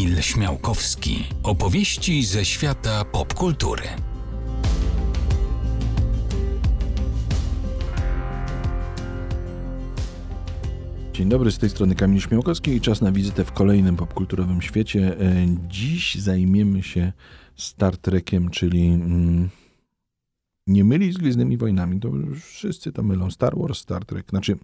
Kamil 0.00 0.22
Śmiałkowski. 0.22 1.24
Opowieści 1.42 2.24
ze 2.24 2.44
świata 2.44 3.04
popkultury. 3.04 3.82
Dzień 11.12 11.28
dobry, 11.28 11.52
z 11.52 11.58
tej 11.58 11.70
strony 11.70 11.94
Kamil 11.94 12.20
Śmiałkowski 12.20 12.70
i 12.70 12.80
czas 12.80 13.00
na 13.00 13.12
wizytę 13.12 13.44
w 13.44 13.52
kolejnym 13.52 13.96
popkulturowym 13.96 14.62
świecie. 14.62 15.20
E, 15.20 15.46
Dziś 15.68 16.14
zajmiemy 16.14 16.82
się 16.82 17.12
Star 17.56 17.96
Trekiem, 17.96 18.50
czyli 18.50 18.86
mm, 18.86 19.48
nie 20.66 20.84
mylić 20.84 21.14
z 21.14 21.18
Gwiezdnymi 21.18 21.56
Wojnami. 21.56 22.00
To 22.00 22.12
wszyscy 22.40 22.92
to 22.92 23.02
mylą. 23.02 23.30
Star 23.30 23.58
Wars, 23.58 23.78
Star 23.78 24.04
Trek. 24.04 24.30
Znaczy, 24.30 24.56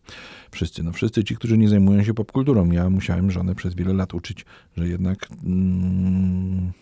wszyscy, 0.51 0.83
no 0.83 0.93
wszyscy 0.93 1.25
ci, 1.25 1.37
którzy 1.37 1.59
nie 1.59 1.69
zajmują 1.69 2.05
się 2.05 2.15
popkulturą. 2.15 2.71
Ja 2.71 2.91
musiałem 2.91 3.31
żonę 3.31 3.55
przez 3.55 3.75
wiele 3.75 3.93
lat 3.93 4.14
uczyć, 4.14 4.45
że 4.77 4.89
jednak 4.89 5.29
mm, 5.45 6.73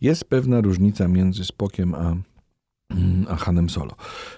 jest 0.00 0.24
pewna 0.24 0.60
różnica 0.60 1.08
między 1.08 1.44
Spokiem 1.44 1.94
a 1.94 2.16
mm, 2.90 3.26
a 3.28 3.36
Hanem 3.36 3.70
Solo. 3.70 3.94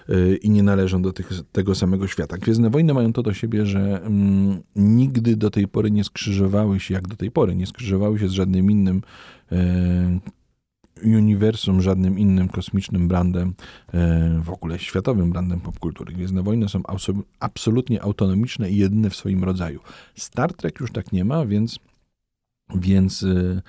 Y, 0.09 0.39
I 0.41 0.49
nie 0.49 0.63
należą 0.63 1.01
do 1.01 1.13
tych, 1.13 1.29
tego 1.51 1.75
samego 1.75 2.07
świata. 2.07 2.37
Gwiezdne 2.37 2.69
Wojny 2.69 2.93
mają 2.93 3.13
to 3.13 3.23
do 3.23 3.33
siebie, 3.33 3.65
że 3.65 4.01
mm, 4.01 4.61
nigdy 4.75 5.35
do 5.35 5.49
tej 5.49 5.67
pory 5.67 5.91
nie 5.91 6.03
skrzyżowały 6.03 6.79
się, 6.79 6.93
jak 6.93 7.07
do 7.07 7.15
tej 7.15 7.31
pory, 7.31 7.55
nie 7.55 7.67
skrzyżowały 7.67 8.19
się 8.19 8.27
z 8.27 8.31
żadnym 8.31 8.71
innym 8.71 9.01
e, 9.51 10.19
uniwersum, 11.03 11.81
żadnym 11.81 12.19
innym 12.19 12.47
kosmicznym 12.47 13.07
brandem, 13.07 13.53
e, 13.93 14.41
w 14.43 14.49
ogóle 14.49 14.79
światowym 14.79 15.31
brandem 15.31 15.59
popkultury. 15.59 16.13
Gwiezdne 16.13 16.43
Wojny 16.43 16.69
są 16.69 16.79
abso- 16.79 17.21
absolutnie 17.39 18.01
autonomiczne 18.01 18.69
i 18.69 18.77
jedyne 18.77 19.09
w 19.09 19.15
swoim 19.15 19.43
rodzaju. 19.43 19.79
Star 20.15 20.53
Trek 20.53 20.79
już 20.79 20.91
tak 20.91 21.11
nie 21.11 21.25
ma, 21.25 21.45
więc 21.45 21.79
więc 22.75 23.23
y, 23.23 23.61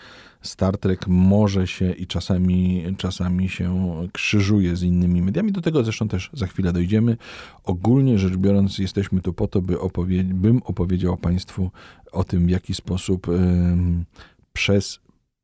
Star 0.42 0.78
Trek 0.78 1.08
może 1.08 1.66
się 1.66 1.92
i 1.92 2.06
czasami, 2.06 2.84
czasami 2.98 3.48
się 3.48 3.96
krzyżuje 4.12 4.76
z 4.76 4.82
innymi 4.82 5.22
mediami. 5.22 5.52
Do 5.52 5.60
tego 5.60 5.84
zresztą 5.84 6.08
też 6.08 6.30
za 6.32 6.46
chwilę 6.46 6.72
dojdziemy. 6.72 7.16
Ogólnie 7.64 8.18
rzecz 8.18 8.36
biorąc, 8.36 8.78
jesteśmy 8.78 9.20
tu 9.20 9.32
po 9.32 9.48
to, 9.48 9.62
by 9.62 9.78
opowie- 9.78 10.24
bym 10.24 10.62
opowiedział 10.62 11.16
Państwu 11.16 11.70
o 12.12 12.24
tym, 12.24 12.46
w 12.46 12.50
jaki 12.50 12.74
sposób 12.74 13.26
przez 14.52 15.00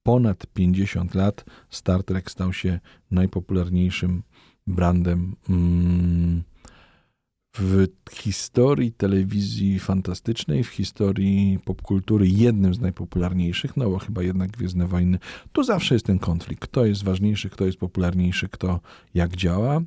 ponad 0.06 0.46
50 0.54 1.14
lat 1.14 1.44
Star 1.70 2.02
Trek 2.04 2.30
stał 2.30 2.52
się 2.52 2.80
najpopularniejszym 3.10 4.22
brandem. 4.66 5.36
ym, 5.50 6.42
w 7.58 7.86
historii 8.12 8.92
telewizji 8.92 9.78
fantastycznej, 9.78 10.64
w 10.64 10.68
historii 10.68 11.58
popkultury 11.64 12.28
jednym 12.28 12.74
z 12.74 12.80
najpopularniejszych, 12.80 13.76
no 13.76 13.90
bo 13.90 13.98
chyba 13.98 14.22
jednak 14.22 14.50
Gwiezdne 14.50 14.86
Wojny, 14.86 15.18
tu 15.52 15.62
zawsze 15.62 15.94
jest 15.94 16.06
ten 16.06 16.18
konflikt, 16.18 16.62
kto 16.62 16.86
jest 16.86 17.04
ważniejszy, 17.04 17.50
kto 17.50 17.66
jest 17.66 17.78
popularniejszy, 17.78 18.48
kto 18.48 18.80
jak 19.14 19.36
działa. 19.36 19.80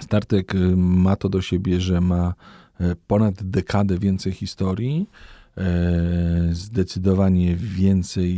Star 0.00 0.26
Trek 0.26 0.54
y, 0.54 0.76
ma 0.76 1.16
to 1.16 1.28
do 1.28 1.42
siebie, 1.42 1.80
że 1.80 2.00
ma 2.00 2.34
e, 2.80 2.96
ponad 3.06 3.42
dekadę 3.42 3.98
więcej 3.98 4.32
historii, 4.32 5.06
zdecydowanie 6.52 7.56
więcej 7.56 8.34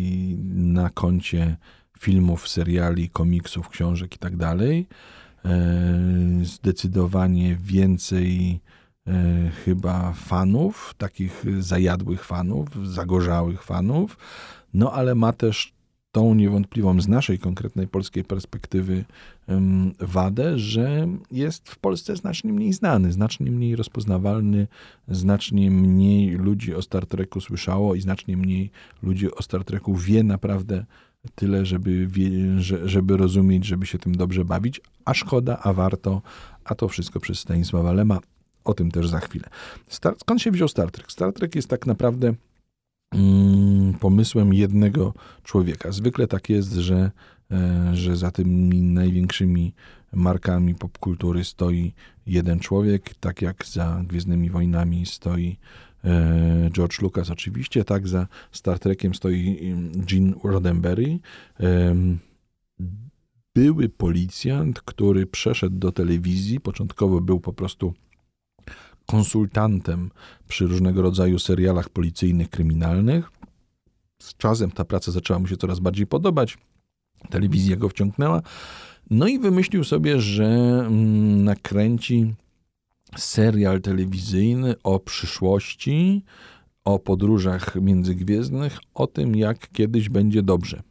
na 0.54 0.90
koncie 0.90 1.56
filmów, 1.98 2.48
seriali, 2.48 3.10
komiksów, 3.10 3.68
książek 3.68 4.14
i 4.14 4.18
tak 4.18 4.36
dalej. 4.36 4.88
E, 5.44 6.00
zdecydowanie 6.42 7.56
więcej 7.56 8.60
e, 9.06 9.50
chyba 9.64 10.12
fanów, 10.12 10.94
takich 10.98 11.44
zajadłych 11.58 12.24
fanów, 12.24 12.88
zagorzałych 12.88 13.62
fanów, 13.62 14.16
no 14.74 14.92
ale 14.92 15.14
ma 15.14 15.32
też 15.32 15.71
tą 16.12 16.34
niewątpliwą 16.34 17.00
z 17.00 17.08
naszej 17.08 17.38
konkretnej 17.38 17.88
polskiej 17.88 18.24
perspektywy 18.24 19.04
wadę, 20.00 20.58
że 20.58 21.08
jest 21.30 21.70
w 21.70 21.78
Polsce 21.78 22.16
znacznie 22.16 22.52
mniej 22.52 22.72
znany, 22.72 23.12
znacznie 23.12 23.50
mniej 23.50 23.76
rozpoznawalny, 23.76 24.66
znacznie 25.08 25.70
mniej 25.70 26.30
ludzi 26.30 26.74
o 26.74 26.82
Star 26.82 27.06
Treku 27.06 27.40
słyszało 27.40 27.94
i 27.94 28.00
znacznie 28.00 28.36
mniej 28.36 28.70
ludzi 29.02 29.34
o 29.34 29.42
Star 29.42 29.64
Treku 29.64 29.94
wie 29.94 30.22
naprawdę 30.22 30.84
tyle, 31.34 31.66
żeby, 31.66 32.08
żeby 32.84 33.16
rozumieć, 33.16 33.64
żeby 33.64 33.86
się 33.86 33.98
tym 33.98 34.16
dobrze 34.16 34.44
bawić, 34.44 34.80
a 35.04 35.14
szkoda, 35.14 35.58
a 35.58 35.72
warto, 35.72 36.22
a 36.64 36.74
to 36.74 36.88
wszystko 36.88 37.20
przez 37.20 37.38
Stanisława 37.38 37.92
Lema. 37.92 38.18
O 38.64 38.74
tym 38.74 38.90
też 38.90 39.08
za 39.08 39.20
chwilę. 39.20 39.48
Star, 39.88 40.14
skąd 40.20 40.42
się 40.42 40.50
wziął 40.50 40.68
Star 40.68 40.90
Trek? 40.90 41.12
Star 41.12 41.32
Trek 41.32 41.54
jest 41.54 41.68
tak 41.68 41.86
naprawdę 41.86 42.34
pomysłem 44.00 44.54
jednego 44.54 45.14
człowieka. 45.42 45.92
Zwykle 45.92 46.26
tak 46.26 46.48
jest, 46.48 46.72
że, 46.72 47.10
e, 47.50 47.90
że 47.96 48.16
za 48.16 48.30
tymi 48.30 48.82
największymi 48.82 49.74
markami 50.12 50.74
popkultury 50.74 51.44
stoi 51.44 51.92
jeden 52.26 52.60
człowiek, 52.60 53.14
tak 53.14 53.42
jak 53.42 53.66
za 53.66 54.04
Gwiezdnymi 54.08 54.50
Wojnami 54.50 55.06
stoi 55.06 55.56
e, 56.04 56.70
George 56.72 57.02
Lucas 57.02 57.30
oczywiście, 57.30 57.84
tak 57.84 58.08
za 58.08 58.26
Star 58.52 58.78
Trekiem 58.78 59.14
stoi 59.14 59.58
mm, 59.72 59.92
Gene 60.06 60.32
Roddenberry. 60.44 61.18
Em, 61.58 62.18
Były 63.54 63.88
policjant, 63.88 64.80
który 64.80 65.26
przeszedł 65.26 65.78
do 65.78 65.92
telewizji, 65.92 66.60
początkowo 66.60 67.20
był 67.20 67.40
po 67.40 67.52
prostu 67.52 67.94
konsultantem 69.06 70.10
przy 70.48 70.66
różnego 70.66 71.02
rodzaju 71.02 71.38
serialach 71.38 71.88
policyjnych, 71.88 72.50
kryminalnych. 72.50 73.30
Z 74.22 74.36
czasem 74.36 74.70
ta 74.70 74.84
praca 74.84 75.12
zaczęła 75.12 75.38
mu 75.38 75.46
się 75.46 75.56
coraz 75.56 75.80
bardziej 75.80 76.06
podobać. 76.06 76.58
Telewizja 77.30 77.76
go 77.76 77.88
wciągnęła. 77.88 78.42
No 79.10 79.26
i 79.26 79.38
wymyślił 79.38 79.84
sobie, 79.84 80.20
że 80.20 80.46
mm, 80.86 81.44
nakręci 81.44 82.34
serial 83.16 83.80
telewizyjny 83.80 84.74
o 84.82 85.00
przyszłości, 85.00 86.24
o 86.84 86.98
podróżach 86.98 87.76
międzygwiezdnych, 87.76 88.78
o 88.94 89.06
tym, 89.06 89.36
jak 89.36 89.70
kiedyś 89.72 90.08
będzie 90.08 90.42
dobrze. 90.42 90.82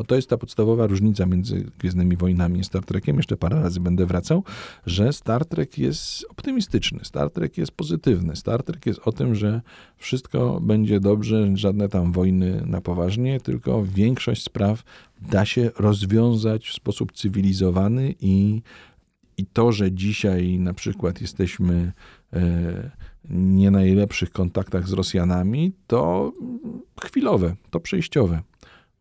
Bo 0.00 0.04
to 0.04 0.16
jest 0.16 0.28
ta 0.28 0.36
podstawowa 0.36 0.86
różnica 0.86 1.26
między 1.26 1.70
Gwiezdnymi 1.78 2.16
Wojnami 2.16 2.60
i 2.60 2.64
Star 2.64 2.84
Trekiem. 2.84 3.16
Jeszcze 3.16 3.36
parę 3.36 3.62
razy 3.62 3.80
będę 3.80 4.06
wracał, 4.06 4.44
że 4.86 5.12
Star 5.12 5.44
Trek 5.44 5.78
jest 5.78 6.26
optymistyczny, 6.28 7.00
Star 7.02 7.30
Trek 7.30 7.58
jest 7.58 7.72
pozytywny. 7.72 8.36
Star 8.36 8.62
Trek 8.62 8.86
jest 8.86 9.00
o 9.04 9.12
tym, 9.12 9.34
że 9.34 9.60
wszystko 9.96 10.60
będzie 10.60 11.00
dobrze, 11.00 11.56
żadne 11.56 11.88
tam 11.88 12.12
wojny 12.12 12.62
na 12.66 12.80
poważnie, 12.80 13.40
tylko 13.40 13.84
większość 13.84 14.42
spraw 14.42 14.82
da 15.30 15.44
się 15.44 15.70
rozwiązać 15.78 16.68
w 16.68 16.74
sposób 16.74 17.12
cywilizowany 17.12 18.14
i, 18.20 18.62
i 19.36 19.46
to, 19.46 19.72
że 19.72 19.92
dzisiaj 19.92 20.58
na 20.58 20.74
przykład 20.74 21.20
jesteśmy 21.20 21.92
e, 22.32 22.90
nie 23.30 23.70
najlepszych 23.70 24.30
kontaktach 24.30 24.88
z 24.88 24.92
Rosjanami, 24.92 25.72
to 25.86 26.32
chwilowe, 27.00 27.56
to 27.70 27.80
przejściowe 27.80 28.42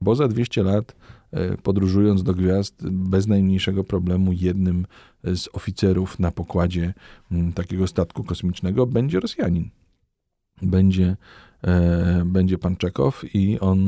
bo 0.02 0.16
za 0.16 0.28
200 0.28 0.64
lat 0.64 0.96
e, 1.32 1.58
podróżując 1.58 2.24
do 2.24 2.34
gwiazd 2.34 2.90
bez 2.90 3.28
najmniejszego 3.28 3.84
problemu 3.84 4.34
jednym 4.34 4.86
z 5.24 5.50
oficerów 5.54 6.20
na 6.20 6.32
pokładzie 6.32 6.94
m, 7.32 7.54
takiego 7.54 7.88
statku 7.88 8.24
kosmicznego 8.24 8.86
będzie 8.86 9.20
Rosjanin. 9.20 9.70
Będzie, 10.62 11.18
e, 11.64 12.24
będzie 12.26 12.58
pan 12.58 12.76
Czekow 12.76 13.36
i 13.36 13.60
on 13.60 13.80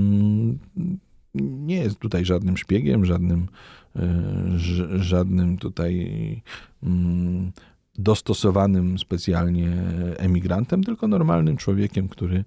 nie 1.35 1.75
jest 1.75 1.99
tutaj 1.99 2.25
żadnym 2.25 2.57
szpiegiem, 2.57 3.05
żadnym, 3.05 3.47
e, 3.95 4.99
żadnym 4.99 5.57
tutaj 5.57 6.41
mm, 6.83 7.51
dostosowanym 7.97 8.99
specjalnie 8.99 9.69
emigrantem, 10.17 10.83
tylko 10.83 11.07
normalnym 11.07 11.57
człowiekiem, 11.57 12.07
który 12.07 12.43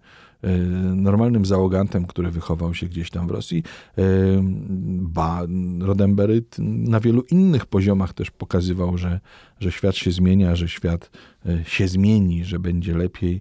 normalnym 0.95 1.47
załogantem, 1.47 2.07
który 2.07 2.31
wychował 2.31 2.75
się 2.75 2.87
gdzieś 2.87 3.11
tam 3.11 3.29
w 3.29 3.31
Rosji. 3.31 3.63
E, 3.99 4.03
Ba, 5.01 5.43
Roddenberry 5.81 6.43
na 6.59 7.01
wielu 7.01 7.23
innych 7.31 7.67
poziomach 7.67 8.13
też 8.13 8.31
pokazywał, 8.31 8.99
że, 8.99 9.21
że 9.61 9.73
świat 9.73 9.97
się 9.97 10.11
zmienia, 10.11 10.57
że 10.57 10.69
świat 10.69 11.11
e, 11.47 11.65
się 11.65 11.89
zmieni, 11.89 12.45
że 12.45 12.59
będzie 12.59 12.97
lepiej. 12.97 13.41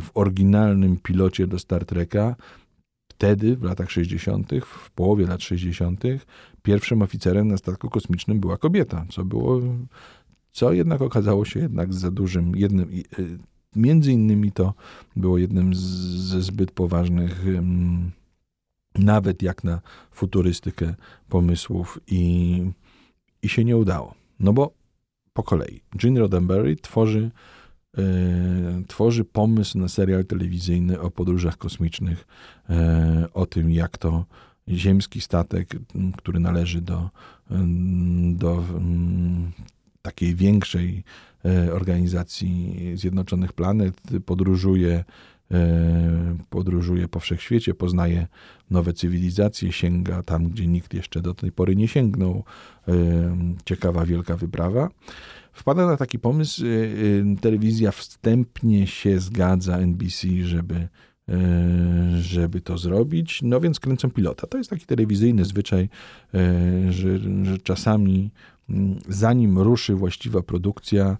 W 0.00 0.10
oryginalnym 0.14 0.96
pilocie 0.96 1.46
do 1.46 1.58
Star 1.58 1.86
Treka 1.86 2.36
wtedy, 3.10 3.56
w 3.56 3.62
latach 3.62 3.90
60., 3.90 4.50
w 4.66 4.90
połowie 4.90 5.26
lat 5.26 5.42
60., 5.42 6.04
pierwszym 6.62 7.02
oficerem 7.02 7.48
na 7.48 7.56
statku 7.56 7.90
kosmicznym 7.90 8.40
była 8.40 8.58
kobieta, 8.58 9.06
co 9.10 9.24
było 9.24 9.60
co 10.52 10.72
jednak 10.72 11.02
okazało 11.02 11.44
się 11.44 11.60
jednak 11.60 11.94
za 11.94 12.10
dużym, 12.10 12.56
jednym, 12.56 12.90
między 13.76 14.12
innymi 14.12 14.52
to 14.52 14.74
było 15.16 15.38
jednym 15.38 15.74
z, 15.74 15.80
ze 15.80 16.42
zbyt 16.42 16.70
poważnych, 16.70 17.44
nawet 18.98 19.42
jak 19.42 19.64
na 19.64 19.80
futurystykę 20.12 20.94
pomysłów 21.28 22.00
i, 22.06 22.62
i 23.42 23.48
się 23.48 23.64
nie 23.64 23.76
udało. 23.76 24.14
No 24.40 24.52
bo 24.52 24.72
po 25.32 25.42
kolei, 25.42 25.80
Gene 25.94 26.20
Roddenberry 26.20 26.76
tworzy 26.76 27.30
tworzy 28.88 29.24
pomysł 29.24 29.78
na 29.78 29.88
serial 29.88 30.24
telewizyjny 30.24 31.00
o 31.00 31.10
podróżach 31.10 31.58
kosmicznych, 31.58 32.26
o 33.34 33.46
tym, 33.46 33.70
jak 33.70 33.98
to 33.98 34.24
ziemski 34.68 35.20
statek, 35.20 35.76
który 36.16 36.40
należy 36.40 36.80
do, 36.80 37.10
do 38.32 38.64
takiej 40.02 40.34
większej 40.34 41.04
organizacji 41.72 42.76
Zjednoczonych 42.94 43.52
Planet, 43.52 44.00
podróżuje 44.26 45.04
E, 45.52 46.36
podróżuje 46.50 47.08
po 47.08 47.20
wszechświecie, 47.20 47.74
poznaje 47.74 48.26
nowe 48.70 48.92
cywilizacje, 48.92 49.72
sięga 49.72 50.22
tam, 50.22 50.48
gdzie 50.48 50.66
nikt 50.66 50.94
jeszcze 50.94 51.20
do 51.20 51.34
tej 51.34 51.52
pory 51.52 51.76
nie 51.76 51.88
sięgnął. 51.88 52.44
E, 52.88 52.92
ciekawa, 53.64 54.06
wielka 54.06 54.36
wyprawa. 54.36 54.88
Wpada 55.52 55.86
na 55.86 55.96
taki 55.96 56.18
pomysł, 56.18 56.62
e, 56.64 57.36
telewizja 57.40 57.92
wstępnie 57.92 58.86
się 58.86 59.20
zgadza 59.20 59.78
NBC, 59.78 60.28
żeby 60.42 60.88
żeby 62.20 62.60
to 62.60 62.78
zrobić, 62.78 63.40
no 63.42 63.60
więc 63.60 63.80
kręcą 63.80 64.10
pilota. 64.10 64.46
To 64.46 64.58
jest 64.58 64.70
taki 64.70 64.86
telewizyjny 64.86 65.44
zwyczaj, 65.44 65.88
że, 66.90 67.18
że 67.42 67.58
czasami 67.62 68.30
zanim 69.08 69.58
ruszy 69.58 69.94
właściwa 69.94 70.42
produkcja, 70.42 71.16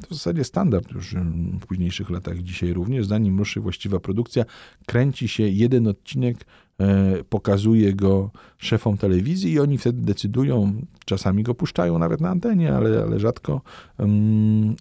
to 0.00 0.08
w 0.10 0.14
zasadzie 0.14 0.44
standard 0.44 0.92
już 0.92 1.14
w 1.60 1.66
późniejszych 1.66 2.10
latach, 2.10 2.38
dzisiaj 2.38 2.72
również, 2.72 3.06
zanim 3.06 3.38
ruszy 3.38 3.60
właściwa 3.60 4.00
produkcja, 4.00 4.44
kręci 4.86 5.28
się 5.28 5.42
jeden 5.42 5.86
odcinek, 5.86 6.36
e, 6.80 7.24
pokazuje 7.24 7.94
go 7.94 8.30
szefom 8.58 8.98
telewizji 8.98 9.52
i 9.52 9.60
oni 9.60 9.78
wtedy 9.78 10.02
decydują, 10.02 10.86
czasami 11.04 11.42
go 11.42 11.54
puszczają 11.54 11.98
nawet 11.98 12.20
na 12.20 12.28
antenie, 12.30 12.74
ale, 12.74 13.02
ale 13.02 13.20
rzadko. 13.20 13.60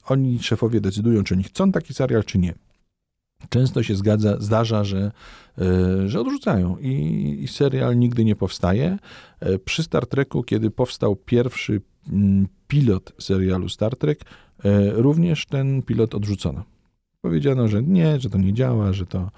Oni, 0.05 0.39
szefowie, 0.41 0.81
decydują, 0.81 1.23
czy 1.23 1.33
oni 1.33 1.43
chcą 1.43 1.71
taki 1.71 1.93
serial, 1.93 2.23
czy 2.23 2.37
nie. 2.37 2.53
Często 3.49 3.83
się 3.83 3.95
zgadza, 3.95 4.37
zdarza, 4.39 4.83
że, 4.83 5.11
e, 5.57 6.09
że 6.09 6.21
odrzucają 6.21 6.77
i, 6.77 7.37
i 7.41 7.47
serial 7.47 7.97
nigdy 7.97 8.25
nie 8.25 8.35
powstaje. 8.35 8.97
E, 9.39 9.59
przy 9.59 9.83
Star 9.83 10.07
Treku, 10.07 10.43
kiedy 10.43 10.71
powstał 10.71 11.15
pierwszy 11.15 11.81
mm, 12.09 12.47
pilot 12.67 13.13
serialu 13.19 13.69
Star 13.69 13.97
Trek, 13.97 14.19
e, 14.63 14.91
również 14.91 15.45
ten 15.45 15.81
pilot 15.81 16.15
odrzucono. 16.15 16.63
Powiedziano, 17.21 17.67
że 17.67 17.83
nie, 17.83 18.19
że 18.19 18.29
to 18.29 18.37
nie 18.37 18.53
działa, 18.53 18.93
że 18.93 19.05
to, 19.05 19.31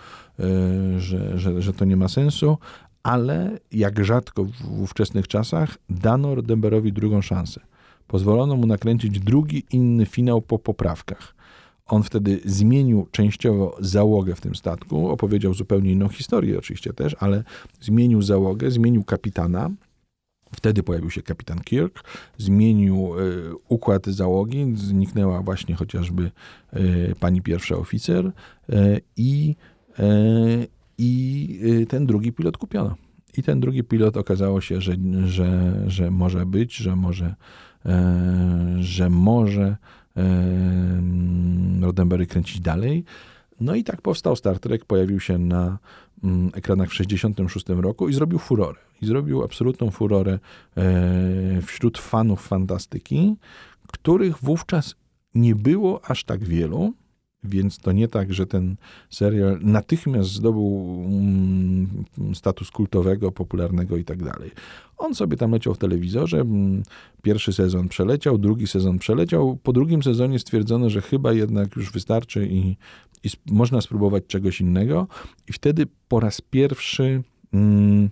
że, 0.97 1.39
że, 1.39 1.61
że 1.61 1.73
to 1.73 1.85
nie 1.85 1.97
ma 1.97 2.07
sensu, 2.07 2.57
ale 3.03 3.59
jak 3.71 4.05
rzadko 4.05 4.45
w 4.45 4.81
ówczesnych 4.81 5.27
czasach 5.27 5.77
dano 5.89 6.35
Roddenberrowi 6.35 6.93
drugą 6.93 7.21
szansę. 7.21 7.61
Pozwolono 8.07 8.55
mu 8.55 8.67
nakręcić 8.67 9.19
drugi, 9.19 9.63
inny 9.71 10.05
finał 10.05 10.41
po 10.41 10.59
poprawkach. 10.59 11.35
On 11.91 12.03
wtedy 12.03 12.39
zmienił 12.45 13.07
częściowo 13.11 13.77
załogę 13.79 14.35
w 14.35 14.41
tym 14.41 14.55
statku, 14.55 15.09
opowiedział 15.09 15.53
zupełnie 15.53 15.91
inną 15.91 16.09
historię 16.09 16.59
oczywiście 16.59 16.93
też, 16.93 17.15
ale 17.19 17.43
zmienił 17.81 18.21
załogę, 18.21 18.71
zmienił 18.71 19.03
kapitana. 19.03 19.69
Wtedy 20.55 20.83
pojawił 20.83 21.09
się 21.09 21.21
kapitan 21.21 21.59
Kirk, 21.59 22.03
zmienił 22.37 23.19
y, 23.19 23.51
układ 23.69 24.05
załogi, 24.05 24.73
zniknęła 24.75 25.41
właśnie 25.41 25.75
chociażby 25.75 26.31
y, 26.75 27.15
pani 27.19 27.41
pierwsza 27.41 27.75
oficer 27.75 28.25
y, 28.25 29.01
i, 29.17 29.55
i 30.97 31.85
ten 31.89 32.05
drugi 32.05 32.31
pilot 32.31 32.57
kupiono. 32.57 32.95
I 33.37 33.43
ten 33.43 33.59
drugi 33.59 33.83
pilot 33.83 34.17
okazało 34.17 34.61
się, 34.61 34.81
że, 34.81 34.95
że, 35.25 35.73
że 35.87 36.11
może 36.11 36.45
być, 36.45 36.75
że 36.75 36.95
może, 36.95 37.35
że 38.79 39.09
może 39.09 39.77
Roddenberry 41.81 42.27
kręcić 42.27 42.59
dalej. 42.59 43.03
No 43.59 43.75
i 43.75 43.83
tak 43.83 44.01
powstał 44.01 44.35
Star 44.35 44.59
Trek, 44.59 44.85
pojawił 44.85 45.19
się 45.19 45.37
na 45.37 45.77
mm, 46.23 46.51
ekranach 46.53 46.89
w 46.89 46.91
1966 46.91 47.81
roku 47.81 48.09
i 48.09 48.13
zrobił 48.13 48.39
furorę. 48.39 48.79
I 49.01 49.05
zrobił 49.05 49.43
absolutną 49.43 49.91
furorę 49.91 50.39
e, 50.77 51.61
wśród 51.61 51.97
fanów 51.97 52.47
fantastyki, 52.47 53.35
których 53.87 54.37
wówczas 54.37 54.95
nie 55.35 55.55
było 55.55 56.05
aż 56.05 56.23
tak 56.23 56.43
wielu. 56.43 56.93
Więc 57.43 57.77
to 57.77 57.91
nie 57.91 58.07
tak, 58.07 58.33
że 58.33 58.47
ten 58.47 58.75
serial 59.09 59.59
natychmiast 59.61 60.29
zdobył 60.29 61.03
mm, 61.05 62.05
status 62.33 62.71
kultowego, 62.71 63.31
popularnego 63.31 63.97
i 63.97 64.03
tak 64.03 64.23
dalej. 64.23 64.51
On 64.97 65.15
sobie 65.15 65.37
tam 65.37 65.51
leciał 65.51 65.73
w 65.73 65.77
telewizorze, 65.77 66.39
mm, 66.39 66.83
pierwszy 67.21 67.53
sezon 67.53 67.87
przeleciał, 67.87 68.37
drugi 68.37 68.67
sezon 68.67 68.99
przeleciał. 68.99 69.57
Po 69.63 69.73
drugim 69.73 70.03
sezonie 70.03 70.39
stwierdzono, 70.39 70.89
że 70.89 71.01
chyba 71.01 71.33
jednak 71.33 71.75
już 71.75 71.91
wystarczy 71.91 72.47
i, 72.47 72.75
i 73.23 73.29
można 73.45 73.81
spróbować 73.81 74.23
czegoś 74.27 74.61
innego. 74.61 75.07
I 75.49 75.53
wtedy 75.53 75.87
po 76.07 76.19
raz 76.19 76.41
pierwszy. 76.41 77.23
Mm, 77.53 78.09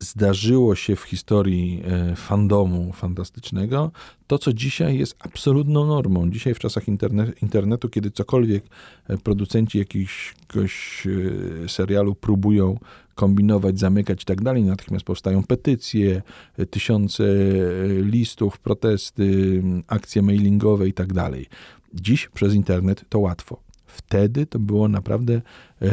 zdarzyło 0.00 0.74
się 0.74 0.96
w 0.96 1.02
historii 1.02 1.82
e, 1.84 2.16
fandomu 2.16 2.92
fantastycznego 2.92 3.90
to, 4.26 4.38
co 4.38 4.52
dzisiaj 4.52 4.98
jest 4.98 5.16
absolutną 5.18 5.86
normą. 5.86 6.30
Dzisiaj 6.30 6.54
w 6.54 6.58
czasach 6.58 6.84
internetu, 7.42 7.88
kiedy 7.88 8.10
cokolwiek 8.10 8.64
e, 9.08 9.18
producenci 9.18 9.78
jakiegoś 9.78 11.06
e, 11.64 11.68
serialu 11.68 12.14
próbują 12.14 12.78
kombinować, 13.14 13.78
zamykać 13.78 14.22
i 14.22 14.24
tak 14.24 14.42
dalej, 14.42 14.62
natychmiast 14.62 15.04
powstają 15.04 15.42
petycje, 15.42 16.22
tysiące 16.70 17.24
listów, 18.02 18.58
protesty, 18.58 19.62
akcje 19.86 20.22
mailingowe 20.22 20.88
i 20.88 20.92
tak 20.92 21.12
dalej. 21.12 21.46
Dziś 21.94 22.28
przez 22.28 22.54
internet 22.54 23.04
to 23.08 23.18
łatwo. 23.18 23.69
Wtedy 23.92 24.46
to 24.46 24.58
było 24.58 24.88
naprawdę 24.88 25.34
e, 25.34 25.88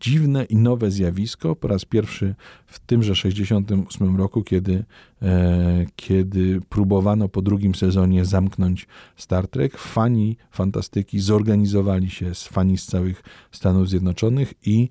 dziwne 0.00 0.44
i 0.44 0.56
nowe 0.56 0.90
zjawisko. 0.90 1.56
Po 1.56 1.68
raz 1.68 1.84
pierwszy 1.84 2.34
w 2.66 2.78
tymże 2.78 3.14
68 3.16 4.16
roku, 4.16 4.42
kiedy, 4.42 4.84
e, 5.22 5.86
kiedy 5.96 6.60
próbowano 6.68 7.28
po 7.28 7.42
drugim 7.42 7.74
sezonie 7.74 8.24
zamknąć 8.24 8.86
Star 9.16 9.48
Trek, 9.48 9.78
fani 9.78 10.36
fantastyki 10.50 11.20
zorganizowali 11.20 12.10
się 12.10 12.34
z 12.34 12.44
fani 12.44 12.78
z 12.78 12.86
całych 12.86 13.22
Stanów 13.52 13.88
Zjednoczonych 13.88 14.54
i 14.66 14.88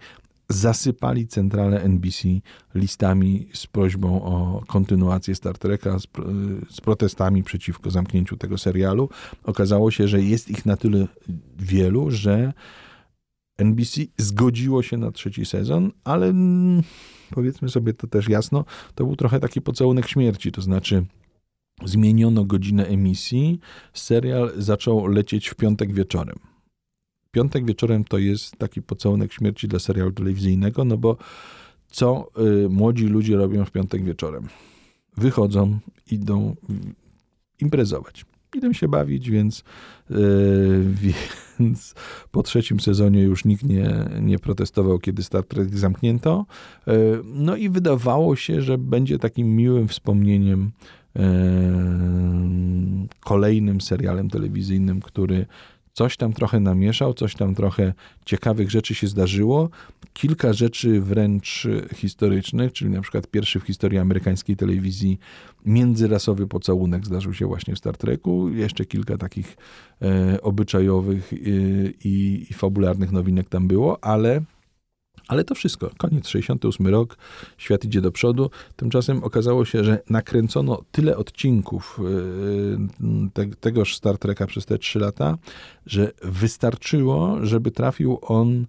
zasypali 0.49 1.27
centralę 1.27 1.81
NBC 1.81 2.27
listami 2.75 3.47
z 3.53 3.67
prośbą 3.67 4.23
o 4.23 4.63
kontynuację 4.67 5.35
Star 5.35 5.57
Treka, 5.57 5.99
z, 5.99 6.07
z, 6.69 6.81
protestami 6.81 7.43
przeciwko 7.43 7.91
zamknięciu 7.91 8.37
tego 8.37 8.57
serialu. 8.57 9.09
Okazało 9.43 9.91
się, 9.91 10.07
że 10.07 10.21
jest 10.21 10.49
ich 10.49 10.65
na 10.65 10.77
tyle 10.77 11.07
wielu, 11.59 12.11
że 12.11 12.53
NBC 13.57 14.01
zgodziło 14.17 14.83
się 14.83 14.97
na 14.97 15.11
trzeci 15.11 15.45
sezon, 15.45 15.91
ale 16.03 16.27
mm, 16.27 16.83
powiedzmy 17.29 17.69
sobie 17.69 17.93
to 17.93 18.07
też 18.07 18.29
jasno, 18.29 18.65
to 18.95 19.05
był 19.05 19.15
trochę 19.15 19.39
taki 19.39 19.61
pocałunek 19.61 20.07
śmierci, 20.07 20.51
to 20.51 20.61
znaczy 20.61 21.05
zmieniono 21.85 22.45
godzinę 22.45 22.87
emisji, 22.87 23.59
serial 23.93 24.51
zaczął 24.57 25.07
lecieć 25.07 25.49
w 25.49 25.55
piątek 25.55 25.93
wieczorem 25.93 26.39
piątek 27.37 27.65
wieczorem 27.65 28.03
to 28.03 28.17
jest 28.17 28.57
taki 28.57 28.81
pocałunek 28.81 29.33
śmierci 29.33 29.67
dla 29.67 29.79
serialu 29.79 30.11
telewizyjnego, 30.11 30.85
no 30.85 30.97
bo 30.97 31.17
co 31.87 32.29
y, 32.65 32.69
młodzi 32.69 33.05
ludzie 33.05 33.37
robią 33.37 33.65
w 33.65 33.71
piątek 33.71 34.03
wieczorem? 34.03 34.47
Wychodzą, 35.17 35.79
idą 36.11 36.55
imprezować. 37.61 38.25
Idą 38.55 38.73
się 38.73 38.87
bawić, 38.87 39.29
więc, 39.29 39.63
yy, 40.09 40.85
więc 41.59 41.95
po 42.31 42.43
trzecim 42.43 42.79
sezonie 42.79 43.21
już 43.21 43.45
nikt 43.45 43.63
nie, 43.63 44.09
nie 44.21 44.39
protestował, 44.39 44.99
kiedy 44.99 45.23
Star 45.23 45.43
Trek 45.43 45.77
zamknięto. 45.77 46.45
Yy, 46.87 46.93
no 47.23 47.55
i 47.55 47.69
wydawało 47.69 48.35
się, 48.35 48.61
że 48.61 48.77
będzie 48.77 49.19
takim 49.19 49.55
miłym 49.55 49.87
wspomnieniem 49.87 50.71
yy, 51.15 51.23
kolejnym 53.19 53.81
serialem 53.81 54.29
telewizyjnym, 54.29 55.01
który 55.01 55.45
coś 55.97 56.17
tam 56.17 56.33
trochę 56.33 56.59
namieszał, 56.59 57.13
coś 57.13 57.35
tam 57.35 57.55
trochę 57.55 57.93
ciekawych 58.25 58.71
rzeczy 58.71 58.95
się 58.95 59.07
zdarzyło. 59.07 59.69
Kilka 60.13 60.53
rzeczy 60.53 61.01
wręcz 61.01 61.67
historycznych, 61.95 62.73
czyli 62.73 62.91
na 62.91 63.01
przykład 63.01 63.27
pierwszy 63.27 63.59
w 63.59 63.63
historii 63.63 63.99
amerykańskiej 63.99 64.55
telewizji 64.55 65.19
międzyrasowy 65.65 66.47
pocałunek 66.47 67.05
zdarzył 67.05 67.33
się 67.33 67.47
właśnie 67.47 67.75
w 67.75 67.77
Star 67.77 67.97
Treku. 67.97 68.49
Jeszcze 68.49 68.85
kilka 68.85 69.17
takich 69.17 69.57
e, 70.01 70.41
obyczajowych 70.41 71.33
e, 71.33 71.37
i, 72.03 72.45
i 72.49 72.53
fabularnych 72.53 73.11
nowinek 73.11 73.49
tam 73.49 73.67
było, 73.67 74.03
ale 74.03 74.41
ale 75.27 75.43
to 75.43 75.55
wszystko. 75.55 75.89
Koniec, 75.97 76.27
68 76.27 76.87
rok, 76.87 77.17
świat 77.57 77.85
idzie 77.85 78.01
do 78.01 78.11
przodu. 78.11 78.49
Tymczasem 78.75 79.23
okazało 79.23 79.65
się, 79.65 79.83
że 79.83 79.99
nakręcono 80.09 80.81
tyle 80.91 81.17
odcinków 81.17 81.99
yy, 83.01 83.29
te, 83.33 83.45
tegoż 83.45 83.95
Star 83.95 84.17
Treka 84.17 84.47
przez 84.47 84.65
te 84.65 84.77
3 84.77 84.99
lata, 84.99 85.37
że 85.85 86.11
wystarczyło, 86.23 87.37
żeby 87.45 87.71
trafił 87.71 88.19
on 88.21 88.65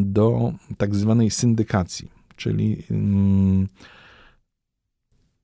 do 0.00 0.52
tak 0.78 0.94
zwanej 0.94 1.30
syndykacji, 1.30 2.10
czyli 2.36 2.82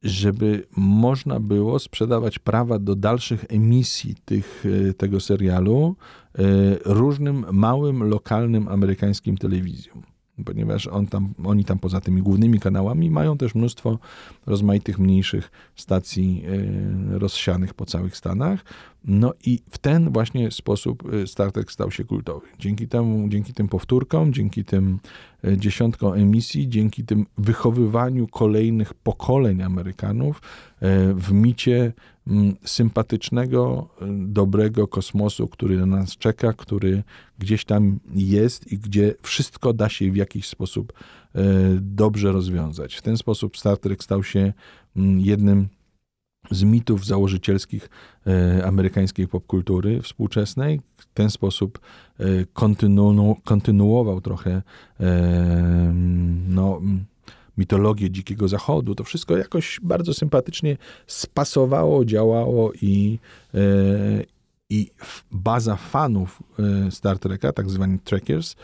żeby 0.02 0.66
można 0.76 1.40
było 1.40 1.78
sprzedawać 1.78 2.38
prawa 2.38 2.78
do 2.78 2.96
dalszych 2.96 3.44
emisji 3.48 4.14
tych, 4.24 4.64
e, 4.90 4.94
tego 4.94 5.20
serialu 5.20 5.96
e, 6.34 6.42
różnym 6.84 7.46
małym, 7.52 8.02
lokalnym 8.02 8.68
amerykańskim 8.68 9.36
telewizjom 9.36 10.11
ponieważ 10.44 10.86
on 10.86 11.06
tam, 11.06 11.34
oni 11.44 11.64
tam 11.64 11.78
poza 11.78 12.00
tymi 12.00 12.22
głównymi 12.22 12.60
kanałami 12.60 13.10
mają 13.10 13.38
też 13.38 13.54
mnóstwo 13.54 13.98
rozmaitych 14.46 14.98
mniejszych 14.98 15.50
stacji 15.76 16.44
e, 17.14 17.18
rozsianych 17.18 17.74
po 17.74 17.86
całych 17.86 18.16
Stanach. 18.16 18.64
No 19.04 19.32
i 19.44 19.60
w 19.70 19.78
ten 19.78 20.12
właśnie 20.12 20.50
sposób 20.50 21.12
e, 21.12 21.26
Star 21.26 21.52
Trek 21.52 21.72
stał 21.72 21.90
się 21.90 22.04
kultowy. 22.04 22.46
Dzięki 22.58 22.88
temu, 22.88 23.28
dzięki 23.28 23.54
tym 23.54 23.68
powtórkom, 23.68 24.32
dzięki 24.32 24.64
tym 24.64 24.98
e, 25.44 25.58
dziesiątkom 25.58 26.12
emisji, 26.12 26.68
dzięki 26.68 27.04
tym 27.04 27.26
wychowywaniu 27.38 28.26
kolejnych 28.26 28.94
pokoleń 28.94 29.62
Amerykanów 29.62 30.42
w 31.14 31.32
micie 31.32 31.92
sympatycznego, 32.64 33.88
dobrego 34.26 34.88
kosmosu, 34.88 35.48
który 35.48 35.76
na 35.76 35.86
nas 35.86 36.16
czeka, 36.16 36.52
który 36.52 37.02
gdzieś 37.38 37.64
tam 37.64 38.00
jest 38.14 38.72
i 38.72 38.78
gdzie 38.78 39.14
wszystko 39.22 39.72
da 39.72 39.88
się 39.88 40.10
w 40.10 40.16
jakiś 40.16 40.48
sposób 40.48 40.92
dobrze 41.80 42.32
rozwiązać. 42.32 42.94
W 42.94 43.02
ten 43.02 43.16
sposób 43.16 43.58
Star 43.58 43.78
Trek 43.78 44.04
stał 44.04 44.22
się 44.22 44.52
jednym 45.18 45.68
z 46.52 46.62
mitów 46.62 47.06
założycielskich 47.06 47.88
e, 48.26 48.66
amerykańskiej 48.66 49.28
popkultury 49.28 50.02
współczesnej. 50.02 50.80
W 50.96 51.06
ten 51.06 51.30
sposób 51.30 51.80
e, 52.18 52.24
kontynu, 52.52 53.36
kontynuował 53.44 54.20
trochę 54.20 54.62
e, 55.00 55.92
no, 56.48 56.80
mitologię 57.58 58.10
Dzikiego 58.10 58.48
Zachodu. 58.48 58.94
To 58.94 59.04
wszystko 59.04 59.36
jakoś 59.36 59.80
bardzo 59.82 60.14
sympatycznie 60.14 60.76
spasowało, 61.06 62.04
działało 62.04 62.72
i, 62.82 63.18
i 64.70 64.90
baza 65.30 65.76
fanów 65.76 66.42
Star 66.90 67.18
Treka, 67.18 67.52
tak 67.52 67.70
zwani 67.70 67.98
Trekkers, 67.98 68.56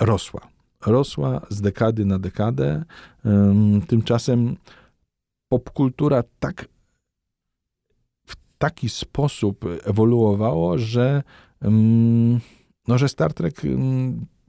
rosła. 0.00 0.40
Rosła 0.86 1.40
z 1.48 1.60
dekady 1.60 2.04
na 2.04 2.18
dekadę. 2.18 2.84
Tymczasem 3.88 4.56
popkultura 5.48 6.22
tak 6.40 6.68
w 8.26 8.36
taki 8.58 8.88
sposób 8.88 9.64
ewoluowało, 9.84 10.78
że, 10.78 11.22
no, 12.88 12.98
że 12.98 13.08
Star 13.08 13.34
Trek 13.34 13.62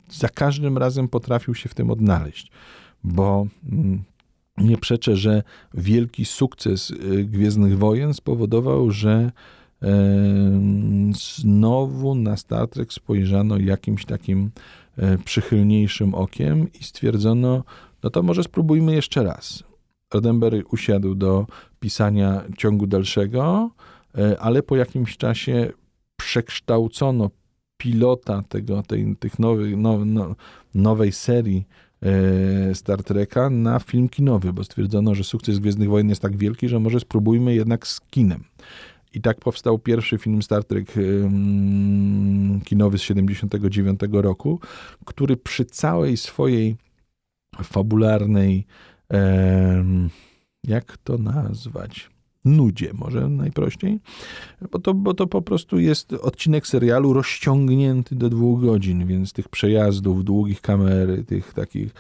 za 0.09 0.29
każdym 0.29 0.77
razem 0.77 1.07
potrafił 1.07 1.55
się 1.55 1.69
w 1.69 1.73
tym 1.73 1.91
odnaleźć, 1.91 2.51
bo 3.03 3.47
nie 4.57 4.77
przeczę, 4.77 5.15
że 5.15 5.43
wielki 5.73 6.25
sukces 6.25 6.91
y, 6.91 7.25
Gwiezdnych 7.25 7.77
Wojen 7.77 8.13
spowodował, 8.13 8.91
że 8.91 9.31
znowu 11.13 12.15
na 12.15 12.37
Star 12.37 12.67
Trek 12.67 12.93
spojrzano 12.93 13.57
jakimś 13.57 14.05
takim 14.05 14.51
e, 14.97 15.17
przychylniejszym 15.17 16.15
okiem 16.15 16.73
i 16.73 16.83
stwierdzono, 16.83 17.63
no 18.03 18.09
to 18.09 18.23
może 18.23 18.43
spróbujmy 18.43 18.95
jeszcze 18.95 19.23
raz. 19.23 19.63
Roddenberry 20.13 20.63
usiadł 20.71 21.15
do 21.15 21.47
pisania 21.79 22.43
ciągu 22.57 22.87
dalszego, 22.87 23.69
e, 24.17 24.39
ale 24.39 24.63
po 24.63 24.75
jakimś 24.75 25.17
czasie 25.17 25.71
przekształcono 26.15 27.29
pilota 27.77 28.43
tego, 28.49 28.83
tej, 28.83 29.15
tych 29.19 29.39
nowych, 29.39 29.77
no, 29.77 30.05
no, 30.05 30.35
nowej 30.75 31.11
serii 31.11 31.67
e, 32.01 32.75
Star 32.75 33.03
Treka 33.03 33.49
na 33.49 33.79
film 33.79 34.09
kinowy, 34.09 34.53
bo 34.53 34.63
stwierdzono, 34.63 35.15
że 35.15 35.23
sukces 35.23 35.59
Gwiezdnych 35.59 35.89
Wojen 35.89 36.09
jest 36.09 36.21
tak 36.21 36.37
wielki, 36.37 36.69
że 36.69 36.79
może 36.79 36.99
spróbujmy 36.99 37.55
jednak 37.55 37.87
z 37.87 38.01
kinem. 38.01 38.43
I 39.13 39.21
tak 39.21 39.39
powstał 39.39 39.79
pierwszy 39.79 40.17
film 40.17 40.41
Star 40.41 40.63
Trek 40.63 40.93
kinowy 42.65 42.97
z 42.97 43.01
79 43.01 43.99
roku, 44.11 44.59
który 45.05 45.37
przy 45.37 45.65
całej 45.65 46.17
swojej 46.17 46.75
fabularnej 47.63 48.65
jak 50.63 50.97
to 50.97 51.17
nazwać? 51.17 52.09
Nudzie, 52.45 52.91
może 52.93 53.29
najprościej, 53.29 53.99
bo 54.71 54.79
to, 54.79 54.93
bo 54.93 55.13
to 55.13 55.27
po 55.27 55.41
prostu 55.41 55.79
jest 55.79 56.13
odcinek 56.13 56.67
serialu 56.67 57.13
rozciągnięty 57.13 58.15
do 58.15 58.29
dwóch 58.29 58.61
godzin, 58.61 59.07
więc 59.07 59.33
tych 59.33 59.49
przejazdów, 59.49 60.23
długich 60.23 60.61
kamery, 60.61 61.23
tych 61.23 61.53
takich 61.53 61.93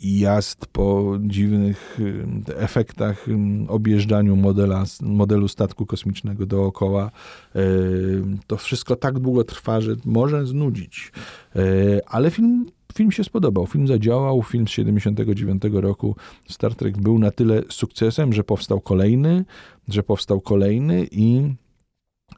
jazd 0.00 0.66
po 0.66 1.18
dziwnych 1.20 1.98
efektach, 2.56 3.26
objeżdżaniu 3.68 4.36
modela, 4.36 4.84
modelu 5.02 5.48
statku 5.48 5.86
kosmicznego 5.86 6.46
dookoła. 6.46 7.10
To 8.46 8.56
wszystko 8.56 8.96
tak 8.96 9.18
długo 9.18 9.44
trwa, 9.44 9.80
że 9.80 9.96
może 10.04 10.46
znudzić. 10.46 11.12
E, 11.56 11.60
ale 12.06 12.30
film 12.30 12.66
Film 12.94 13.12
się 13.12 13.24
spodobał, 13.24 13.66
film 13.66 13.86
zadziałał, 13.86 14.42
film 14.42 14.68
z 14.68 14.70
79 14.70 15.62
roku 15.72 16.16
Star 16.48 16.74
Trek 16.74 16.98
był 16.98 17.18
na 17.18 17.30
tyle 17.30 17.62
sukcesem, 17.70 18.32
że 18.32 18.44
powstał 18.44 18.80
kolejny, 18.80 19.44
że 19.88 20.02
powstał 20.02 20.40
kolejny 20.40 21.06
i 21.10 21.54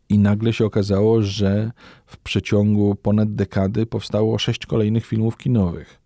i 0.09 0.19
nagle 0.19 0.53
się 0.53 0.65
okazało, 0.65 1.23
że 1.23 1.73
w 2.07 2.17
przeciągu 2.17 2.95
ponad 2.95 3.35
dekady 3.35 3.87
powstało 3.87 4.39
sześć 4.39 4.67
kolejnych 4.67 5.07
filmów 5.07 5.37
kinowych, 5.37 6.01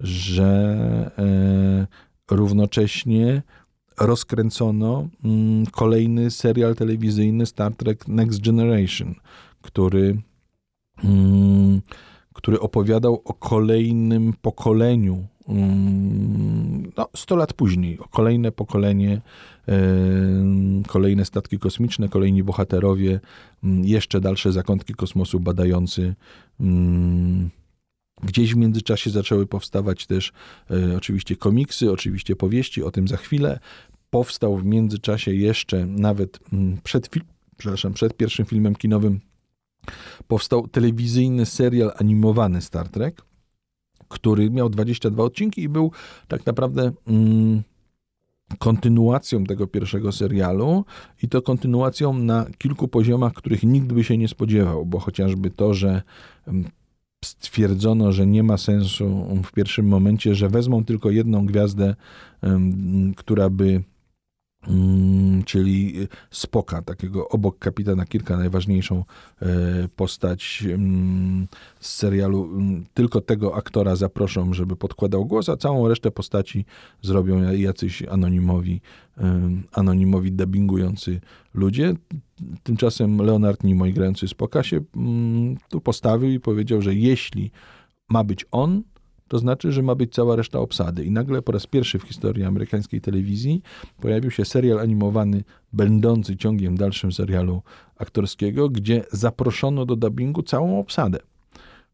że 0.00 1.10
e, 1.18 1.86
równocześnie 2.36 3.42
rozkręcono 4.00 5.08
mm, 5.24 5.66
kolejny 5.66 6.30
serial 6.30 6.74
telewizyjny 6.74 7.46
Star 7.46 7.74
Trek 7.74 8.08
Next 8.08 8.40
Generation, 8.40 9.14
który 9.62 10.22
mm, 11.04 11.80
który 12.38 12.60
opowiadał 12.60 13.22
o 13.24 13.34
kolejnym 13.34 14.34
pokoleniu, 14.42 15.26
mm, 15.48 16.92
no, 16.96 17.08
100 17.16 17.36
lat 17.36 17.52
później, 17.52 17.98
o 17.98 18.08
kolejne 18.08 18.52
pokolenie, 18.52 19.20
kolejne 20.86 21.24
statki 21.24 21.58
kosmiczne, 21.58 22.08
kolejni 22.08 22.42
bohaterowie, 22.42 23.20
jeszcze 23.82 24.20
dalsze 24.20 24.52
zakątki 24.52 24.94
kosmosu 24.94 25.40
badający. 25.40 26.14
Mm, 28.18 28.26
gdzieś 28.26 28.54
w 28.54 28.56
międzyczasie 28.56 29.10
zaczęły 29.10 29.46
powstawać 29.46 30.06
też 30.06 30.32
e, 30.70 30.96
oczywiście 30.96 31.36
komiksy, 31.36 31.92
oczywiście 31.92 32.36
powieści, 32.36 32.82
o 32.82 32.90
tym 32.90 33.08
za 33.08 33.16
chwilę. 33.16 33.58
Powstał 34.10 34.56
w 34.56 34.64
międzyczasie 34.64 35.34
jeszcze 35.34 35.86
nawet 35.86 36.38
przed, 36.82 37.10
przepraszam, 37.56 37.92
przed 37.92 38.16
pierwszym 38.16 38.46
filmem 38.46 38.74
kinowym 38.76 39.20
powstał 40.26 40.68
telewizyjny 40.68 41.46
serial 41.46 41.92
animowany 41.96 42.62
Star 42.62 42.88
Trek, 42.88 43.22
który 44.08 44.50
miał 44.50 44.68
22 44.68 45.22
odcinki 45.22 45.62
i 45.62 45.68
był 45.68 45.92
tak 46.28 46.46
naprawdę 46.46 46.92
mm, 47.06 47.62
kontynuacją 48.58 49.44
tego 49.44 49.66
pierwszego 49.66 50.12
serialu 50.12 50.84
i 51.22 51.28
to 51.28 51.42
kontynuacją 51.42 52.12
na 52.12 52.46
kilku 52.58 52.88
poziomach, 52.88 53.32
których 53.32 53.62
nikt 53.62 53.92
by 53.92 54.04
się 54.04 54.18
nie 54.18 54.28
spodziewał, 54.28 54.86
bo 54.86 54.98
chociażby 54.98 55.50
to, 55.50 55.74
że 55.74 56.02
mm, 56.46 56.70
stwierdzono, 57.24 58.12
że 58.12 58.26
nie 58.26 58.42
ma 58.42 58.56
sensu 58.56 59.26
w 59.44 59.52
pierwszym 59.52 59.88
momencie, 59.88 60.34
że 60.34 60.48
wezmą 60.48 60.84
tylko 60.84 61.10
jedną 61.10 61.46
gwiazdę, 61.46 61.94
która 63.16 63.50
by 63.50 63.82
czyli 65.46 65.94
Spoka, 66.30 66.82
takiego 66.82 67.28
obok 67.28 67.58
kapitana 67.58 68.04
Kirka, 68.04 68.36
najważniejszą 68.36 69.04
e, 69.42 69.46
postać 69.96 70.64
mm, 70.66 71.48
z 71.80 71.94
serialu. 71.94 72.44
Mm, 72.44 72.86
tylko 72.94 73.20
tego 73.20 73.56
aktora 73.56 73.96
zaproszą, 73.96 74.54
żeby 74.54 74.76
podkładał 74.76 75.26
głos, 75.26 75.48
a 75.48 75.56
całą 75.56 75.88
resztę 75.88 76.10
postaci 76.10 76.64
zrobią 77.02 77.52
jacyś 77.52 78.02
anonimowi, 78.02 78.80
anonimowi 79.72 80.32
dubbingujący 80.32 81.20
ludzie. 81.54 81.94
Tymczasem 82.62 83.18
Leonard 83.18 83.64
Nimoy 83.64 83.92
grający 83.92 84.28
Spoka 84.28 84.62
się 84.62 84.80
tu 85.68 85.80
postawił 85.80 86.30
i 86.30 86.40
powiedział, 86.40 86.82
że 86.82 86.94
jeśli 86.94 87.50
ma 88.10 88.24
być 88.24 88.46
on, 88.50 88.82
to 89.28 89.38
znaczy, 89.38 89.72
że 89.72 89.82
ma 89.82 89.94
być 89.94 90.14
cała 90.14 90.36
reszta 90.36 90.58
obsady. 90.58 91.04
I 91.04 91.10
nagle 91.10 91.42
po 91.42 91.52
raz 91.52 91.66
pierwszy 91.66 91.98
w 91.98 92.02
historii 92.02 92.44
amerykańskiej 92.44 93.00
telewizji 93.00 93.62
pojawił 94.00 94.30
się 94.30 94.44
serial 94.44 94.78
animowany, 94.78 95.44
będący 95.72 96.36
ciągiem 96.36 96.76
dalszym 96.76 97.12
serialu 97.12 97.62
aktorskiego, 97.96 98.68
gdzie 98.68 99.04
zaproszono 99.12 99.86
do 99.86 99.96
dubbingu 99.96 100.42
całą 100.42 100.80
obsadę. 100.80 101.18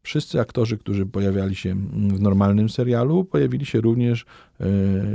Wszyscy 0.03 0.39
aktorzy, 0.39 0.77
którzy 0.77 1.05
pojawiali 1.05 1.55
się 1.55 1.75
w 1.93 2.21
normalnym 2.21 2.69
serialu, 2.69 3.23
pojawili 3.23 3.65
się 3.65 3.81
również 3.81 4.25
yy, 4.59 4.67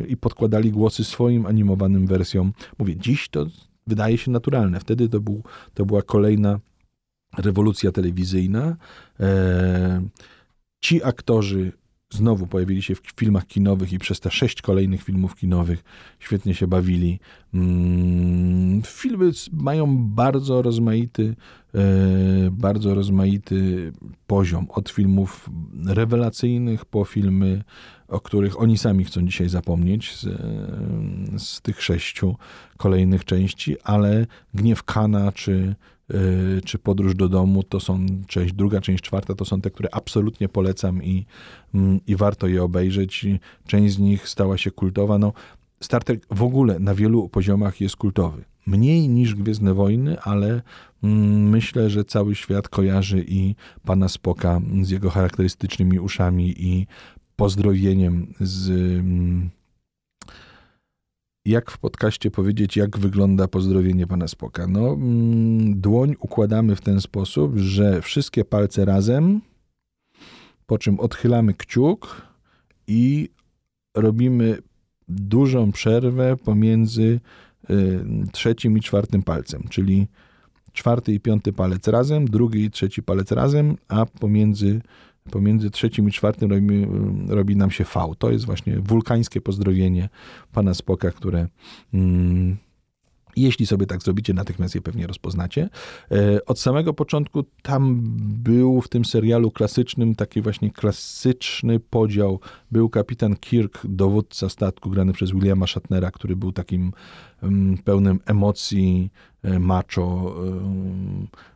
i 0.09 0.17
podkładali 0.17 0.71
głosy 0.71 1.05
swoim 1.05 1.47
animowanym 1.47 2.07
wersjom. 2.07 2.53
Mówię, 2.79 2.97
dziś 2.97 3.29
to 3.29 3.47
wydaje 3.87 4.19
się 4.19 4.31
naturalne. 4.31 4.81
Wtedy 4.81 5.09
to, 5.09 5.21
był, 5.21 5.43
to 5.75 5.87
była 5.87 6.03
kolejna 6.03 6.61
rewolucja 7.39 7.93
telewizyjna. 7.93 8.77
Yy, 9.19 9.27
ci 10.81 11.05
aktorzy 11.05 11.73
znowu 12.11 12.47
pojawili 12.47 12.83
się 12.83 12.95
w 12.95 13.03
filmach 13.17 13.47
kinowych 13.47 13.93
i 13.93 13.99
przez 13.99 14.21
te 14.21 14.31
sześć 14.31 14.63
kolejnych 14.63 15.03
filmów 15.03 15.37
kinowych 15.37 15.85
świetnie 16.19 16.55
się 16.55 16.67
bawili. 16.67 17.21
Mm, 17.55 18.83
filmy 18.83 19.31
mają 19.53 19.97
bardzo 19.99 20.63
rozmaity, 20.63 21.37
e, 21.75 21.81
bardzo 22.51 22.95
rozmaity 22.95 23.93
poziom. 24.27 24.67
Od 24.71 24.91
filmów 24.91 25.51
rewelacyjnych 25.87 26.85
po 26.85 27.05
filmy, 27.05 27.63
o 28.09 28.21
których 28.21 28.61
oni 28.61 28.79
sami 28.79 29.05
chcą 29.05 29.27
dzisiaj 29.27 29.49
zapomnieć 29.49 30.17
z, 30.17 30.27
z 31.43 31.61
tych 31.61 31.83
sześciu 31.83 32.37
kolejnych 32.77 33.25
części, 33.25 33.77
ale 33.81 34.27
Gniew 34.55 34.83
Kana 34.83 35.33
czy 35.33 35.75
czy 36.65 36.79
Podróż 36.79 37.15
do 37.15 37.29
domu, 37.29 37.63
to 37.63 37.81
są 37.81 38.07
część 38.27 38.55
druga, 38.55 38.81
część 38.81 39.05
czwarta, 39.05 39.35
to 39.35 39.45
są 39.45 39.61
te, 39.61 39.71
które 39.71 39.89
absolutnie 39.93 40.49
polecam 40.49 41.03
i, 41.03 41.27
mm, 41.75 42.01
i 42.07 42.17
warto 42.17 42.47
je 42.47 42.63
obejrzeć. 42.63 43.27
Część 43.67 43.95
z 43.95 43.99
nich 43.99 44.29
stała 44.29 44.59
się 44.59 44.71
kultowa. 44.71 45.19
No, 45.19 45.33
Star 45.81 46.05
Trek 46.05 46.27
w 46.31 46.43
ogóle 46.43 46.79
na 46.79 46.95
wielu 46.95 47.29
poziomach 47.29 47.81
jest 47.81 47.97
kultowy. 47.97 48.45
Mniej 48.67 49.09
niż 49.09 49.35
Gwiezdne 49.35 49.75
Wojny, 49.75 50.21
ale 50.21 50.63
mm, 51.03 51.49
myślę, 51.49 51.91
że 51.91 52.05
cały 52.05 52.35
świat 52.35 52.69
kojarzy 52.69 53.25
i 53.29 53.55
pana 53.85 54.09
Spoka 54.09 54.61
z 54.83 54.91
jego 54.91 55.11
charakterystycznymi 55.11 56.01
uszami 56.01 56.55
i 56.59 56.87
pozdrowieniem 57.37 58.35
z 58.41 58.71
mm, 58.71 59.51
jak 61.45 61.71
w 61.71 61.79
podcaście 61.79 62.31
powiedzieć, 62.31 62.77
jak 62.77 62.99
wygląda 62.99 63.49
pozdrowienie 63.49 64.07
pana 64.07 64.29
Spoka? 64.29 64.67
No, 64.67 64.93
mm, 64.93 65.81
dłoń 65.81 66.15
układamy 66.21 66.77
w 66.77 66.81
ten 66.81 67.01
sposób, 67.01 67.57
że 67.57 68.03
wszystkie 68.03 68.45
palce 68.45 68.85
razem, 68.85 69.41
po 70.67 70.79
czym 70.79 71.01
odchylamy 71.01 71.55
kciuk 71.55 72.27
i 72.87 73.29
robimy 73.95 74.59
dużą 75.09 75.73
przerwę 75.73 76.37
pomiędzy 76.37 77.21
y, 77.71 78.01
trzecim 78.33 78.79
i 78.79 78.81
czwartym 78.81 79.23
palcem, 79.23 79.63
czyli 79.71 80.07
czwarty 80.73 81.13
i 81.13 81.21
piąty 81.21 81.53
palec 81.53 81.89
razem, 81.89 82.25
drugi 82.25 82.65
i 82.65 82.71
trzeci 82.71 83.03
palec 83.03 83.33
razem, 83.33 83.77
a 83.89 84.07
pomiędzy 84.07 84.81
pomiędzy 85.31 85.71
trzecim 85.71 86.09
i 86.09 86.13
czwartym 86.13 86.51
robi, 86.51 86.87
robi 87.29 87.57
nam 87.57 87.71
się 87.71 87.85
V. 87.85 88.15
To 88.19 88.31
jest 88.31 88.47
właśnie 88.47 88.77
wulkańskie 88.79 89.41
pozdrowienie 89.41 90.09
pana 90.53 90.75
Spoka, 90.75 91.11
które 91.11 91.49
mm, 91.95 92.57
jeśli 93.37 93.67
sobie 93.67 93.87
tak 93.87 94.03
zrobicie, 94.03 94.35
natychmiast 94.35 94.75
je 94.75 94.81
pewnie 94.81 95.07
rozpoznacie. 95.07 95.69
E, 96.11 96.45
od 96.45 96.59
samego 96.59 96.95
początku 96.95 97.45
tam 97.63 98.01
był 98.43 98.81
w 98.81 98.89
tym 98.89 99.05
serialu 99.05 99.51
klasycznym 99.51 100.15
taki 100.15 100.43
właśnie 100.43 100.71
klasyczny 100.71 101.81
podział. 101.81 102.41
Był 102.71 102.89
kapitan 102.89 103.37
Kirk, 103.37 103.81
dowódca 103.85 104.49
statku, 104.49 104.91
grany 104.91 105.13
przez 105.13 105.31
Williama 105.31 105.67
Shatnera, 105.67 106.11
który 106.11 106.37
był 106.37 106.53
takim 106.53 106.93
mm, 107.43 107.79
pełnym 107.79 108.21
emocji, 108.27 109.11
macho, 109.43 110.35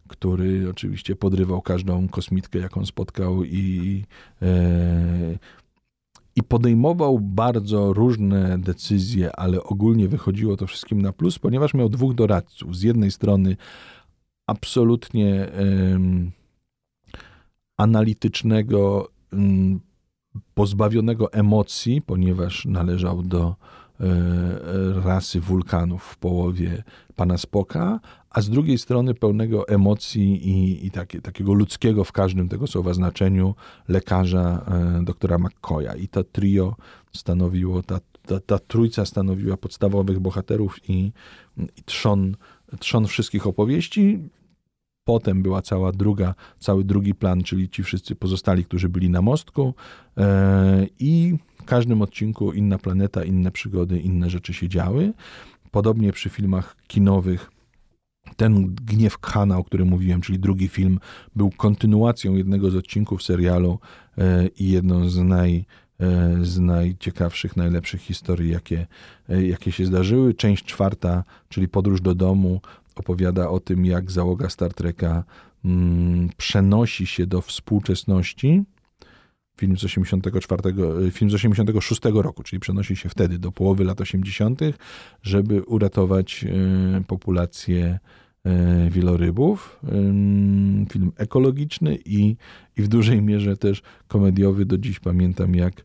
który 0.08 0.70
oczywiście 0.70 1.16
podrywał 1.16 1.62
każdą 1.62 2.08
kosmitkę, 2.08 2.58
jaką 2.58 2.86
spotkał 2.86 3.44
i, 3.44 4.04
e, 4.42 5.38
i 6.36 6.42
podejmował 6.42 7.18
bardzo 7.20 7.92
różne 7.92 8.58
decyzje, 8.58 9.36
ale 9.36 9.62
ogólnie 9.62 10.08
wychodziło 10.08 10.56
to 10.56 10.66
wszystkim 10.66 11.02
na 11.02 11.12
plus, 11.12 11.38
ponieważ 11.38 11.74
miał 11.74 11.88
dwóch 11.88 12.14
doradców. 12.14 12.76
Z 12.76 12.82
jednej 12.82 13.10
strony 13.10 13.56
absolutnie 14.46 15.48
analitycznego, 17.76 19.08
pozbawionego 20.54 21.32
emocji, 21.32 22.02
ponieważ 22.02 22.64
należał 22.64 23.22
do 23.22 23.54
E, 23.54 23.83
rasy 25.04 25.40
wulkanów 25.40 26.02
w 26.02 26.16
połowie 26.16 26.82
pana 27.16 27.38
Spoka, 27.38 28.00
a 28.30 28.40
z 28.40 28.50
drugiej 28.50 28.78
strony 28.78 29.14
pełnego 29.14 29.68
emocji 29.68 30.48
i, 30.48 30.86
i 30.86 30.90
takie, 30.90 31.20
takiego 31.20 31.54
ludzkiego 31.54 32.04
w 32.04 32.12
każdym 32.12 32.48
tego 32.48 32.66
słowa 32.66 32.94
znaczeniu 32.94 33.54
lekarza 33.88 34.64
e, 34.98 35.04
doktora 35.04 35.38
McCoya. 35.38 35.96
I 35.96 36.08
to 36.08 36.24
trio 36.24 36.76
stanowiło, 37.12 37.82
ta, 37.82 38.00
ta, 38.26 38.40
ta 38.40 38.58
trójca 38.58 39.06
stanowiła 39.06 39.56
podstawowych 39.56 40.20
bohaterów 40.20 40.90
i, 40.90 41.12
i 41.76 41.82
trzon, 41.84 42.36
trzon 42.78 43.06
wszystkich 43.06 43.46
opowieści. 43.46 44.28
Potem 45.04 45.42
była 45.42 45.62
cała 45.62 45.92
druga, 45.92 46.34
cały 46.58 46.84
drugi 46.84 47.14
plan, 47.14 47.42
czyli 47.42 47.68
ci 47.68 47.82
wszyscy 47.82 48.14
pozostali, 48.14 48.64
którzy 48.64 48.88
byli 48.88 49.10
na 49.10 49.22
mostku. 49.22 49.74
E, 50.18 50.86
I 50.98 51.38
w 51.64 51.66
każdym 51.66 52.02
odcinku 52.02 52.52
inna 52.52 52.78
planeta, 52.78 53.24
inne 53.24 53.50
przygody, 53.50 54.00
inne 54.00 54.30
rzeczy 54.30 54.54
się 54.54 54.68
działy. 54.68 55.12
Podobnie 55.70 56.12
przy 56.12 56.28
filmach 56.30 56.76
kinowych 56.86 57.50
ten 58.36 58.74
Gniew 58.74 59.18
Khana, 59.18 59.58
o 59.58 59.64
którym 59.64 59.88
mówiłem, 59.88 60.20
czyli 60.20 60.38
drugi 60.38 60.68
film, 60.68 61.00
był 61.36 61.50
kontynuacją 61.50 62.34
jednego 62.34 62.70
z 62.70 62.76
odcinków 62.76 63.22
serialu 63.22 63.78
e, 64.18 64.46
i 64.46 64.70
jedną 64.70 65.08
z 65.08 65.18
naj 65.18 65.64
e, 66.00 66.38
z 66.42 66.58
najciekawszych, 66.58 67.56
najlepszych 67.56 68.00
historii, 68.00 68.50
jakie, 68.50 68.86
jakie 69.28 69.72
się 69.72 69.86
zdarzyły. 69.86 70.34
Część 70.34 70.64
czwarta, 70.64 71.24
czyli 71.48 71.68
Podróż 71.68 72.00
do 72.00 72.14
domu, 72.14 72.60
opowiada 72.94 73.48
o 73.48 73.60
tym, 73.60 73.86
jak 73.86 74.10
załoga 74.10 74.48
Star 74.48 74.74
Treka 74.74 75.24
mm, 75.64 76.28
przenosi 76.36 77.06
się 77.06 77.26
do 77.26 77.40
współczesności. 77.40 78.64
Film 79.56 79.78
z, 79.78 79.84
84, 79.84 80.62
film 81.10 81.30
z 81.30 81.34
86 81.34 82.00
roku, 82.14 82.42
czyli 82.42 82.60
przenosi 82.60 82.96
się 82.96 83.08
wtedy 83.08 83.38
do 83.38 83.52
połowy 83.52 83.84
lat 83.84 84.00
80., 84.00 84.60
żeby 85.22 85.62
uratować 85.62 86.44
e, 86.44 87.04
populację 87.04 87.98
e, 88.44 88.90
wielorybów. 88.90 89.80
Film 90.90 91.12
ekologiczny 91.16 91.98
i, 92.04 92.36
i 92.76 92.82
w 92.82 92.88
dużej 92.88 93.22
mierze 93.22 93.56
też 93.56 93.82
komediowy. 94.08 94.64
Do 94.64 94.78
dziś 94.78 95.00
pamiętam, 95.00 95.54
jak 95.54 95.84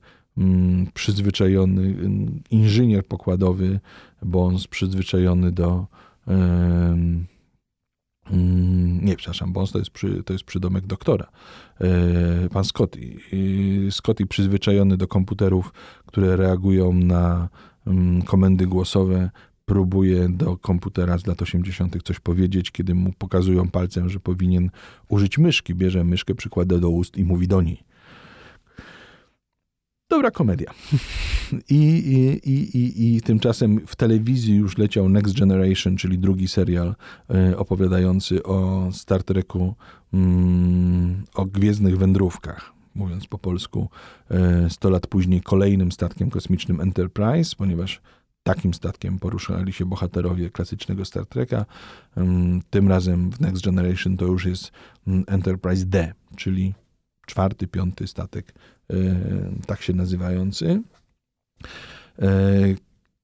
przyzwyczajony 0.94 1.96
inżynier 2.52 3.06
pokładowy 3.06 3.80
Bons, 4.22 4.68
przyzwyczajony 4.68 5.52
do 5.52 5.88
nie, 9.02 9.16
przepraszam, 9.16 9.54
Bons 9.54 9.72
to 9.72 9.80
jest, 9.80 9.92
przy, 9.92 10.24
to 10.24 10.34
jest 10.34 10.46
przydomek 10.46 10.88
doktora. 10.88 11.30
E, 11.82 12.50
pan 12.50 12.64
Scotty. 12.64 13.16
Scotty 13.92 14.26
przyzwyczajony 14.26 14.98
do 14.98 15.08
komputerów, 15.08 15.74
które 16.06 16.36
reagują 16.36 16.94
na 16.94 17.50
mm, 17.88 18.22
komendy 18.22 18.68
głosowe, 18.68 19.30
próbuje 19.66 20.30
do 20.30 20.58
komputera 20.58 21.18
z 21.18 21.28
lat 21.28 21.42
80. 21.42 22.04
coś 22.04 22.20
powiedzieć, 22.20 22.72
kiedy 22.72 22.96
mu 22.96 23.14
pokazują 23.18 23.70
palcem, 23.70 24.10
że 24.10 24.20
powinien 24.20 24.70
użyć 25.08 25.38
myszki. 25.38 25.76
Bierze 25.76 26.04
myszkę, 26.04 26.36
przykłada 26.36 26.78
do 26.78 26.90
ust 26.90 27.18
i 27.18 27.24
mówi 27.24 27.48
do 27.48 27.62
niej 27.62 27.89
dobra 30.10 30.32
komedia. 30.32 30.74
I, 31.70 31.82
i, 32.46 32.78
i, 32.78 33.16
i, 33.16 33.22
tymczasem 33.22 33.88
w 33.88 33.96
telewizji 33.96 34.56
już 34.56 34.78
leciał 34.78 35.10
Next 35.10 35.40
Generation, 35.40 35.98
czyli 35.98 36.20
drugi 36.20 36.48
serial 36.48 36.96
e, 37.30 37.58
opowiadający 37.58 38.44
o 38.44 38.90
Star 38.92 39.24
Treku, 39.24 39.76
mm, 40.14 41.24
o 41.36 41.46
gwiezdnych 41.46 41.98
wędrówkach. 41.98 42.74
Mówiąc 42.96 43.28
po 43.28 43.38
polsku, 43.38 43.90
100 44.70 44.88
e, 44.88 44.92
lat 44.92 45.08
później 45.08 45.42
kolejnym 45.42 45.92
statkiem 45.92 46.30
kosmicznym 46.30 46.82
Enterprise, 46.82 47.56
ponieważ 47.58 48.02
takim 48.44 48.74
statkiem 48.74 49.20
poruszali 49.20 49.74
się 49.74 49.86
bohaterowie 49.86 50.50
klasycznego 50.50 51.06
Star 51.06 51.26
Treka. 51.26 51.66
Mm, 52.18 52.62
tym 52.70 52.88
razem 52.88 53.32
w 53.32 53.40
Next 53.40 53.64
Generation 53.64 54.18
to 54.18 54.26
już 54.26 54.46
jest 54.46 54.72
mm, 55.08 55.24
Enterprise 55.28 55.86
D, 55.86 56.14
czyli 56.36 56.74
czwarty, 57.26 57.68
piąty 57.68 58.08
statek, 58.08 58.54
tak 59.66 59.82
się 59.82 59.94
nazywający. 59.94 60.82
E, 62.22 62.30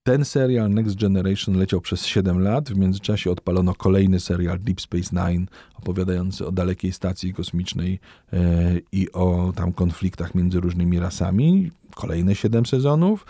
ten 0.04 0.25
serial 0.25 0.69
Next 0.69 0.99
Generation 1.01 1.58
leciał 1.58 1.82
przez 1.82 2.06
7 2.06 2.39
lat. 2.39 2.69
W 2.69 2.78
międzyczasie 2.78 3.32
odpalono 3.32 3.73
kolejny 3.73 4.19
serial 4.19 4.60
Deep 4.60 4.82
Space 4.82 5.10
Nine, 5.12 5.45
opowiadający 5.75 6.47
o 6.47 6.51
dalekiej 6.51 6.91
stacji 6.91 7.34
kosmicznej 7.34 7.99
e, 8.34 8.39
i 8.91 9.12
o 9.12 9.54
tam 9.56 9.73
konfliktach 9.73 10.36
między 10.36 10.60
różnymi 10.60 10.99
rasami. 10.99 11.71
Kolejne 11.95 12.36
7 12.36 12.65
sezonów. 12.65 13.25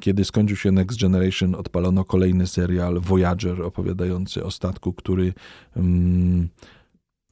Kiedy 0.00 0.24
skończył 0.24 0.56
się 0.56 0.72
Next 0.72 1.00
Generation, 1.00 1.54
odpalono 1.54 2.04
kolejny 2.04 2.46
serial 2.46 3.00
Voyager, 3.00 3.62
opowiadający 3.62 4.44
o 4.44 4.50
statku, 4.50 4.92
który 4.92 5.32
mm, 5.76 6.48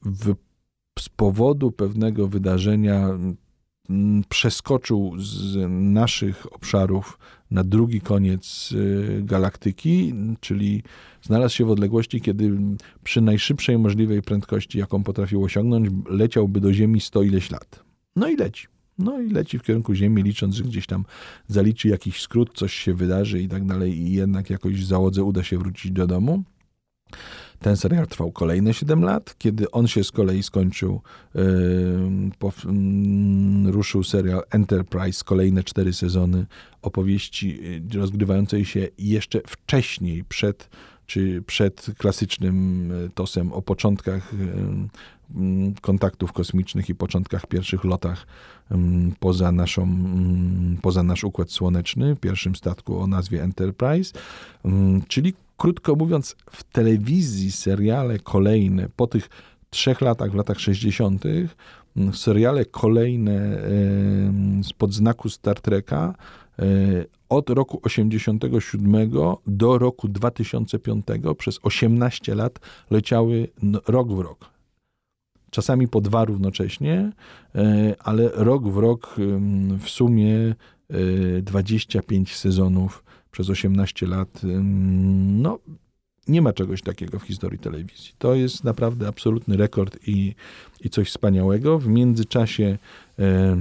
w 0.05 0.35
z 0.99 1.09
powodu 1.09 1.71
pewnego 1.71 2.27
wydarzenia 2.27 3.09
przeskoczył 4.29 5.13
z 5.17 5.57
naszych 5.69 6.53
obszarów 6.53 7.19
na 7.51 7.63
drugi 7.63 8.01
koniec 8.01 8.71
y, 8.71 9.21
galaktyki, 9.23 10.13
czyli 10.39 10.83
znalazł 11.21 11.55
się 11.55 11.65
w 11.65 11.71
odległości, 11.71 12.21
kiedy 12.21 12.57
przy 13.03 13.21
najszybszej 13.21 13.77
możliwej 13.77 14.21
prędkości, 14.21 14.79
jaką 14.79 15.03
potrafił 15.03 15.43
osiągnąć, 15.43 15.89
leciałby 16.09 16.61
do 16.61 16.73
Ziemi 16.73 17.01
100 17.01 17.23
ileś 17.23 17.51
lat. 17.51 17.83
No 18.15 18.27
i 18.27 18.35
leci. 18.35 18.67
No 18.99 19.21
i 19.21 19.29
leci 19.29 19.59
w 19.59 19.63
kierunku 19.63 19.93
Ziemi, 19.93 20.23
licząc, 20.23 20.55
że 20.55 20.63
gdzieś 20.63 20.85
tam 20.85 21.05
zaliczy 21.47 21.87
jakiś 21.87 22.21
skrót, 22.21 22.49
coś 22.53 22.73
się 22.73 22.93
wydarzy 22.93 23.41
i 23.41 23.47
tak 23.47 23.65
dalej, 23.65 23.97
i 23.97 24.11
jednak 24.11 24.49
jakoś 24.49 24.85
załodze 24.85 25.23
uda 25.23 25.43
się 25.43 25.57
wrócić 25.57 25.91
do 25.91 26.07
domu. 26.07 26.43
Ten 27.59 27.77
serial 27.77 28.07
trwał 28.07 28.31
kolejne 28.31 28.73
7 28.73 29.03
lat. 29.03 29.35
Kiedy 29.37 29.71
on 29.71 29.87
się 29.87 30.03
z 30.03 30.11
kolei 30.11 30.43
skończył, 30.43 31.01
yy, 31.35 31.43
po, 32.39 32.53
yy, 33.65 33.71
ruszył 33.71 34.03
serial 34.03 34.43
Enterprise, 34.49 35.23
kolejne 35.25 35.63
4 35.63 35.93
sezony 35.93 36.45
opowieści 36.81 37.59
yy, 37.91 37.99
rozgrywającej 37.99 38.65
się 38.65 38.87
jeszcze 38.97 39.41
wcześniej, 39.47 40.23
przed, 40.23 40.69
czy 41.07 41.41
przed 41.41 41.85
klasycznym 41.97 42.89
yy, 42.89 43.09
tosem 43.09 43.53
o 43.53 43.61
początkach 43.61 44.33
yy, 44.33 44.39
yy, 45.41 45.73
kontaktów 45.81 46.33
kosmicznych 46.33 46.89
i 46.89 46.95
początkach 46.95 47.47
pierwszych 47.47 47.83
lotach 47.83 48.27
yy, 48.71 48.77
poza, 49.19 49.51
naszą, 49.51 49.87
poza 50.81 51.03
nasz 51.03 51.23
Układ 51.23 51.51
Słoneczny, 51.51 52.15
pierwszym 52.15 52.55
statku 52.55 52.99
o 52.99 53.07
nazwie 53.07 53.43
Enterprise, 53.43 54.13
czyli 55.07 55.33
Krótko 55.57 55.95
mówiąc, 55.95 56.35
w 56.51 56.63
telewizji 56.63 57.51
seriale 57.51 58.19
kolejne, 58.19 58.89
po 58.95 59.07
tych 59.07 59.29
trzech 59.69 60.01
latach, 60.01 60.31
w 60.31 60.35
latach 60.35 60.59
60., 60.59 61.23
mm, 61.25 62.13
seriale 62.13 62.65
kolejne 62.65 63.61
spod 64.63 64.93
znaku 64.93 65.29
Star 65.29 65.61
Treka 65.61 66.13
e, 66.13 66.46
od 67.29 67.49
roku 67.49 67.79
87 67.83 69.11
do 69.47 69.77
roku 69.77 70.07
2005 70.07 71.05
przez 71.37 71.59
18 71.63 72.35
lat 72.35 72.59
leciały 72.91 73.47
rok 73.87 74.13
w 74.13 74.19
rok. 74.19 74.49
Czasami 75.51 75.87
po 75.87 76.01
dwa 76.01 76.25
równocześnie, 76.25 77.11
e, 77.55 77.95
ale 77.99 78.29
rok 78.33 78.67
w 78.67 78.77
rok 78.77 79.15
w 79.79 79.89
sumie 79.89 80.55
25 81.41 82.31
e, 82.31 82.35
sezonów 82.35 83.03
przez 83.31 83.49
18 83.49 84.07
lat. 84.07 84.41
No, 84.43 85.59
nie 86.27 86.41
ma 86.41 86.53
czegoś 86.53 86.81
takiego 86.81 87.19
w 87.19 87.23
historii 87.23 87.59
telewizji. 87.59 88.11
To 88.17 88.35
jest 88.35 88.63
naprawdę 88.63 89.07
absolutny 89.07 89.57
rekord 89.57 89.97
i, 90.07 90.35
i 90.81 90.89
coś 90.89 91.09
wspaniałego. 91.09 91.79
W 91.79 91.87
międzyczasie, 91.87 92.77
e, 93.19 93.57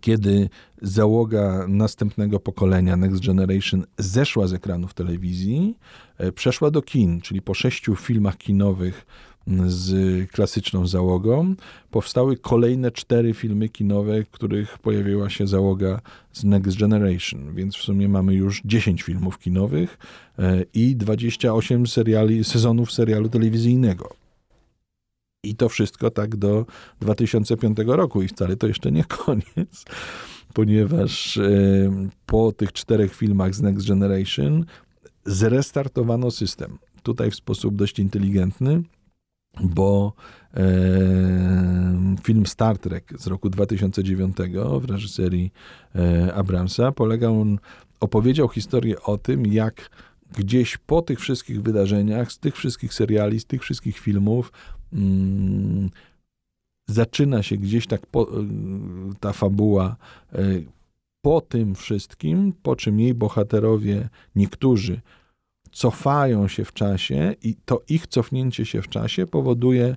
kiedy 0.00 0.48
załoga 0.82 1.66
następnego 1.68 2.40
pokolenia, 2.40 2.96
Next 2.96 3.26
Generation, 3.26 3.84
zeszła 3.98 4.46
z 4.46 4.52
ekranów 4.52 4.94
telewizji, 4.94 5.74
e, 6.18 6.32
przeszła 6.32 6.70
do 6.70 6.82
kin, 6.82 7.20
czyli 7.20 7.42
po 7.42 7.54
sześciu 7.54 7.96
filmach 7.96 8.36
kinowych 8.36 9.06
z 9.66 10.30
klasyczną 10.30 10.86
załogą. 10.86 11.54
Powstały 11.90 12.36
kolejne 12.36 12.90
cztery 12.90 13.34
filmy 13.34 13.68
kinowe, 13.68 14.24
w 14.24 14.30
których 14.30 14.78
pojawiła 14.78 15.30
się 15.30 15.46
załoga 15.46 16.00
z 16.32 16.44
Next 16.44 16.78
Generation, 16.78 17.54
więc 17.54 17.76
w 17.76 17.82
sumie 17.82 18.08
mamy 18.08 18.34
już 18.34 18.62
10 18.64 19.02
filmów 19.02 19.38
kinowych 19.38 19.98
e, 20.38 20.64
i 20.74 20.96
28 20.96 21.86
seriali, 21.86 22.44
sezonów 22.44 22.92
serialu 22.92 23.28
telewizyjnego. 23.28 24.23
I 25.44 25.54
to 25.54 25.68
wszystko 25.68 26.10
tak 26.10 26.36
do 26.36 26.66
2005 27.00 27.78
roku 27.86 28.22
i 28.22 28.28
wcale 28.28 28.56
to 28.56 28.66
jeszcze 28.66 28.92
nie 28.92 29.04
koniec, 29.04 29.84
ponieważ 30.54 31.38
po 32.26 32.52
tych 32.52 32.72
czterech 32.72 33.14
filmach 33.14 33.54
z 33.54 33.62
Next 33.62 33.88
Generation 33.88 34.64
zrestartowano 35.24 36.30
system. 36.30 36.78
Tutaj 37.02 37.30
w 37.30 37.34
sposób 37.34 37.76
dość 37.76 37.98
inteligentny 37.98 38.82
bo 39.60 40.12
e, 40.54 40.62
film 42.22 42.46
Star 42.46 42.78
Trek 42.78 43.12
z 43.18 43.26
roku 43.26 43.50
2009 43.50 44.36
w 44.80 44.84
reżyserii 44.84 45.52
e, 45.94 46.34
Abramsa 46.34 46.92
polegał 46.92 47.40
on, 47.40 47.58
opowiedział 48.00 48.48
historię 48.48 49.02
o 49.02 49.18
tym, 49.18 49.46
jak 49.46 49.90
gdzieś 50.36 50.76
po 50.76 51.02
tych 51.02 51.20
wszystkich 51.20 51.62
wydarzeniach, 51.62 52.32
z 52.32 52.38
tych 52.38 52.56
wszystkich 52.56 52.94
seriali, 52.94 53.40
z 53.40 53.44
tych 53.44 53.62
wszystkich 53.62 53.98
filmów 53.98 54.52
zaczyna 56.86 57.42
się 57.42 57.56
gdzieś 57.56 57.86
tak 57.86 58.06
po, 58.06 58.22
e, 58.22 58.44
ta 59.20 59.32
fabuła 59.32 59.96
e, 60.32 60.38
po 61.22 61.40
tym 61.40 61.74
wszystkim, 61.74 62.52
po 62.62 62.76
czym 62.76 63.00
jej 63.00 63.14
bohaterowie, 63.14 64.08
niektórzy 64.36 65.00
cofają 65.74 66.48
się 66.48 66.64
w 66.64 66.72
czasie 66.72 67.34
i 67.42 67.56
to 67.64 67.82
ich 67.88 68.06
cofnięcie 68.06 68.64
się 68.64 68.82
w 68.82 68.88
czasie 68.88 69.26
powoduje, 69.26 69.96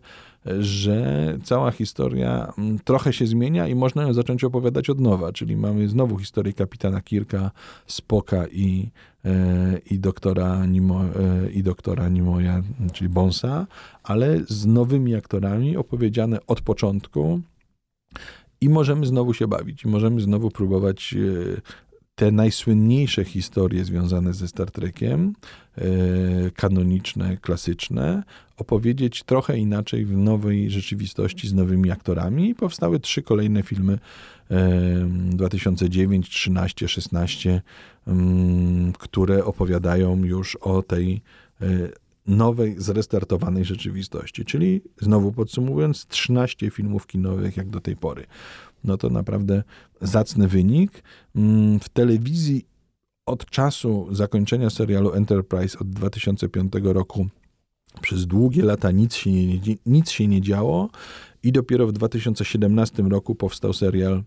że 0.60 1.38
cała 1.44 1.72
historia 1.72 2.54
mm, 2.58 2.80
trochę 2.80 3.14
się 3.14 3.28
zmienia 3.28 3.68
i 3.68 3.76
można 3.76 4.04
ją 4.04 4.14
zacząć 4.14 4.44
opowiadać 4.44 4.90
od 4.90 5.00
nowa, 5.00 5.32
czyli 5.32 5.58
mamy 5.58 5.90
znowu 5.90 6.18
historię 6.18 6.54
kapitana 6.54 7.02
Kirka, 7.02 7.52
Spoka 7.88 8.48
i, 8.48 8.90
e, 9.26 9.80
i, 9.92 10.00
doktora, 10.00 10.66
Nimo, 10.66 11.02
e, 11.04 11.50
i 11.52 11.64
doktora 11.64 12.10
Nimoya, 12.10 12.62
czyli 12.94 13.10
Bonsa, 13.10 13.68
ale 14.04 14.40
z 14.48 14.66
nowymi 14.66 15.16
aktorami 15.16 15.78
opowiedziane 15.78 16.40
od 16.48 16.62
początku 16.62 17.42
i 18.62 18.70
możemy 18.70 19.06
znowu 19.06 19.34
się 19.34 19.48
bawić, 19.48 19.84
i 19.84 19.88
możemy 19.88 20.22
znowu 20.22 20.52
próbować 20.52 21.16
e, 21.16 21.62
te 22.18 22.32
najsłynniejsze 22.32 23.24
historie 23.24 23.86
związane 23.86 24.34
ze 24.34 24.48
Star 24.48 24.72
Trekiem, 24.72 25.34
e, 25.78 25.82
kanoniczne, 26.52 27.38
klasyczne, 27.38 28.24
opowiedzieć 28.58 29.24
trochę 29.24 29.58
inaczej 29.58 30.06
w 30.06 30.18
nowej 30.18 30.70
rzeczywistości 30.70 31.48
z 31.48 31.54
nowymi 31.54 31.92
aktorami. 31.92 32.50
I 32.50 32.56
powstały 32.56 33.00
trzy 33.00 33.22
kolejne 33.22 33.64
filmy 33.64 34.00
2009, 35.30 36.30
13, 36.30 36.88
16, 36.88 37.62
które 39.00 39.46
opowiadają 39.46 40.24
już 40.24 40.56
o 40.56 40.84
tej 40.84 41.22
e, 41.62 41.68
nowej, 42.28 42.76
zrestartowanej 42.78 43.66
rzeczywistości. 43.66 44.46
Czyli 44.46 44.82
znowu 45.02 45.32
podsumowując, 45.32 46.08
13 46.08 46.70
filmów 46.72 47.08
kinowych 47.08 47.58
jak 47.58 47.70
do 47.70 47.82
tej 47.82 47.96
pory 47.96 48.26
no 48.84 48.98
to 48.98 49.10
naprawdę 49.10 49.64
zacny 50.02 50.48
wynik. 50.48 51.04
Mm, 51.36 51.80
w 51.80 51.90
telewizji 51.90 52.66
od 53.26 53.46
czasu 53.46 54.08
zakończenia 54.12 54.70
serialu 54.70 55.14
Enterprise 55.14 55.80
od 55.80 55.90
2005 55.90 56.74
roku 56.84 57.28
przez 58.02 58.28
długie 58.28 58.64
lata 58.64 58.92
nic 58.92 59.16
się 59.16 59.32
nie, 59.32 59.60
nic 59.86 60.12
się 60.12 60.28
nie 60.28 60.42
działo 60.42 60.90
i 61.44 61.52
dopiero 61.52 61.88
w 61.88 61.92
2017 61.92 63.04
roku 63.04 63.36
powstał 63.36 63.74
serial 63.74 64.24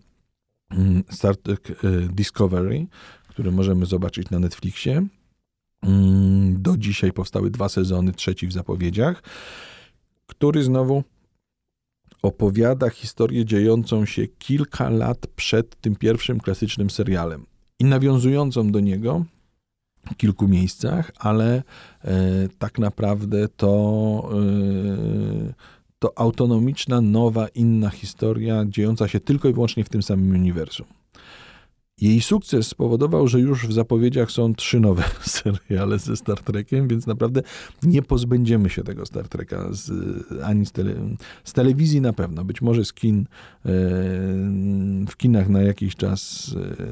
mm, 0.71 1.03
Star 1.09 1.37
Trek 1.37 1.69
y, 1.69 2.07
Discovery, 2.13 2.87
który 3.29 3.51
możemy 3.51 3.85
zobaczyć 3.85 4.29
na 4.29 4.39
Netflixie. 4.39 5.07
Mm, 5.81 6.61
do 6.61 6.77
dzisiaj 6.77 7.11
powstały 7.11 7.49
dwa 7.49 7.69
sezony, 7.69 8.11
trzeci 8.11 8.47
w 8.47 8.53
zapowiedziach, 8.53 9.23
który 10.27 10.63
znowu 10.63 11.03
opowiada 12.21 12.89
historię 12.89 13.45
dziejącą 13.45 14.05
się 14.05 14.27
kilka 14.27 14.89
lat 14.89 15.27
przed 15.35 15.81
tym 15.81 15.95
pierwszym 15.95 16.39
klasycznym 16.39 16.89
serialem 16.89 17.45
i 17.79 17.85
nawiązującą 17.85 18.71
do 18.71 18.79
niego 18.79 19.25
w 20.11 20.15
kilku 20.15 20.47
miejscach, 20.47 21.11
ale 21.19 21.63
e, 22.03 22.13
tak 22.59 22.79
naprawdę 22.79 23.47
to, 23.47 24.29
e, 24.33 25.53
to 25.99 26.19
autonomiczna, 26.19 27.01
nowa, 27.01 27.47
inna 27.47 27.89
historia 27.89 28.65
dziejąca 28.67 29.07
się 29.07 29.19
tylko 29.19 29.49
i 29.49 29.53
wyłącznie 29.53 29.83
w 29.83 29.89
tym 29.89 30.03
samym 30.03 30.29
uniwersum. 30.29 30.87
Jej 32.01 32.21
sukces 32.21 32.67
spowodował, 32.67 33.27
że 33.27 33.39
już 33.39 33.67
w 33.67 33.73
zapowiedziach 33.73 34.31
są 34.31 34.55
trzy 34.55 34.79
nowe 34.79 35.03
seriale 35.21 35.99
ze 35.99 36.17
Star 36.17 36.39
Trekiem, 36.39 36.87
więc 36.87 37.07
naprawdę 37.07 37.41
nie 37.83 38.01
pozbędziemy 38.01 38.69
się 38.69 38.83
tego 38.83 39.05
Star 39.05 39.27
Treka 39.27 39.67
z, 39.71 39.91
ani 40.43 40.65
z, 40.65 40.71
tele, 40.71 40.95
z 41.43 41.53
telewizji 41.53 42.01
na 42.01 42.13
pewno. 42.13 42.45
Być 42.45 42.61
może 42.61 42.85
z 42.85 42.93
kin, 42.93 43.19
e, 43.19 43.25
w 45.09 45.17
kinach 45.17 45.49
na 45.49 45.61
jakiś 45.61 45.95
czas 45.95 46.51
e, 46.79 46.85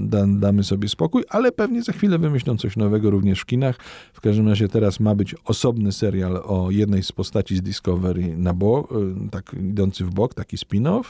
da, 0.00 0.26
damy 0.26 0.64
sobie 0.64 0.88
spokój, 0.88 1.24
ale 1.28 1.52
pewnie 1.52 1.82
za 1.82 1.92
chwilę 1.92 2.18
wymyślą 2.18 2.56
coś 2.56 2.76
nowego 2.76 3.10
również 3.10 3.40
w 3.40 3.46
kinach. 3.46 3.76
W 4.12 4.20
każdym 4.20 4.48
razie 4.48 4.68
teraz 4.68 5.00
ma 5.00 5.14
być 5.14 5.34
osobny 5.44 5.92
serial 5.92 6.42
o 6.44 6.70
jednej 6.70 7.02
z 7.02 7.12
postaci 7.12 7.56
z 7.56 7.62
Discovery 7.62 8.36
na 8.36 8.50
e, 8.50 8.54
tak 9.30 9.56
idący 9.70 10.04
w 10.04 10.10
bok, 10.10 10.34
taki 10.34 10.56
spin-off. 10.56 11.04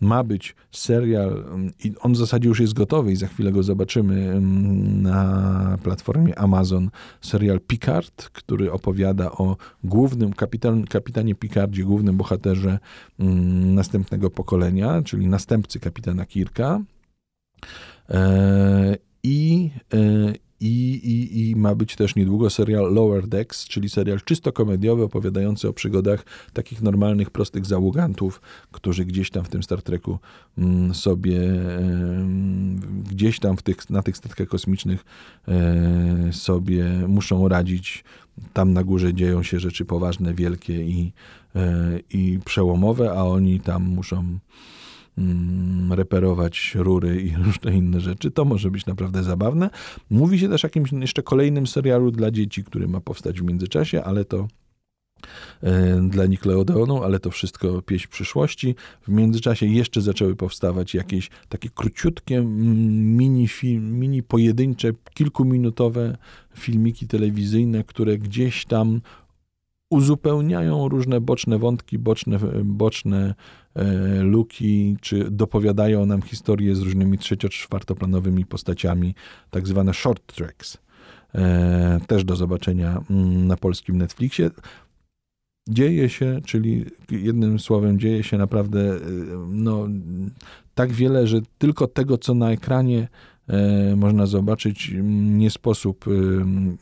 Ma 0.00 0.24
być 0.24 0.54
serial 0.72 1.44
i 1.84 1.92
on 2.00 2.12
w 2.12 2.16
zasadzie 2.16 2.48
już 2.48 2.60
jest 2.60 2.72
gotowy 2.72 2.93
i 3.02 3.16
za 3.16 3.26
chwilę 3.26 3.52
go 3.52 3.62
zobaczymy 3.62 4.30
mm, 4.30 5.02
na 5.02 5.78
platformie 5.82 6.38
Amazon, 6.38 6.90
serial 7.20 7.60
Picard, 7.60 8.28
który 8.28 8.72
opowiada 8.72 9.32
o 9.32 9.56
głównym 9.84 10.32
kapitan, 10.32 10.84
kapitanie 10.84 11.34
Picardzie, 11.34 11.84
głównym 11.84 12.16
bohaterze 12.16 12.78
mm, 13.18 13.74
następnego 13.74 14.30
pokolenia, 14.30 15.02
czyli 15.02 15.26
następcy 15.26 15.80
kapitana 15.80 16.26
Kirka. 16.26 16.80
E, 18.10 18.96
I, 19.22 19.70
e, 19.94 19.98
i, 20.60 20.94
i, 20.94 21.50
I 21.50 21.56
ma 21.56 21.74
być 21.74 21.96
też 21.96 22.14
niedługo 22.14 22.50
serial 22.50 22.94
Lower 22.94 23.28
Decks, 23.28 23.68
czyli 23.68 23.88
serial 23.88 24.20
czysto 24.20 24.52
komediowy, 24.52 25.02
opowiadający 25.02 25.68
o 25.68 25.72
przygodach 25.72 26.24
takich 26.52 26.82
normalnych, 26.82 27.30
prostych 27.30 27.66
załogantów, 27.66 28.40
którzy 28.72 29.04
gdzieś 29.04 29.30
tam 29.30 29.44
w 29.44 29.48
tym 29.48 29.62
Star 29.62 29.82
Treku 29.82 30.18
mm, 30.58 30.94
sobie, 30.94 31.40
gdzieś 33.10 33.38
tam 33.40 33.56
w 33.56 33.62
tych, 33.62 33.90
na 33.90 34.02
tych 34.02 34.16
statkach 34.16 34.48
kosmicznych 34.48 35.04
e, 35.48 36.32
sobie 36.32 36.84
muszą 37.08 37.48
radzić. 37.48 38.04
Tam 38.52 38.72
na 38.72 38.84
górze 38.84 39.14
dzieją 39.14 39.42
się 39.42 39.60
rzeczy 39.60 39.84
poważne, 39.84 40.34
wielkie 40.34 40.84
i, 40.84 41.12
e, 41.56 41.98
i 42.10 42.38
przełomowe, 42.44 43.12
a 43.12 43.22
oni 43.22 43.60
tam 43.60 43.82
muszą 43.82 44.38
reperować 45.90 46.72
rury 46.74 47.22
i 47.22 47.36
różne 47.44 47.76
inne 47.76 48.00
rzeczy. 48.00 48.30
To 48.30 48.44
może 48.44 48.70
być 48.70 48.86
naprawdę 48.86 49.22
zabawne. 49.22 49.70
Mówi 50.10 50.38
się 50.38 50.48
też 50.48 50.64
o 50.64 50.66
jakimś 50.66 50.92
jeszcze 50.92 51.22
kolejnym 51.22 51.66
serialu 51.66 52.10
dla 52.10 52.30
dzieci, 52.30 52.64
który 52.64 52.88
ma 52.88 53.00
powstać 53.00 53.40
w 53.40 53.44
międzyczasie, 53.44 54.04
ale 54.04 54.24
to 54.24 54.48
e, 55.62 56.00
dla 56.08 56.26
Nickelodeonu, 56.26 57.02
ale 57.02 57.20
to 57.20 57.30
wszystko 57.30 57.82
pieśń 57.82 58.08
przyszłości. 58.08 58.74
W 59.02 59.08
międzyczasie 59.08 59.66
jeszcze 59.66 60.00
zaczęły 60.00 60.36
powstawać 60.36 60.94
jakieś 60.94 61.30
takie 61.48 61.68
króciutkie 61.74 62.38
mm, 62.38 63.16
mini, 63.16 63.48
film, 63.48 63.98
mini 63.98 64.22
pojedyncze, 64.22 64.90
kilkuminutowe 65.14 66.16
filmiki 66.54 67.06
telewizyjne, 67.06 67.84
które 67.84 68.18
gdzieś 68.18 68.64
tam 68.64 69.00
uzupełniają 69.94 70.88
różne 70.88 71.20
boczne 71.20 71.58
wątki, 71.58 71.98
boczne, 71.98 72.38
boczne 72.64 73.34
e, 73.74 74.22
luki, 74.22 74.96
czy 75.00 75.30
dopowiadają 75.30 76.06
nam 76.06 76.22
historie 76.22 76.76
z 76.76 76.80
różnymi 76.80 77.18
trzecio-czwartoplanowymi 77.18 78.46
postaciami, 78.46 79.14
tak 79.50 79.66
zwane 79.66 79.94
short 79.94 80.34
tracks. 80.34 80.78
E, 81.34 82.00
też 82.06 82.24
do 82.24 82.36
zobaczenia 82.36 83.02
mm, 83.10 83.46
na 83.46 83.56
polskim 83.56 83.98
Netflixie. 83.98 84.50
Dzieje 85.68 86.08
się, 86.08 86.40
czyli 86.46 86.84
jednym 87.10 87.58
słowem, 87.58 87.98
dzieje 87.98 88.22
się 88.22 88.38
naprawdę 88.38 88.80
e, 88.80 89.00
no, 89.48 89.88
tak 90.74 90.92
wiele, 90.92 91.26
że 91.26 91.40
tylko 91.58 91.86
tego, 91.86 92.18
co 92.18 92.34
na 92.34 92.50
ekranie 92.50 93.08
można 93.96 94.26
zobaczyć, 94.26 94.92
nie 95.02 95.50
sposób, 95.50 96.04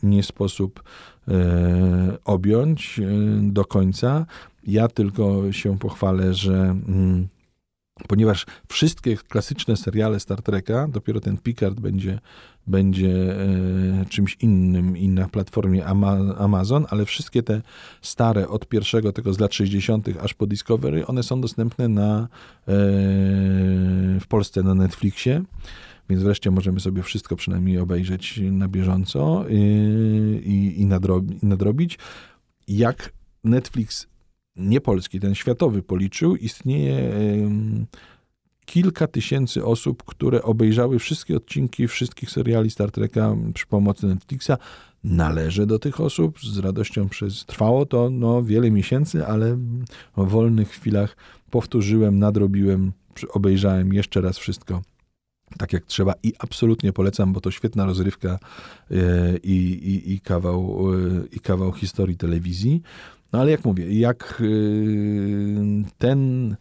nie 0.03 0.23
sposób 0.23 0.83
E, 1.27 2.17
objąć 2.25 2.99
e, 2.99 3.03
do 3.51 3.65
końca. 3.65 4.25
Ja 4.67 4.87
tylko 4.87 5.51
się 5.51 5.79
pochwalę, 5.79 6.33
że 6.33 6.53
mm, 6.53 7.27
ponieważ 8.07 8.45
wszystkie 8.69 9.17
klasyczne 9.17 9.77
seriale 9.77 10.19
Star 10.19 10.41
Treka, 10.41 10.87
dopiero 10.87 11.19
ten 11.19 11.37
Picard 11.37 11.79
będzie, 11.79 12.19
będzie 12.67 13.35
e, 13.41 14.05
czymś 14.09 14.37
innym 14.41 14.97
i 14.97 15.09
na 15.09 15.27
platformie 15.27 15.85
Amazon, 16.37 16.85
ale 16.89 17.05
wszystkie 17.05 17.43
te 17.43 17.61
stare, 18.01 18.47
od 18.47 18.67
pierwszego 18.67 19.11
tego 19.11 19.33
z 19.33 19.39
lat 19.39 19.53
60. 19.53 20.07
aż 20.21 20.33
po 20.33 20.47
Discovery, 20.47 21.07
one 21.07 21.23
są 21.23 21.41
dostępne 21.41 21.87
na, 21.87 22.27
w 24.19 24.25
Polsce 24.27 24.63
na 24.63 24.75
Netflixie. 24.75 25.43
Więc 26.09 26.23
wreszcie 26.23 26.51
możemy 26.51 26.79
sobie 26.79 27.03
wszystko 27.03 27.35
przynajmniej 27.35 27.79
obejrzeć 27.79 28.39
na 28.51 28.67
bieżąco 28.67 29.45
i, 29.49 29.57
i, 30.45 30.81
i, 30.81 30.85
nadrobi, 30.85 31.39
i 31.43 31.45
nadrobić. 31.45 31.99
Jak 32.67 33.13
Netflix, 33.43 34.07
nie 34.55 34.81
polski, 34.81 35.19
ten 35.19 35.35
światowy 35.35 35.83
policzył, 35.83 36.35
istnieje 36.35 37.13
kilka 38.65 39.07
tysięcy 39.07 39.65
osób, 39.65 40.03
które 40.03 40.43
obejrzały 40.43 40.99
wszystkie 40.99 41.37
odcinki 41.37 41.87
wszystkich 41.87 42.31
seriali 42.31 42.69
Star 42.69 42.91
Treka 42.91 43.35
przy 43.53 43.65
pomocy 43.65 44.07
Netflixa. 44.07 44.51
Należę 45.03 45.65
do 45.65 45.79
tych 45.79 46.01
osób, 46.01 46.39
z 46.39 46.57
radością 46.57 47.09
przez, 47.09 47.45
trwało 47.45 47.85
to 47.85 48.09
no, 48.09 48.43
wiele 48.43 48.71
miesięcy, 48.71 49.25
ale 49.25 49.55
w 50.17 50.27
wolnych 50.27 50.69
chwilach 50.69 51.17
powtórzyłem, 51.49 52.19
nadrobiłem, 52.19 52.91
obejrzałem 53.29 53.93
jeszcze 53.93 54.21
raz 54.21 54.37
wszystko 54.37 54.81
tak 55.57 55.73
jak 55.73 55.85
trzeba 55.85 56.13
i 56.23 56.33
absolutnie 56.39 56.93
polecam, 56.93 57.33
bo 57.33 57.41
to 57.41 57.51
świetna 57.51 57.85
rozrywka 57.85 58.39
e, 58.91 59.37
i, 59.37 59.57
i, 59.71 60.13
i, 60.13 60.19
kawał, 60.19 60.93
e, 60.93 61.25
i 61.31 61.39
kawał 61.39 61.71
historii 61.71 62.17
telewizji. 62.17 62.81
No 63.33 63.39
ale 63.39 63.51
jak 63.51 63.65
mówię, 63.65 63.99
jak 63.99 64.41
e, 64.41 64.45
ten, 65.97 66.55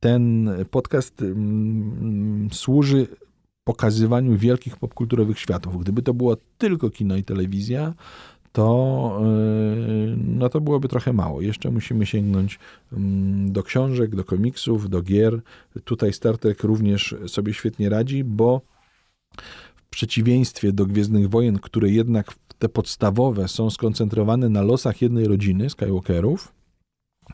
ten 0.00 0.50
podcast 0.70 1.22
mm, 1.22 2.48
służy 2.52 3.06
pokazywaniu 3.64 4.36
wielkich 4.36 4.76
popkulturowych 4.76 5.38
światów. 5.38 5.80
Gdyby 5.80 6.02
to 6.02 6.14
było 6.14 6.36
tylko 6.58 6.90
kino 6.90 7.16
i 7.16 7.24
telewizja, 7.24 7.94
to, 8.52 9.20
yy, 9.22 10.16
no 10.16 10.48
to 10.48 10.60
byłoby 10.60 10.88
trochę 10.88 11.12
mało. 11.12 11.40
Jeszcze 11.40 11.70
musimy 11.70 12.06
sięgnąć 12.06 12.58
mm, 12.92 13.52
do 13.52 13.62
książek, 13.62 14.16
do 14.16 14.24
komiksów, 14.24 14.90
do 14.90 15.02
gier. 15.02 15.40
Tutaj 15.84 16.12
Star 16.12 16.38
Trek 16.38 16.62
również 16.64 17.14
sobie 17.26 17.54
świetnie 17.54 17.88
radzi, 17.88 18.24
bo 18.24 18.60
w 19.76 19.82
przeciwieństwie 19.90 20.72
do 20.72 20.86
Gwiezdnych 20.86 21.28
Wojen, 21.28 21.58
które 21.58 21.90
jednak 21.90 22.34
te 22.58 22.68
podstawowe 22.68 23.48
są 23.48 23.70
skoncentrowane 23.70 24.48
na 24.48 24.62
losach 24.62 25.02
jednej 25.02 25.26
rodziny 25.26 25.70
Skywalkerów 25.70 26.52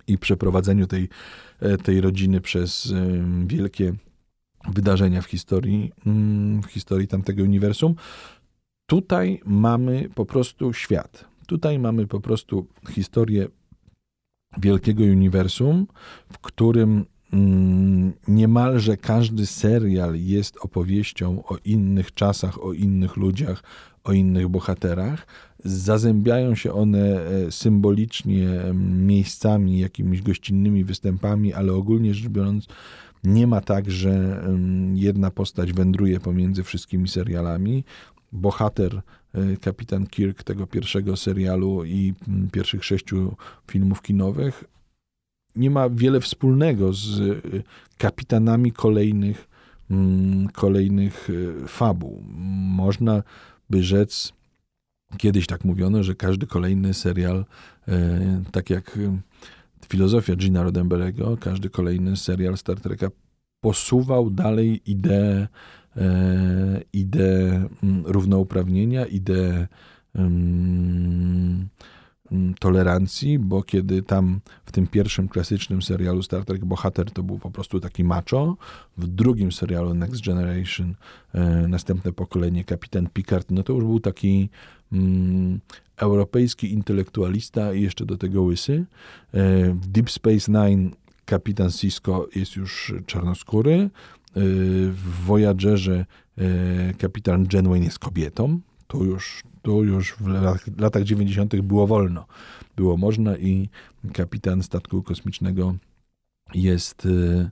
i 0.06 0.18
przeprowadzeniu 0.18 0.86
tej, 0.86 1.08
e, 1.60 1.78
tej 1.78 2.00
rodziny 2.00 2.40
przez 2.40 2.92
wielkie 3.46 3.92
wydarzenia 4.68 5.22
w 5.22 5.26
historii, 5.26 5.92
mm, 6.06 6.62
w 6.62 6.66
historii 6.66 7.08
tamtego 7.08 7.42
uniwersum, 7.42 7.94
Tutaj 8.86 9.40
mamy 9.44 10.08
po 10.14 10.26
prostu 10.26 10.72
świat. 10.72 11.24
Tutaj 11.46 11.78
mamy 11.78 12.06
po 12.06 12.20
prostu 12.20 12.66
historię 12.90 13.48
wielkiego 14.58 15.04
uniwersum, 15.04 15.86
w 16.32 16.38
którym 16.38 17.04
mm, 17.32 18.12
niemalże 18.28 18.96
każdy 18.96 19.46
serial 19.46 20.14
jest 20.16 20.56
opowieścią 20.60 21.42
o 21.44 21.56
innych 21.64 22.14
czasach, 22.14 22.64
o 22.64 22.72
innych 22.72 23.16
ludziach, 23.16 23.62
o 24.04 24.12
innych 24.12 24.48
bohaterach. 24.48 25.26
Zazębiają 25.64 26.54
się 26.54 26.72
one 26.72 27.20
e, 27.20 27.52
symbolicznie 27.52 28.48
miejscami, 28.74 29.78
jakimiś 29.78 30.22
gościnnymi 30.22 30.84
występami, 30.84 31.52
ale 31.52 31.72
ogólnie 31.72 32.14
rzecz 32.14 32.28
biorąc, 32.28 32.66
nie 33.24 33.46
ma 33.46 33.60
tak, 33.60 33.90
że 33.90 34.42
jedna 34.94 35.30
postać 35.30 35.72
wędruje 35.72 36.20
pomiędzy 36.20 36.62
wszystkimi 36.62 37.08
serialami 37.08 37.84
bohater, 38.32 39.02
e, 39.34 39.56
kapitan 39.56 40.06
Kirk 40.06 40.42
tego 40.42 40.66
pierwszego 40.66 41.16
serialu 41.16 41.84
i 41.84 42.14
mm, 42.28 42.50
pierwszych 42.50 42.84
sześciu 42.84 43.36
filmów 43.70 44.02
kinowych, 44.02 44.64
nie 45.56 45.70
ma 45.70 45.90
wiele 45.90 46.20
wspólnego 46.20 46.92
z 46.92 47.20
e, 47.20 47.34
kapitanami 47.98 48.72
kolejnych, 48.72 49.48
mm, 49.90 50.48
kolejnych 50.48 51.28
e, 51.64 51.68
fabuł. 51.68 52.22
Można 52.76 53.22
by 53.70 53.82
rzec, 53.82 54.32
kiedyś 55.18 55.46
tak 55.46 55.64
mówiono, 55.64 56.02
że 56.02 56.14
każdy 56.14 56.46
kolejny 56.46 56.94
serial, 56.94 57.44
tak 58.52 58.70
jak 58.70 58.98
filozofia 59.88 60.36
Gina 60.36 60.64
Roddenberry'ego, 60.64 61.38
każdy 61.38 61.70
kolejny 61.70 62.16
serial 62.16 62.56
Star 62.56 62.80
Treka 62.80 63.08
posuwał 63.60 64.30
dalej 64.30 64.80
ideę 64.86 65.48
ideę 66.92 67.68
mm, 67.82 68.06
równouprawnienia, 68.06 69.06
ideę 69.06 69.66
mm, 70.14 71.68
tolerancji, 72.58 73.38
bo 73.38 73.62
kiedy 73.62 74.02
tam 74.02 74.40
w 74.64 74.72
tym 74.72 74.86
pierwszym 74.86 75.28
klasycznym 75.28 75.82
serialu 75.82 76.22
Star 76.22 76.44
Trek 76.44 76.64
bohater 76.64 77.10
to 77.10 77.22
był 77.22 77.38
po 77.38 77.50
prostu 77.50 77.80
taki 77.80 78.04
macho, 78.04 78.56
w 78.98 79.06
drugim 79.06 79.52
serialu 79.52 79.94
Next 79.94 80.24
Generation 80.24 80.94
e, 81.34 81.68
następne 81.68 82.12
pokolenie 82.12 82.64
kapitan 82.64 83.08
Picard, 83.12 83.50
no 83.50 83.62
to 83.62 83.72
już 83.72 83.84
był 83.84 84.00
taki 84.00 84.48
mm, 84.92 85.60
europejski 85.96 86.72
intelektualista 86.72 87.74
i 87.74 87.82
jeszcze 87.82 88.06
do 88.06 88.16
tego 88.16 88.42
łysy. 88.42 88.84
E, 89.32 89.70
w 89.74 89.86
Deep 89.86 90.10
Space 90.10 90.52
Nine 90.52 90.90
kapitan 91.24 91.70
Cisco 91.70 92.28
jest 92.34 92.56
już 92.56 92.94
czarnoskóry, 93.06 93.90
w 94.36 95.24
Voyagerze 95.26 96.06
e, 96.38 96.94
kapitan 96.94 97.46
Janeway 97.52 97.84
jest 97.84 97.98
kobietą. 97.98 98.60
To 98.86 99.04
już, 99.04 99.42
to 99.62 99.82
już 99.82 100.12
w 100.12 100.26
latach, 100.26 100.66
latach 100.78 101.02
90. 101.02 101.60
było 101.60 101.86
wolno. 101.86 102.26
Było 102.76 102.96
można 102.96 103.36
i 103.36 103.68
kapitan 104.12 104.62
statku 104.62 105.02
kosmicznego 105.02 105.74
jest, 106.54 107.06
e, 107.06 107.50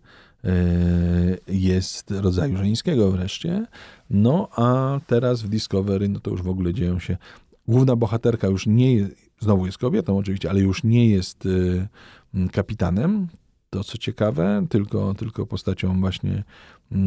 e, 0.50 1.36
jest 1.48 2.10
rodzaju 2.10 2.56
żeńskiego 2.56 3.10
wreszcie. 3.10 3.66
No 4.10 4.48
a 4.56 5.00
teraz 5.06 5.42
w 5.42 5.48
Discovery, 5.48 6.08
no 6.08 6.20
to 6.20 6.30
już 6.30 6.42
w 6.42 6.48
ogóle 6.48 6.74
dzieją 6.74 6.98
się. 6.98 7.16
Główna 7.68 7.96
bohaterka 7.96 8.48
już 8.48 8.66
nie 8.66 8.94
jest, 8.94 9.12
znowu 9.40 9.66
jest 9.66 9.78
kobietą 9.78 10.18
oczywiście, 10.18 10.50
ale 10.50 10.60
już 10.60 10.84
nie 10.84 11.10
jest 11.10 11.48
kapitanem, 12.52 13.28
to 13.74 13.84
co 13.84 13.98
ciekawe, 13.98 14.66
tylko, 14.68 15.14
tylko 15.14 15.46
postacią 15.46 16.00
właśnie 16.00 16.44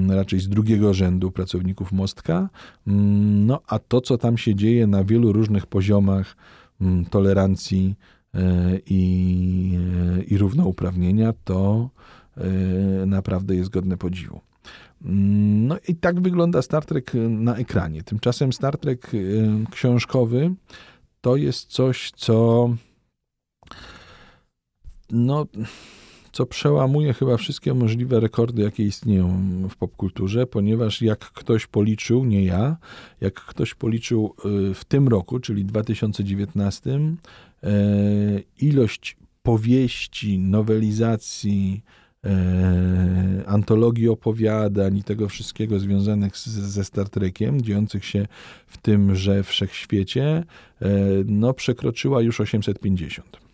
raczej 0.10 0.39
z 0.39 0.50
drugiego 0.50 0.93
rzędu 0.93 1.32
pracowników 1.32 1.91
Mostka. 1.91 2.50
Mm, 2.88 3.45
no 3.45 3.62
a 3.67 3.80
to, 3.80 4.02
co 4.02 4.17
tam 4.17 4.38
się 4.38 4.56
dzieje 4.56 4.88
na 4.88 5.04
wielu 5.04 5.34
różnych 5.34 5.65
poziomach 5.65 6.36
mm, 6.82 7.06
tolerancji 7.06 7.95
e, 8.34 8.39
i, 8.86 9.80
e, 10.19 10.23
i 10.23 10.38
równouprawnienia, 10.38 11.34
to 11.43 11.89
e, 12.38 12.45
naprawdę 13.06 13.56
jest 13.56 13.69
godne 13.69 13.97
podziwu. 13.97 14.41
No 15.02 15.76
i 15.88 15.95
tak 15.95 16.21
wygląda 16.21 16.62
Star 16.62 16.86
Trek 16.86 17.12
na 17.30 17.56
ekranie. 17.56 18.04
Tymczasem 18.04 18.54
Star 18.54 18.78
Trek 18.78 19.12
książkowy 19.71 20.54
to 21.21 21.36
jest 21.36 21.69
coś, 21.69 22.12
co 22.12 22.69
no, 25.12 25.45
co 26.38 26.45
przełamuje 26.45 27.13
chyba 27.13 27.38
wszystkie 27.38 27.73
możliwe 27.73 28.19
rekordy, 28.19 28.62
jakie 28.62 28.84
istnieją 28.84 29.41
w 29.69 29.78
popkulturze, 29.78 30.47
ponieważ 30.47 31.02
jak 31.02 31.19
ktoś 31.19 31.67
policzył, 31.67 32.26
nie 32.26 32.43
ja, 32.43 32.78
jak 33.21 33.34
ktoś 33.34 33.73
policzył 33.73 34.36
y, 34.69 34.73
w 34.73 34.86
tym 34.86 35.08
roku, 35.08 35.39
czyli 35.39 35.65
2019, 35.65 37.00
e, 37.63 37.69
ilość 38.62 39.17
powieści, 39.43 40.39
nowelizacji, 40.39 41.84
e, 42.26 43.43
antologii 43.47 44.10
opowiadań 44.10 44.97
i 44.97 45.04
tego 45.04 45.30
wszystkiego 45.30 45.80
związanych 45.80 46.38
ze 46.38 46.84
Star 46.84 47.10
Trekiem, 47.10 47.62
dziejących 47.62 48.06
się 48.06 48.28
w 48.67 48.78
tymże 48.78 49.43
wszechświecie, 49.43 50.43
no 51.26 51.54
przekroczyła 51.54 52.21
już 52.21 52.41
850. 52.41 53.46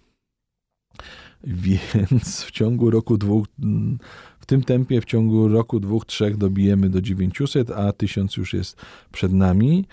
Więc 1.47 2.43
w 2.43 2.51
ciągu 2.51 2.89
roku 2.89 3.17
dwóch, 3.17 3.47
w 4.39 4.45
tym 4.45 4.63
tempie 4.63 5.01
w 5.01 5.05
ciągu 5.05 5.47
roku, 5.47 5.79
dwóch, 5.79 6.05
trzech 6.05 6.37
dobijemy 6.37 6.89
do 6.89 7.01
900, 7.01 7.71
a 7.71 7.93
1000 7.93 8.37
już 8.37 8.53
jest 8.53 8.77
przed 9.11 9.33
nami. 9.33 9.85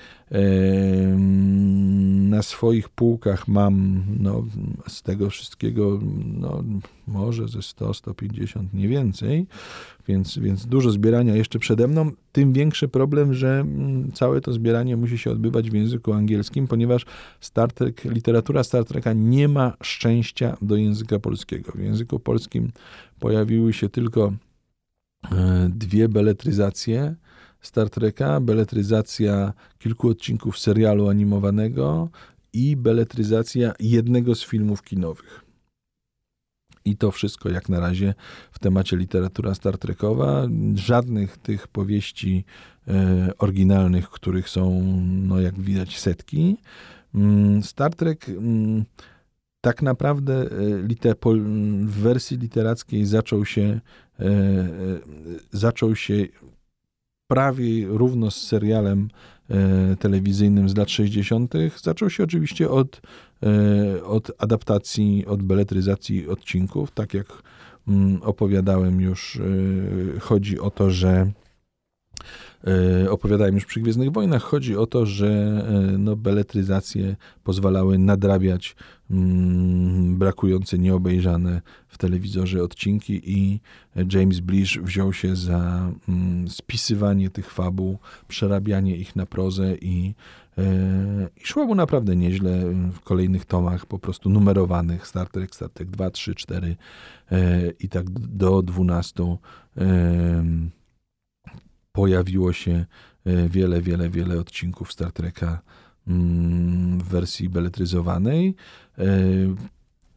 Na 2.30 2.42
swoich 2.42 2.88
półkach 2.88 3.48
mam 3.48 4.04
no, 4.20 4.44
z 4.88 5.02
tego 5.02 5.30
wszystkiego 5.30 6.00
no, 6.24 6.64
może 7.06 7.48
ze 7.48 7.62
100, 7.62 7.94
150, 7.94 8.74
nie 8.74 8.88
więcej, 8.88 9.46
więc, 10.08 10.38
więc 10.38 10.66
dużo 10.66 10.90
zbierania 10.90 11.36
jeszcze 11.36 11.58
przede 11.58 11.88
mną. 11.88 12.10
Tym 12.32 12.52
większy 12.52 12.88
problem, 12.88 13.34
że 13.34 13.60
mm, 13.60 14.12
całe 14.12 14.40
to 14.40 14.52
zbieranie 14.52 14.96
musi 14.96 15.18
się 15.18 15.30
odbywać 15.30 15.70
w 15.70 15.74
języku 15.74 16.12
angielskim, 16.12 16.68
ponieważ 16.68 17.06
Star 17.40 17.72
Trek, 17.72 18.04
literatura 18.04 18.64
Star 18.64 18.84
Treka 18.84 19.12
nie 19.12 19.48
ma 19.48 19.72
szczęścia 19.82 20.56
do 20.62 20.76
języka 20.76 21.18
polskiego. 21.18 21.72
W 21.72 21.80
języku 21.80 22.20
polskim 22.20 22.70
pojawiły 23.18 23.72
się 23.72 23.88
tylko 23.88 24.32
e, 25.32 25.68
dwie 25.74 26.08
beletryzacje 26.08 27.14
Star 27.60 27.90
Treka, 27.90 28.40
beletryzacja 28.40 29.52
kilku 29.78 30.08
odcinków 30.08 30.58
serialu 30.58 31.08
animowanego 31.08 32.08
i 32.52 32.76
beletryzacja 32.76 33.72
jednego 33.80 34.34
z 34.34 34.44
filmów 34.44 34.82
kinowych. 34.82 35.44
I 36.84 36.96
to 36.96 37.10
wszystko 37.10 37.48
jak 37.48 37.68
na 37.68 37.80
razie 37.80 38.14
w 38.52 38.58
temacie 38.58 38.96
literatura 38.96 39.54
Star 39.54 39.78
Trekowa. 39.78 40.48
Żadnych 40.74 41.38
tych 41.38 41.68
powieści 41.68 42.44
e, 42.88 43.30
oryginalnych, 43.38 44.10
których 44.10 44.48
są, 44.48 44.82
no 45.06 45.40
jak 45.40 45.60
widać, 45.60 45.98
setki. 45.98 46.56
Mm, 47.14 47.62
Star 47.62 47.94
Trek 47.94 48.28
mm, 48.28 48.84
tak 49.60 49.82
naprawdę 49.82 50.34
e, 50.34 50.48
w 51.84 51.90
wersji 51.90 52.36
literackiej 52.36 53.06
zaczął 53.06 53.44
się, 53.44 53.80
e, 54.20 54.24
e, 54.24 54.28
zaczął 55.52 55.96
się 55.96 56.14
prawie 57.30 57.86
równo 57.86 58.30
z 58.30 58.36
serialem 58.36 59.08
telewizyjnym 59.98 60.68
z 60.68 60.76
lat 60.76 60.90
60. 60.90 61.54
Zaczął 61.82 62.10
się 62.10 62.24
oczywiście 62.24 62.70
od, 62.70 63.00
od 64.04 64.30
adaptacji, 64.38 65.26
od 65.26 65.42
beletryzacji 65.42 66.28
odcinków. 66.28 66.90
Tak 66.90 67.14
jak 67.14 67.26
mm, 67.88 68.22
opowiadałem 68.22 69.00
już, 69.00 69.40
chodzi 70.20 70.60
o 70.60 70.70
to, 70.70 70.90
że 70.90 71.10
E, 71.20 71.39
opowiadałem 73.10 73.54
już 73.54 73.64
przy 73.64 73.80
Gwiezdnych 73.80 74.12
Wojnach. 74.12 74.42
Chodzi 74.42 74.76
o 74.76 74.86
to, 74.86 75.06
że 75.06 75.28
e, 75.28 75.98
no, 75.98 76.16
beletryzacje 76.16 77.16
pozwalały 77.44 77.98
nadrabiać 77.98 78.76
mm, 79.10 80.18
brakujące, 80.18 80.78
nieobejrzane 80.78 81.62
w 81.88 81.98
telewizorze 81.98 82.62
odcinki 82.62 83.20
i 83.24 83.60
James 84.12 84.40
Blish 84.40 84.78
wziął 84.78 85.12
się 85.12 85.36
za 85.36 85.92
mm, 86.08 86.48
spisywanie 86.48 87.30
tych 87.30 87.50
fabuł, 87.50 87.98
przerabianie 88.28 88.96
ich 88.96 89.16
na 89.16 89.26
prozę 89.26 89.74
i, 89.80 90.14
e, 90.58 90.62
i 91.36 91.46
szło 91.46 91.66
mu 91.66 91.74
naprawdę 91.74 92.16
nieźle 92.16 92.60
w 92.92 93.00
kolejnych 93.00 93.44
tomach, 93.44 93.86
po 93.86 93.98
prostu 93.98 94.30
numerowanych 94.30 95.06
Star 95.06 95.28
Trek, 95.28 95.54
Star 95.54 95.70
Trek 95.70 95.90
2, 95.90 96.10
3, 96.10 96.34
4 96.34 96.76
i 97.80 97.88
tak 97.88 98.10
do 98.10 98.62
12 98.62 99.36
pojawiło 101.92 102.52
się 102.52 102.84
e, 103.26 103.48
wiele, 103.48 103.82
wiele, 103.82 104.10
wiele 104.10 104.38
odcinków 104.38 104.92
Star 104.92 105.12
Treka 105.12 105.62
mm, 106.08 106.98
w 106.98 107.04
wersji 107.04 107.48
beletryzowanej. 107.48 108.54
E, 108.98 109.04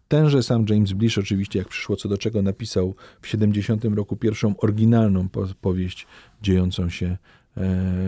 tenże 0.07 0.43
sam 0.43 0.65
James 0.69 0.93
Blish 0.93 1.17
oczywiście, 1.17 1.59
jak 1.59 1.67
przyszło 1.67 1.95
co 1.95 2.09
do 2.09 2.17
czego, 2.17 2.41
napisał 2.41 2.95
w 3.21 3.27
70 3.27 3.86
roku 3.86 4.15
pierwszą 4.15 4.57
oryginalną 4.57 5.29
powieść 5.62 6.07
dziejącą 6.41 6.89
się 6.89 7.05
e, 7.07 7.17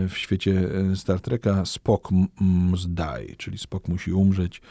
w 0.08 0.12
świecie 0.16 0.68
Star 0.94 1.20
Treka 1.20 1.64
Spock 1.64 2.08
die, 2.88 3.36
czyli 3.36 3.58
Spock 3.58 3.88
musi 3.88 4.12
umrzeć. 4.12 4.62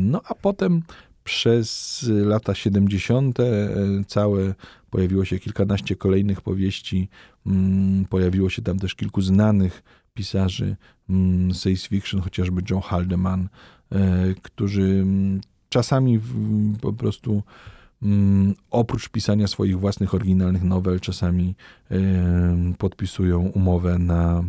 No 0.00 0.20
a 0.24 0.34
potem 0.34 0.82
przez 1.24 2.06
lata 2.08 2.54
70. 2.54 3.38
całe 4.06 4.54
pojawiło 4.94 5.24
się 5.24 5.38
kilkanaście 5.38 5.96
kolejnych 5.96 6.40
powieści, 6.40 7.08
mm, 7.46 8.04
pojawiło 8.04 8.50
się 8.50 8.62
tam 8.62 8.78
też 8.78 8.94
kilku 8.94 9.20
znanych 9.22 9.82
pisarzy 10.14 10.76
mm, 11.10 11.54
science 11.54 11.88
fiction, 11.88 12.20
chociażby 12.20 12.62
John 12.70 12.80
Haldeman, 12.80 13.48
e, 13.92 14.34
którzy 14.42 14.82
mm, 14.82 15.40
czasami 15.68 16.20
po 16.80 16.92
prostu 16.92 17.42
oprócz 18.70 19.08
pisania 19.08 19.46
swoich 19.46 19.78
własnych 19.78 20.14
oryginalnych 20.14 20.62
nowel, 20.62 21.00
czasami 21.00 21.54
e, 21.90 21.96
podpisują 22.78 23.40
umowę 23.40 23.98
na 23.98 24.44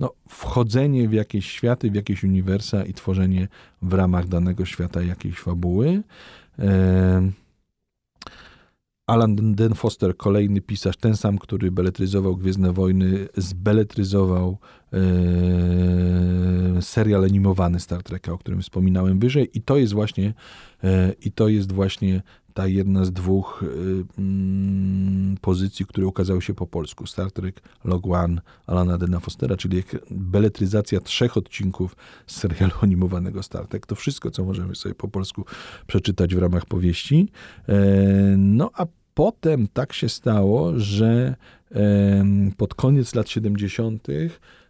no, 0.00 0.10
wchodzenie 0.28 1.08
w 1.08 1.12
jakieś 1.12 1.50
światy, 1.50 1.90
w 1.90 1.94
jakieś 1.94 2.24
uniwersa 2.24 2.84
i 2.84 2.94
tworzenie 2.94 3.48
w 3.82 3.92
ramach 3.92 4.28
danego 4.28 4.64
świata 4.64 5.02
jakiejś 5.02 5.38
fabuły. 5.38 6.02
E, 9.06 9.12
Alan 9.12 9.54
Den 9.54 9.74
Foster, 9.74 10.16
kolejny 10.16 10.60
pisarz, 10.60 10.96
ten 10.96 11.16
sam, 11.16 11.38
który 11.38 11.70
beletryzował 11.70 12.36
Gwiezdne 12.36 12.72
Wojny, 12.72 13.28
zbeletryzował 13.36 14.58
e, 14.92 14.98
serial 16.82 17.24
animowany 17.24 17.80
Star 17.80 18.02
Treka, 18.02 18.32
o 18.32 18.38
którym 18.38 18.62
wspominałem 18.62 19.18
wyżej 19.18 19.50
i 19.54 19.62
to 19.62 19.76
jest 19.76 19.92
właśnie 19.92 20.34
e, 20.84 21.12
i 21.20 21.32
to 21.32 21.48
jest 21.48 21.72
właśnie 21.72 22.22
ta 22.56 22.66
jedna 22.66 23.04
z 23.04 23.12
dwóch 23.12 23.62
y, 23.62 24.04
mm, 24.18 25.36
pozycji, 25.40 25.86
które 25.86 26.06
ukazały 26.06 26.42
się 26.42 26.54
po 26.54 26.66
polsku. 26.66 27.06
Star 27.06 27.32
Trek 27.32 27.62
Log 27.84 28.06
One 28.06 28.40
Alana 28.66 28.98
Dena 28.98 29.20
Fostera, 29.20 29.56
czyli 29.56 29.82
beletryzacja 30.10 31.00
trzech 31.00 31.36
odcinków 31.36 31.96
z 32.26 32.36
serialu 32.36 32.72
animowanego 32.82 33.42
Star 33.42 33.66
Trek. 33.66 33.86
To 33.86 33.94
wszystko, 33.94 34.30
co 34.30 34.44
możemy 34.44 34.74
sobie 34.74 34.94
po 34.94 35.08
polsku 35.08 35.44
przeczytać 35.86 36.34
w 36.34 36.38
ramach 36.38 36.66
powieści. 36.66 37.28
E, 37.68 37.74
no 38.36 38.70
a 38.74 38.86
potem 39.16 39.68
tak 39.72 39.92
się 39.92 40.08
stało, 40.08 40.72
że 40.76 41.34
pod 42.56 42.74
koniec 42.74 43.14
lat 43.14 43.28
70. 43.28 44.08
E, 44.08 44.12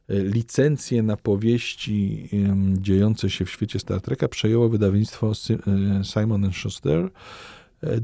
licencję 0.09 1.03
na 1.03 1.17
powieści 1.17 2.29
dziejące 2.73 3.31
się 3.31 3.45
w 3.45 3.51
świecie 3.51 3.79
Star 3.79 4.01
Treka 4.01 4.29
przejęło 4.29 4.69
wydawnictwo 4.69 5.33
e, 5.33 6.05
Simon 6.05 6.53
Schuster, 6.53 7.11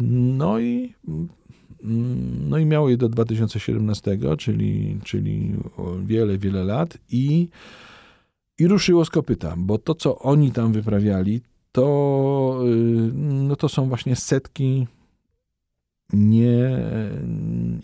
no 0.09 0.61
i, 0.61 0.95
no 2.49 2.59
i 2.59 2.67
miało 2.67 2.91
je 2.91 2.97
do 2.97 3.09
2017, 3.09 4.19
czyli, 4.39 4.99
czyli 5.05 5.55
wiele, 6.05 6.39
wiele 6.39 6.65
lat 6.65 6.99
i, 7.11 7.49
i 8.59 8.69
ruszyło 8.69 9.05
z 9.05 9.11
kopyta, 9.11 9.55
bo 9.59 9.79
to, 9.79 9.95
co 9.95 10.19
oni 10.19 10.53
tam 10.53 10.73
wyprawiali, 10.73 11.41
to, 11.73 12.61
y, 12.67 13.13
no 13.15 13.57
to 13.57 13.69
są 13.69 13.89
właśnie 13.89 14.17
setki 14.17 14.87
nie, 16.13 16.79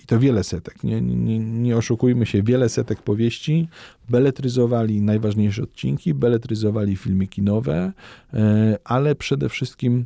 i 0.02 0.06
to 0.06 0.18
wiele 0.18 0.44
setek, 0.44 0.84
nie, 0.84 1.00
nie, 1.00 1.38
nie 1.38 1.76
oszukujmy 1.76 2.26
się, 2.26 2.42
wiele 2.42 2.68
setek 2.68 3.02
powieści, 3.02 3.68
beletryzowali 4.08 5.00
najważniejsze 5.00 5.62
odcinki, 5.62 6.14
beletryzowali 6.14 6.96
filmy 6.96 7.26
kinowe, 7.26 7.92
e, 8.34 8.78
ale 8.84 9.14
przede 9.14 9.48
wszystkim 9.48 10.04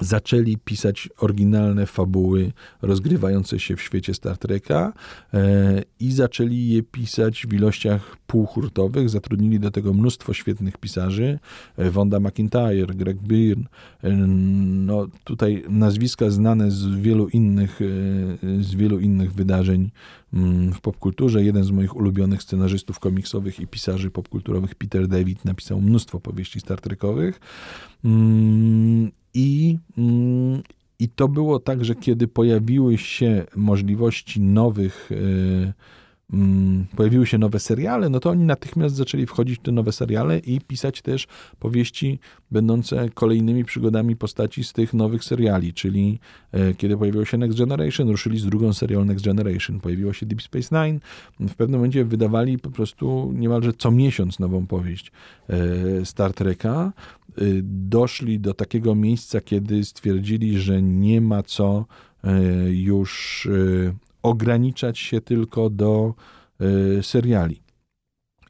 zaczęli 0.00 0.56
pisać 0.56 1.08
oryginalne 1.18 1.86
fabuły 1.86 2.52
rozgrywające 2.82 3.58
się 3.58 3.76
w 3.76 3.82
świecie 3.82 4.14
Star 4.14 4.38
Treka 4.38 4.92
e, 5.34 5.82
i 6.00 6.12
zaczęli 6.12 6.68
je 6.68 6.82
pisać 6.82 7.46
w 7.46 7.52
ilościach 7.52 8.16
półhurtowych. 8.26 9.10
Zatrudnili 9.10 9.60
do 9.60 9.70
tego 9.70 9.94
mnóstwo 9.94 10.32
świetnych 10.32 10.78
pisarzy. 10.78 11.38
E, 11.76 11.90
Wanda 11.90 12.20
McIntyre, 12.20 12.94
Greg 12.94 13.16
Byrne. 13.16 13.64
E, 14.02 14.10
no, 14.10 15.06
tutaj 15.24 15.64
nazwiska 15.68 16.30
znane 16.30 16.70
z 16.70 16.86
wielu 16.86 17.28
innych, 17.28 17.80
e, 17.80 18.62
z 18.62 18.74
wielu 18.74 19.00
innych 19.00 19.32
wydarzeń 19.32 19.90
mm, 20.32 20.72
w 20.72 20.80
popkulturze. 20.80 21.44
Jeden 21.44 21.64
z 21.64 21.70
moich 21.70 21.96
ulubionych 21.96 22.42
scenarzystów 22.42 22.98
komiksowych 22.98 23.60
i 23.60 23.66
pisarzy 23.66 24.10
popkulturowych, 24.10 24.74
Peter 24.74 25.08
David, 25.08 25.44
napisał 25.44 25.80
mnóstwo 25.80 26.20
powieści 26.20 26.60
Star 26.60 26.80
Trekowych. 26.80 27.40
Mm, 28.04 29.10
I, 29.34 29.78
mm, 29.98 30.62
I 30.98 31.08
to 31.08 31.28
było 31.28 31.60
tak, 31.60 31.84
że 31.84 31.94
kiedy 31.94 32.28
pojawiły 32.28 32.98
się 32.98 33.44
możliwości 33.56 34.40
nowych, 34.40 35.10
e, 35.12 35.72
pojawiły 36.96 37.26
się 37.26 37.38
nowe 37.38 37.60
seriale, 37.60 38.08
no 38.08 38.20
to 38.20 38.30
oni 38.30 38.44
natychmiast 38.44 38.94
zaczęli 38.94 39.26
wchodzić 39.26 39.58
w 39.58 39.62
te 39.62 39.72
nowe 39.72 39.92
seriale 39.92 40.38
i 40.38 40.60
pisać 40.60 41.02
też 41.02 41.26
powieści 41.58 42.18
będące 42.50 43.08
kolejnymi 43.14 43.64
przygodami 43.64 44.16
postaci 44.16 44.64
z 44.64 44.72
tych 44.72 44.94
nowych 44.94 45.24
seriali, 45.24 45.72
czyli 45.72 46.18
e, 46.52 46.74
kiedy 46.74 46.96
pojawiło 46.96 47.24
się 47.24 47.38
Next 47.38 47.58
Generation, 47.58 48.08
ruszyli 48.08 48.38
z 48.38 48.46
drugą 48.46 48.72
serial 48.72 49.06
Next 49.06 49.24
Generation, 49.24 49.80
pojawiło 49.80 50.12
się 50.12 50.26
Deep 50.26 50.42
Space 50.42 50.84
Nine, 50.84 51.00
w 51.40 51.54
pewnym 51.54 51.80
momencie 51.80 52.04
wydawali 52.04 52.58
po 52.58 52.70
prostu 52.70 53.32
niemalże 53.34 53.72
co 53.72 53.90
miesiąc 53.90 54.38
nową 54.38 54.66
powieść 54.66 55.12
e, 55.48 56.04
Star 56.04 56.32
Treka, 56.32 56.92
Y, 57.42 57.60
doszli 57.64 58.40
do 58.40 58.54
takiego 58.54 58.94
miejsca, 58.94 59.40
kiedy 59.40 59.84
stwierdzili, 59.84 60.58
że 60.58 60.82
nie 60.82 61.20
ma 61.20 61.42
co 61.42 61.86
już 62.70 63.48
ograniczać 64.24 64.98
się 64.98 65.20
tylko 65.20 65.70
do 65.70 66.14
seriali. 67.02 67.64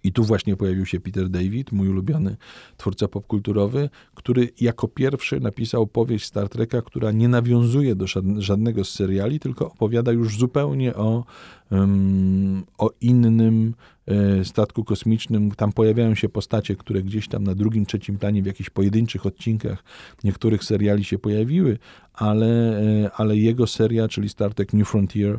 I 0.05 0.13
tu 0.13 0.25
właśnie 0.25 0.57
pojawił 0.57 0.87
się 0.87 1.01
Peter 1.01 1.29
David, 1.29 1.73
mój 1.73 1.89
ulubiony 1.89 2.37
twórca 2.77 3.09
popkulturowy, 3.09 3.91
który 4.15 4.49
jako 4.61 4.89
pierwszy 4.89 5.41
napisał 5.41 5.87
powieść 5.87 6.25
Star 6.25 6.49
Treka, 6.49 6.83
która 6.83 7.13
nie 7.13 7.29
nawiązuje 7.29 7.95
do 7.95 8.07
żadnego 8.39 8.85
z 8.85 8.91
seriali, 8.91 9.41
tylko 9.41 9.67
opowiada 9.71 10.13
już 10.13 10.39
zupełnie 10.39 10.95
o, 10.95 11.25
um, 11.71 12.65
o 12.79 12.91
innym 13.01 13.75
e, 14.07 14.45
statku 14.45 14.85
kosmicznym. 14.85 15.51
Tam 15.51 15.73
pojawiają 15.73 16.15
się 16.15 16.29
postacie, 16.29 16.77
które 16.77 17.03
gdzieś 17.03 17.29
tam 17.29 17.45
na 17.45 17.55
drugim, 17.55 17.87
trzecim 17.87 18.19
planie 18.19 18.43
w 18.43 18.47
jakichś 18.47 18.71
pojedynczych 18.71 19.27
odcinkach 19.27 19.85
niektórych 20.25 20.65
seriali 20.65 21.05
się 21.05 21.19
pojawiły, 21.19 21.79
ale, 22.15 22.81
e, 22.81 23.11
ale 23.13 23.37
jego 23.37 23.67
seria, 23.67 24.09
czyli 24.09 24.29
Star 24.29 24.55
Trek 24.55 24.73
New 24.73 24.89
Frontier, 24.89 25.39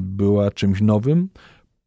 była 0.00 0.50
czymś 0.50 0.80
nowym. 0.80 1.28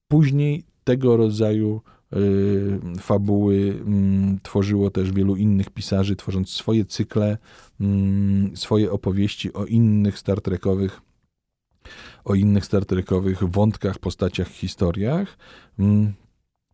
Później 0.08 0.64
tego 0.84 1.18
rodzaju 1.18 1.82
y, 2.14 2.80
fabuły 3.00 3.80
mm, 3.86 4.40
tworzyło 4.44 4.90
też 4.90 5.12
wielu 5.12 5.36
innych 5.36 5.70
pisarzy, 5.70 6.16
tworząc 6.16 6.50
swoje 6.50 6.86
cykle, 6.86 7.38
mm, 7.82 8.58
swoje 8.58 8.92
opowieści 8.92 9.54
o 9.54 9.66
innych 9.66 10.20
Star 10.20 10.42
Trekowych 10.42 11.02
o 12.26 12.36
innych 12.36 12.66
Star 12.66 12.86
Trekowych 12.86 13.44
wątkach, 13.44 14.00
postaciach, 14.00 14.48
historiach. 14.48 15.38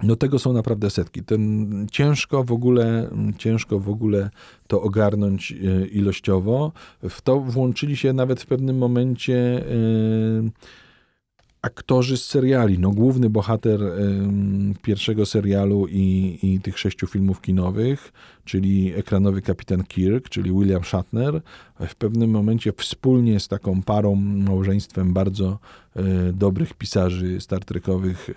No 0.04 0.16
tego 0.16 0.40
są 0.40 0.54
naprawdę 0.54 0.90
setki. 0.90 1.24
Ten, 1.24 1.88
ciężko 1.92 2.44
w 2.44 2.52
ogóle, 2.52 3.10
ciężko 3.38 3.80
w 3.80 3.90
ogóle 3.90 4.30
to 4.68 4.82
ogarnąć 4.82 5.52
y, 5.52 5.88
ilościowo. 5.88 6.72
W 7.10 7.22
to 7.22 7.40
włączyli 7.40 7.98
się 7.98 8.14
nawet 8.14 8.42
w 8.42 8.46
pewnym 8.46 8.78
momencie 8.78 9.34
yy, 9.34 10.52
aktorzy 11.66 12.18
z 12.18 12.26
seriali. 12.26 12.80
No, 12.80 12.92
główny 12.92 13.30
bohater 13.30 13.80
pierwszego 14.82 15.26
serialu 15.26 15.88
i, 15.88 16.40
i 16.44 16.60
tych 16.60 16.80
sześciu 16.80 17.08
filmów 17.08 17.42
kinowych, 17.42 18.14
czyli 18.44 18.94
ekranowy 18.94 19.42
kapitan 19.42 19.84
Kirk, 19.84 20.30
czyli 20.30 20.52
William 20.52 20.84
Shatner, 20.84 21.42
w 21.80 21.96
pewnym 21.96 22.30
momencie 22.30 22.74
wspólnie 22.78 23.40
z 23.40 23.48
taką 23.48 23.84
parą, 23.84 24.16
małżeństwem 24.16 25.14
bardzo 25.14 25.60
e, 25.96 26.04
dobrych 26.34 26.74
pisarzy 26.74 27.42
Star 27.42 27.66
Trekowych, 27.66 28.30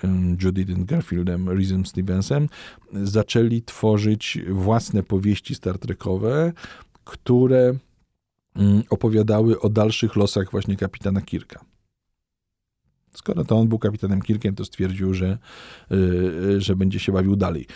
Judith 0.42 0.84
Garfieldem, 0.84 1.48
Reezem 1.48 1.86
Stevensem, 1.86 2.48
zaczęli 2.92 3.62
tworzyć 3.62 4.38
własne 4.50 5.02
powieści 5.02 5.54
Star 5.54 5.78
Trekowe, 5.78 6.52
które 7.04 7.74
mm, 8.56 8.82
opowiadały 8.90 9.60
o 9.60 9.68
dalszych 9.68 10.16
losach 10.16 10.50
właśnie 10.50 10.76
kapitana 10.76 11.20
Kirka. 11.20 11.60
Skoro 13.18 13.44
to 13.44 13.56
on 13.56 13.68
był 13.68 13.78
kapitanem 13.78 14.22
Kirkiem, 14.22 14.54
to 14.54 14.64
stwierdził, 14.64 15.14
że, 15.14 15.38
y, 15.92 16.60
że 16.60 16.76
będzie 16.76 16.98
się 16.98 17.12
bawił 17.12 17.36
dalej. 17.36 17.62
Y, 17.62 17.66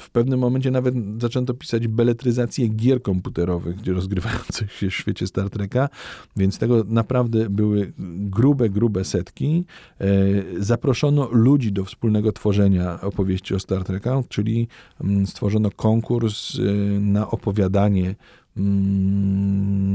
w 0.00 0.10
pewnym 0.10 0.40
momencie 0.40 0.70
nawet 0.70 0.94
zaczęto 1.18 1.54
pisać 1.54 1.88
beletryzację 1.88 2.68
gier 2.68 3.02
komputerowych, 3.02 3.76
gdzie 3.76 3.92
rozgrywających 3.92 4.72
się 4.72 4.90
w 4.90 4.94
świecie 4.94 5.26
Star 5.26 5.50
Treka, 5.50 5.88
więc 6.36 6.58
tego 6.58 6.84
naprawdę 6.88 7.50
były 7.50 7.92
grube, 8.18 8.68
grube 8.68 9.04
setki. 9.04 9.64
Y, 10.00 10.64
zaproszono 10.64 11.28
ludzi 11.32 11.72
do 11.72 11.84
wspólnego 11.84 12.32
tworzenia 12.32 13.00
opowieści 13.00 13.54
o 13.54 13.58
Star 13.58 13.84
Treka, 13.84 14.22
czyli 14.28 14.68
mm, 15.00 15.26
stworzono 15.26 15.70
konkurs 15.70 16.58
na 17.00 17.30
opowiadanie 17.30 18.14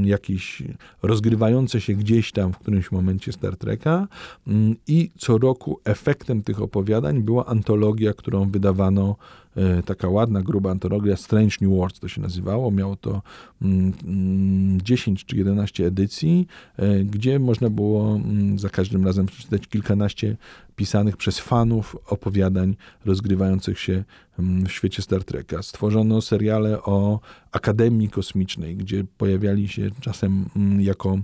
jakieś 0.03 0.63
rozgrywające 1.03 1.81
się 1.81 1.93
gdzieś 1.93 2.31
tam 2.31 2.53
w 2.53 2.57
którymś 2.57 2.91
momencie 2.91 3.31
Star 3.31 3.57
Treka. 3.57 4.07
Mm, 4.47 4.75
i 4.87 5.11
co 5.17 5.37
roku 5.37 5.79
efektem 5.83 6.43
tych 6.43 6.61
opowiadań 6.61 7.21
była 7.21 7.45
antologia, 7.45 8.13
którą 8.13 8.49
wydawano 8.51 9.15
taka 9.85 10.09
ładna, 10.09 10.41
gruba 10.41 10.71
antologia 10.71 11.17
Strange 11.17 11.55
New 11.61 11.71
Worlds 11.71 11.99
to 11.99 12.07
się 12.07 12.21
nazywało. 12.21 12.71
Miało 12.71 12.95
to 12.95 13.21
10 13.61 14.03
mm, 14.07 14.81
mm, 15.07 15.17
czy 15.25 15.37
11 15.37 15.85
edycji, 15.85 16.47
e, 16.77 17.03
gdzie 17.03 17.39
można 17.39 17.69
było 17.69 18.15
mm, 18.15 18.59
za 18.59 18.69
każdym 18.69 19.05
razem 19.05 19.25
przeczytać 19.25 19.67
kilkanaście 19.67 20.37
pisanych 20.75 21.17
przez 21.17 21.39
fanów 21.39 21.97
opowiadań 22.07 22.75
rozgrywających 23.05 23.79
się 23.79 24.03
w 24.37 24.69
świecie 24.69 25.01
Star 25.01 25.23
Treka. 25.23 25.63
Stworzono 25.63 26.21
seriale 26.21 26.83
o 26.83 27.19
Akademii 27.51 28.09
Kosmicznej, 28.09 28.75
gdzie 28.75 29.03
pojawiali 29.17 29.67
się 29.67 29.89
czasem 30.01 30.45
jako 30.79 31.19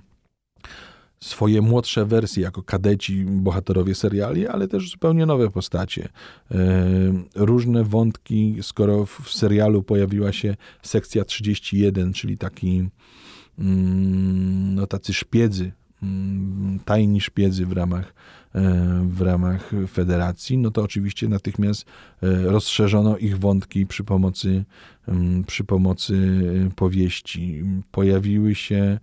swoje 1.19 1.61
młodsze 1.61 2.05
wersje 2.05 2.43
jako 2.43 2.63
kadeci, 2.63 3.25
bohaterowie 3.25 3.95
seriali, 3.95 4.47
ale 4.47 4.67
też 4.67 4.91
zupełnie 4.91 5.25
nowe 5.25 5.49
postacie. 5.49 6.09
E, 6.51 6.57
różne 7.35 7.83
wątki, 7.83 8.55
skoro 8.61 9.05
w 9.05 9.29
serialu 9.29 9.83
pojawiła 9.83 10.31
się 10.31 10.55
sekcja 10.81 11.25
31, 11.25 12.13
czyli 12.13 12.37
taki 12.37 12.89
mm, 13.59 14.75
no 14.75 14.87
tacy 14.87 15.13
szpiedzy, 15.13 15.71
mm, 16.03 16.79
tajni 16.85 17.21
szpiedzy 17.21 17.65
w 17.65 17.71
ramach 17.71 18.13
e, 18.55 19.07
w 19.09 19.21
ramach 19.21 19.71
federacji, 19.87 20.57
no 20.57 20.71
to 20.71 20.81
oczywiście 20.83 21.27
natychmiast 21.27 21.85
e, 22.23 22.41
rozszerzono 22.41 23.17
ich 23.17 23.39
wątki 23.39 23.85
przy 23.85 24.03
pomocy, 24.03 24.65
mm, 25.07 25.43
przy 25.43 25.63
pomocy 25.63 26.41
powieści. 26.75 27.63
Pojawiły 27.91 28.55
się 28.55 28.99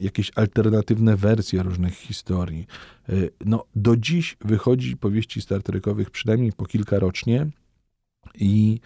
jakieś 0.00 0.30
alternatywne 0.34 1.16
wersje 1.16 1.62
różnych 1.62 1.94
historii. 1.94 2.66
E, 3.08 3.12
no, 3.44 3.64
do 3.76 3.96
dziś 3.96 4.36
wychodzi 4.44 4.96
powieści 4.96 5.40
Star 5.40 5.62
Trekowych 5.62 6.10
przynajmniej 6.10 6.52
po 6.52 6.66
kilka 6.66 6.98
rocznie 6.98 7.46
i 8.34 8.80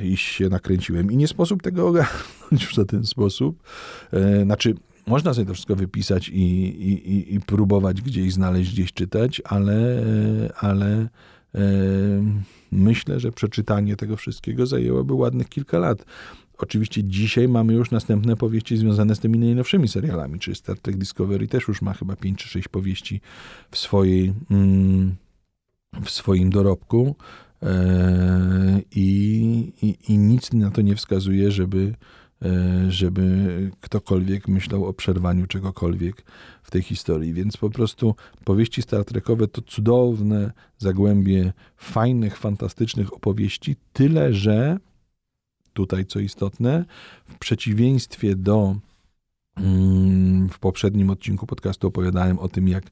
i 0.00 0.16
się 0.16 0.48
nakręciłem. 0.48 1.12
I 1.12 1.16
nie 1.16 1.28
sposób 1.28 1.62
tego 1.62 1.88
ogarnąć 1.88 2.66
w 2.66 2.72
żaden 2.72 3.06
sposób. 3.06 3.62
E, 4.12 4.42
znaczy, 4.42 4.74
można 5.06 5.34
sobie 5.34 5.46
to 5.46 5.54
wszystko 5.54 5.76
wypisać 5.76 6.28
i, 6.28 6.42
i, 6.42 7.34
i 7.34 7.40
próbować 7.40 8.02
gdzieś 8.02 8.32
znaleźć, 8.32 8.72
gdzieś 8.72 8.92
czytać, 8.92 9.42
ale, 9.44 10.04
ale 10.60 11.08
myślę, 12.72 13.20
że 13.20 13.32
przeczytanie 13.32 13.96
tego 13.96 14.16
wszystkiego 14.16 14.66
zajęłoby 14.66 15.14
ładnych 15.14 15.48
kilka 15.48 15.78
lat. 15.78 16.04
Oczywiście 16.58 17.04
dzisiaj 17.04 17.48
mamy 17.48 17.74
już 17.74 17.90
następne 17.90 18.36
powieści 18.36 18.76
związane 18.76 19.14
z 19.14 19.20
tymi 19.20 19.38
najnowszymi 19.38 19.88
serialami, 19.88 20.38
czyli 20.38 20.54
Star 20.54 20.78
Trek 20.78 20.96
Discovery 20.96 21.48
też 21.48 21.68
już 21.68 21.82
ma 21.82 21.92
chyba 21.92 22.16
5 22.16 22.38
czy 22.38 22.48
6 22.48 22.68
powieści 22.68 23.20
w 23.70 23.78
swojej 23.78 24.34
mm, 24.50 25.16
w 26.04 26.10
swoim 26.10 26.50
dorobku. 26.50 27.16
E, 27.62 28.80
i, 28.94 29.72
i, 29.82 30.12
i 30.12 30.18
nic 30.18 30.52
na 30.52 30.70
to 30.70 30.82
nie 30.82 30.96
wskazuje, 30.96 31.50
żeby 31.50 31.94
e, 32.42 32.90
żeby 32.90 33.70
ktokolwiek 33.80 34.48
myślał 34.48 34.84
o 34.84 34.92
przerwaniu 34.92 35.46
czegokolwiek 35.46 36.24
w 36.62 36.70
tej 36.70 36.82
historii. 36.82 37.32
Więc 37.32 37.56
po 37.56 37.70
prostu 37.70 38.14
powieści 38.44 38.82
Star 38.82 39.04
Trekowe 39.04 39.48
to 39.48 39.62
cudowne 39.62 40.52
zagłębie 40.78 41.52
fajnych, 41.76 42.38
fantastycznych 42.38 43.14
opowieści, 43.14 43.76
tyle 43.92 44.34
że 44.34 44.78
tutaj, 45.76 46.06
co 46.06 46.20
istotne, 46.20 46.84
w 47.26 47.38
przeciwieństwie 47.38 48.36
do 48.36 48.76
mm, 49.56 50.48
w 50.48 50.58
poprzednim 50.58 51.10
odcinku 51.10 51.46
podcastu 51.46 51.88
opowiadałem 51.88 52.38
o 52.38 52.48
tym, 52.48 52.68
jak 52.68 52.84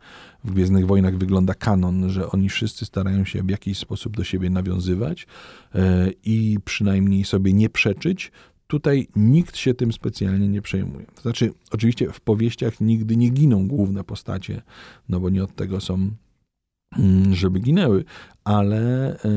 w 0.44 0.52
Gwiezdnych 0.52 0.86
Wojnach 0.86 1.18
wygląda 1.18 1.54
kanon, 1.54 2.10
że 2.10 2.30
oni 2.30 2.48
wszyscy 2.48 2.84
starają 2.84 3.24
się 3.24 3.42
w 3.42 3.50
jakiś 3.50 3.78
sposób 3.78 4.16
do 4.16 4.24
siebie 4.24 4.50
nawiązywać 4.50 5.26
e, 5.74 6.10
i 6.24 6.58
przynajmniej 6.64 7.24
sobie 7.24 7.52
nie 7.52 7.70
przeczyć. 7.70 8.32
Tutaj 8.66 9.08
nikt 9.16 9.56
się 9.56 9.74
tym 9.74 9.92
specjalnie 9.92 10.48
nie 10.48 10.62
przejmuje. 10.62 11.06
To 11.14 11.22
znaczy, 11.22 11.52
oczywiście 11.70 12.12
w 12.12 12.20
powieściach 12.20 12.80
nigdy 12.80 13.16
nie 13.16 13.30
giną 13.30 13.68
główne 13.68 14.04
postacie, 14.04 14.62
no 15.08 15.20
bo 15.20 15.30
nie 15.30 15.44
od 15.44 15.54
tego 15.54 15.80
są, 15.80 16.10
mm, 16.98 17.34
żeby 17.34 17.60
ginęły, 17.60 18.04
ale 18.44 19.12
e, 19.24 19.28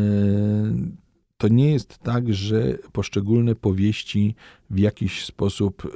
to 1.38 1.48
nie 1.48 1.72
jest 1.72 1.98
tak, 1.98 2.34
że 2.34 2.78
poszczególne 2.92 3.56
powieści 3.56 4.36
w 4.70 4.80
jakiś 4.80 5.26
sposób 5.26 5.96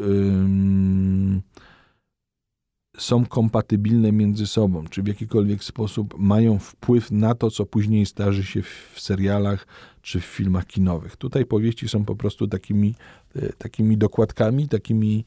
są 2.97 3.25
kompatybilne 3.25 4.11
między 4.11 4.47
sobą, 4.47 4.87
czy 4.87 5.03
w 5.03 5.07
jakikolwiek 5.07 5.63
sposób 5.63 6.15
mają 6.17 6.59
wpływ 6.59 7.11
na 7.11 7.35
to, 7.35 7.51
co 7.51 7.65
później 7.65 8.05
starzy 8.05 8.43
się 8.43 8.61
w 8.61 8.95
serialach 8.97 9.67
czy 10.01 10.19
w 10.19 10.25
filmach 10.25 10.67
kinowych. 10.67 11.15
Tutaj 11.15 11.45
powieści 11.45 11.89
są 11.89 12.05
po 12.05 12.15
prostu 12.15 12.47
takimi, 12.47 12.95
e, 13.35 13.53
takimi 13.53 13.97
dokładkami, 13.97 14.67
takimi 14.67 15.25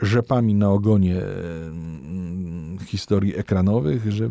rzepami 0.00 0.54
na 0.54 0.70
ogonie 0.70 1.22
historii 2.86 3.36
ekranowych, 3.36 4.12
że 4.12 4.30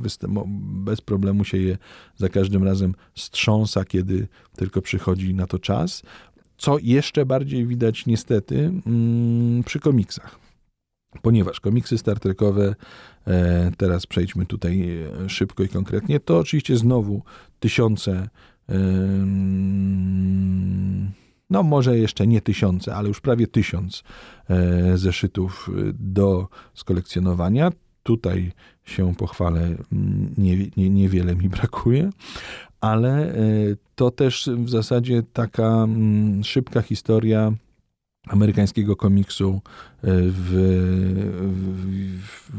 bez 0.57 1.01
problemu 1.01 1.45
się 1.45 1.57
je 1.57 1.77
za 2.15 2.29
każdym 2.29 2.63
razem 2.63 2.93
strząsa, 3.15 3.85
kiedy 3.85 4.27
tylko 4.55 4.81
przychodzi 4.81 5.33
na 5.33 5.47
to 5.47 5.59
czas. 5.59 6.03
Co 6.57 6.77
jeszcze 6.81 7.25
bardziej 7.25 7.65
widać 7.65 8.05
niestety 8.05 8.71
mm, 8.85 9.63
przy 9.63 9.79
komiksach 9.79 10.47
ponieważ 11.21 11.59
komiksy 11.59 11.97
Star 11.97 12.19
Trekowe, 12.19 12.75
e, 13.27 13.71
teraz 13.77 14.05
przejdźmy 14.05 14.45
tutaj 14.45 15.01
e, 15.25 15.29
szybko 15.29 15.63
i 15.63 15.67
konkretnie, 15.67 16.19
to 16.19 16.37
oczywiście 16.37 16.77
znowu 16.77 17.21
tysiące, 17.59 18.29
no 21.49 21.63
może 21.63 21.97
jeszcze 21.97 22.27
nie 22.27 22.41
tysiące, 22.41 22.95
ale 22.95 23.07
już 23.07 23.21
prawie 23.21 23.47
tysiąc 23.47 24.03
e, 24.49 24.97
zeszytów 24.97 25.69
do 25.93 26.47
skolekcjonowania. 26.73 27.71
Tutaj 28.03 28.51
się 28.85 29.15
pochwalę, 29.15 29.75
nie, 30.37 30.57
nie, 30.77 30.89
niewiele 30.89 31.35
mi 31.35 31.49
brakuje, 31.57 32.09
ale 32.81 33.33
to 33.95 34.11
też 34.11 34.49
w 34.57 34.69
zasadzie 34.69 35.23
taka 35.33 35.87
szybka 36.43 36.81
historia 36.81 37.53
amerykańskiego 38.27 38.95
komiksu 38.95 39.61
e, 39.61 39.61
w, 40.03 40.51
w, 42.17 42.51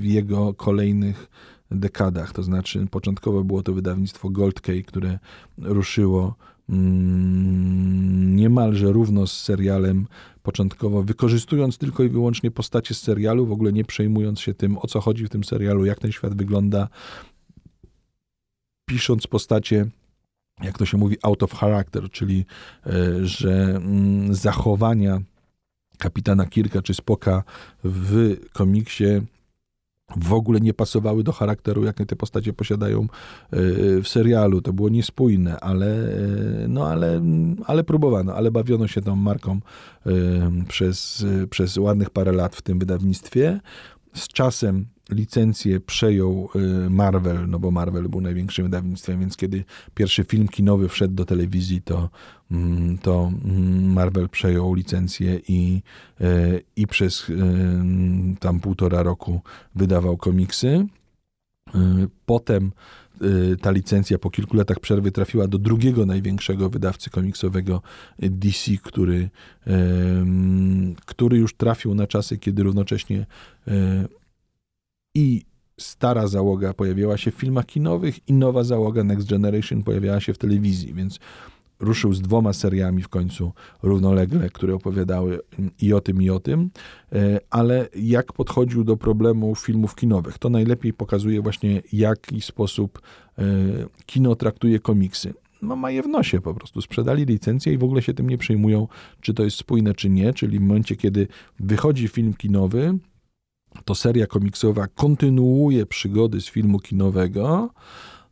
w, 0.00 0.04
jego 0.04 0.54
kolejnych 0.54 1.30
dekadach. 1.70 2.32
To 2.32 2.42
znaczy, 2.42 2.86
początkowo 2.90 3.44
było 3.44 3.62
to 3.62 3.72
wydawnictwo 3.72 4.30
Gold 4.30 4.60
Key, 4.60 4.82
które 4.82 5.18
ruszyło 5.58 6.22
mm, 6.22 6.34
niemalże 8.36 8.92
równo 8.92 9.26
z 9.26 9.40
serialem, 9.40 10.06
początkowo 10.42 11.02
wykorzystując 11.02 11.78
tylko 11.78 12.02
i 12.02 12.08
wyłącznie 12.08 12.50
postacie 12.50 12.94
z 12.94 13.02
serialu, 13.02 13.46
w 13.46 13.52
ogóle 13.52 13.72
nie 13.72 13.84
przejmując 13.84 14.40
się 14.40 14.54
tym, 14.54 14.78
o 14.78 14.86
co 14.86 15.00
chodzi 15.00 15.26
w 15.26 15.28
tym 15.28 15.44
serialu, 15.44 15.84
jak 15.84 15.98
ten 15.98 16.12
świat 16.12 16.34
wygląda, 16.34 16.88
pisząc 18.88 19.26
postacie 19.26 19.86
jak 20.62 20.78
to 20.78 20.86
się 20.86 20.98
mówi, 20.98 21.16
out 21.22 21.42
of 21.42 21.52
character, 21.52 22.10
czyli 22.10 22.44
e, 22.86 23.26
że 23.26 23.52
mm, 23.52 24.34
zachowania 24.34 25.20
kapitana 25.98 26.46
Kirka 26.46 26.82
czy 26.82 26.94
Spoka 26.94 27.44
w 27.84 28.36
komiksie 28.52 29.04
w 30.16 30.32
ogóle 30.32 30.60
nie 30.60 30.74
pasowały 30.74 31.22
do 31.22 31.32
charakteru, 31.32 31.84
jakie 31.84 32.06
te 32.06 32.16
postacie 32.16 32.52
posiadają 32.52 33.02
e, 33.02 33.06
w 34.02 34.08
serialu. 34.08 34.60
To 34.60 34.72
było 34.72 34.88
niespójne, 34.88 35.60
ale, 35.60 35.86
e, 35.86 36.68
no 36.68 36.86
ale, 36.86 37.22
ale 37.66 37.84
próbowano, 37.84 38.34
ale 38.34 38.50
bawiono 38.50 38.88
się 38.88 39.00
tą 39.00 39.16
marką 39.16 39.60
przez, 40.68 41.26
przez 41.50 41.76
ładnych 41.76 42.10
parę 42.10 42.32
lat 42.32 42.56
w 42.56 42.62
tym 42.62 42.78
wydawnictwie. 42.78 43.60
Z 44.14 44.28
czasem 44.28 44.86
licencję 45.10 45.80
przejął 45.80 46.48
y, 46.86 46.90
Marvel, 46.90 47.48
no 47.48 47.58
bo 47.58 47.70
Marvel 47.70 48.08
był 48.08 48.20
największym 48.20 48.64
wydawnictwem, 48.64 49.20
więc 49.20 49.36
kiedy 49.36 49.64
pierwszy 49.94 50.24
film 50.24 50.48
kinowy 50.48 50.88
wszedł 50.88 51.14
do 51.14 51.24
telewizji, 51.24 51.82
to, 51.82 52.10
mm, 52.50 52.98
to 52.98 53.32
mm, 53.44 53.92
Marvel 53.92 54.28
przejął 54.28 54.74
licencję 54.74 55.40
i, 55.48 55.82
y, 56.20 56.62
i 56.76 56.86
przez 56.86 57.28
y, 57.28 57.36
tam 58.40 58.60
półtora 58.60 59.02
roku 59.02 59.40
wydawał 59.74 60.16
komiksy. 60.16 60.86
Potem 62.26 62.72
ta 63.62 63.70
licencja 63.70 64.18
po 64.18 64.30
kilku 64.30 64.56
latach 64.56 64.80
przerwy 64.80 65.12
trafiła 65.12 65.48
do 65.48 65.58
drugiego 65.58 66.06
największego 66.06 66.70
wydawcy 66.70 67.10
komiksowego 67.10 67.82
DC, 68.18 68.70
który, 68.82 69.30
który 71.06 71.38
już 71.38 71.54
trafił 71.54 71.94
na 71.94 72.06
czasy, 72.06 72.38
kiedy 72.38 72.62
równocześnie 72.62 73.26
i 75.14 75.42
stara 75.80 76.26
załoga 76.26 76.74
pojawiała 76.74 77.16
się 77.16 77.30
w 77.30 77.34
filmach 77.34 77.66
kinowych 77.66 78.28
i 78.28 78.32
nowa 78.32 78.64
załoga 78.64 79.04
Next 79.04 79.30
Generation 79.30 79.82
pojawiała 79.82 80.20
się 80.20 80.34
w 80.34 80.38
telewizji, 80.38 80.94
więc 80.94 81.18
ruszył 81.80 82.12
z 82.12 82.20
dwoma 82.20 82.52
seriami 82.52 83.02
w 83.02 83.08
końcu 83.08 83.52
równolegle, 83.82 84.50
które 84.50 84.74
opowiadały 84.74 85.40
i 85.80 85.92
o 85.92 86.00
tym, 86.00 86.22
i 86.22 86.30
o 86.30 86.40
tym, 86.40 86.70
e, 87.12 87.40
ale 87.50 87.88
jak 87.96 88.32
podchodził 88.32 88.84
do 88.84 88.96
problemu 88.96 89.54
filmów 89.54 89.94
kinowych. 89.94 90.38
To 90.38 90.48
najlepiej 90.48 90.92
pokazuje 90.92 91.42
właśnie, 91.42 91.82
jaki 91.92 92.40
sposób 92.40 93.00
e, 93.38 93.42
kino 94.06 94.36
traktuje 94.36 94.78
komiksy. 94.78 95.34
No 95.62 95.76
ma 95.76 95.90
je 95.90 96.02
w 96.02 96.08
nosie 96.08 96.40
po 96.40 96.54
prostu. 96.54 96.80
Sprzedali 96.80 97.24
licencję 97.24 97.72
i 97.72 97.78
w 97.78 97.84
ogóle 97.84 98.02
się 98.02 98.14
tym 98.14 98.30
nie 98.30 98.38
przejmują, 98.38 98.88
czy 99.20 99.34
to 99.34 99.44
jest 99.44 99.56
spójne, 99.56 99.94
czy 99.94 100.10
nie, 100.10 100.32
czyli 100.32 100.58
w 100.58 100.62
momencie, 100.62 100.96
kiedy 100.96 101.28
wychodzi 101.60 102.08
film 102.08 102.34
kinowy, 102.34 102.98
to 103.84 103.94
seria 103.94 104.26
komiksowa 104.26 104.86
kontynuuje 104.86 105.86
przygody 105.86 106.40
z 106.40 106.48
filmu 106.48 106.78
kinowego 106.78 107.70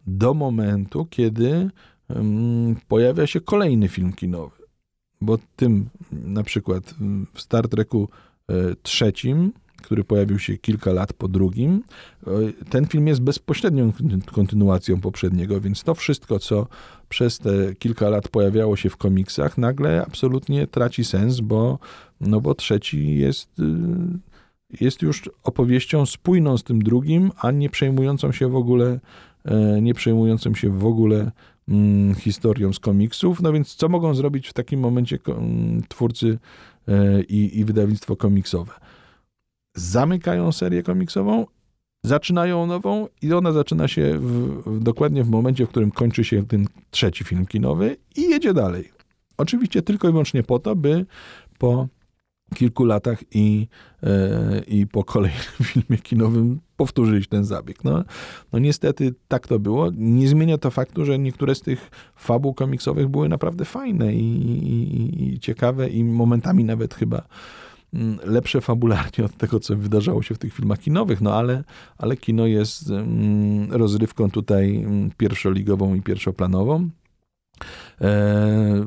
do 0.06 0.34
momentu, 0.34 1.06
kiedy 1.10 1.70
um, 2.08 2.76
pojawia 2.88 3.26
się 3.26 3.40
kolejny 3.40 3.88
film 3.88 4.12
kinowy. 4.12 4.62
Bo 5.20 5.38
tym 5.56 5.88
na 6.12 6.42
przykład 6.42 6.94
w 7.34 7.40
Star 7.40 7.68
Treku 7.68 8.08
e, 8.48 8.54
trzecim, 8.82 9.52
który 9.82 10.04
pojawił 10.04 10.38
się 10.38 10.58
kilka 10.58 10.92
lat 10.92 11.12
po 11.12 11.28
drugim, 11.28 11.82
e, 12.26 12.30
ten 12.70 12.86
film 12.86 13.06
jest 13.06 13.20
bezpośrednią 13.20 13.92
kontynuacją 14.32 15.00
poprzedniego, 15.00 15.60
więc 15.60 15.82
to 15.82 15.94
wszystko, 15.94 16.38
co 16.38 16.66
przez 17.08 17.38
te 17.38 17.74
kilka 17.74 18.08
lat 18.08 18.28
pojawiało 18.28 18.76
się 18.76 18.90
w 18.90 18.96
komiksach, 18.96 19.58
nagle 19.58 20.04
absolutnie 20.06 20.66
traci 20.66 21.04
sens, 21.04 21.40
bo, 21.40 21.78
no 22.20 22.40
bo 22.40 22.54
trzeci 22.54 23.16
jest 23.16 23.58
y, 23.58 23.62
jest 24.80 25.02
już 25.02 25.30
opowieścią 25.44 26.06
spójną 26.06 26.58
z 26.58 26.64
tym 26.64 26.82
drugim, 26.82 27.30
a 27.36 27.50
nie 27.50 27.70
przejmującą 27.70 28.32
się 28.32 28.48
w 28.48 28.56
ogóle, 28.56 29.00
e, 29.44 29.82
nie 29.82 29.94
przejmującą 29.94 30.54
się 30.54 30.78
w 30.78 30.86
ogóle 30.86 31.30
mm, 31.68 32.14
historią 32.14 32.72
z 32.72 32.78
komiksów. 32.78 33.42
No 33.42 33.52
więc 33.52 33.74
co 33.74 33.88
mogą 33.88 34.14
zrobić 34.14 34.48
w 34.48 34.52
takim 34.52 34.80
momencie 34.80 35.18
mm, 35.26 35.82
twórcy 35.88 36.38
e, 36.88 37.22
i, 37.22 37.58
i 37.58 37.64
wydawnictwo 37.64 38.16
komiksowe? 38.16 38.72
Zamykają 39.76 40.52
serię 40.52 40.82
komiksową, 40.82 41.46
zaczynają 42.04 42.66
nową 42.66 43.08
i 43.22 43.32
ona 43.32 43.52
zaczyna 43.52 43.88
się 43.88 44.18
w, 44.18 44.62
w, 44.66 44.80
dokładnie 44.80 45.24
w 45.24 45.30
momencie, 45.30 45.66
w 45.66 45.68
którym 45.68 45.90
kończy 45.90 46.24
się 46.24 46.46
ten 46.46 46.66
trzeci 46.90 47.24
film 47.24 47.46
kinowy 47.46 47.96
i 48.16 48.22
jedzie 48.22 48.54
dalej. 48.54 48.90
Oczywiście 49.36 49.82
tylko 49.82 50.08
i 50.08 50.10
wyłącznie 50.10 50.42
po 50.42 50.58
to, 50.58 50.76
by 50.76 51.06
po 51.58 51.88
kilku 52.54 52.84
latach 52.84 53.22
i, 53.34 53.68
e, 54.02 54.62
i 54.66 54.86
po 54.86 55.04
kolejnym 55.04 55.42
filmie 55.72 55.98
kinowym 56.02 56.60
powtórzyć 56.76 57.28
ten 57.28 57.44
zabieg. 57.44 57.84
No, 57.84 58.04
no 58.52 58.58
niestety 58.58 59.14
tak 59.28 59.46
to 59.48 59.58
było. 59.58 59.90
Nie 59.96 60.28
zmienia 60.28 60.58
to 60.58 60.70
faktu, 60.70 61.04
że 61.04 61.18
niektóre 61.18 61.54
z 61.54 61.60
tych 61.60 61.90
fabuł 62.16 62.54
komiksowych 62.54 63.08
były 63.08 63.28
naprawdę 63.28 63.64
fajne 63.64 64.14
i, 64.14 64.24
i, 64.24 65.34
i 65.34 65.38
ciekawe 65.38 65.88
i 65.88 66.04
momentami 66.04 66.64
nawet 66.64 66.94
chyba 66.94 67.22
mm, 67.94 68.18
lepsze 68.24 68.60
fabularnie 68.60 69.24
od 69.24 69.36
tego, 69.36 69.60
co 69.60 69.76
wydarzało 69.76 70.22
się 70.22 70.34
w 70.34 70.38
tych 70.38 70.54
filmach 70.54 70.78
kinowych, 70.78 71.20
no 71.20 71.34
ale, 71.34 71.64
ale 71.98 72.16
kino 72.16 72.46
jest 72.46 72.90
mm, 72.90 73.72
rozrywką 73.72 74.30
tutaj 74.30 74.76
mm, 74.76 75.10
pierwszoligową 75.16 75.94
i 75.94 76.02
pierwszoplanową. 76.02 76.88
E, 78.00 78.86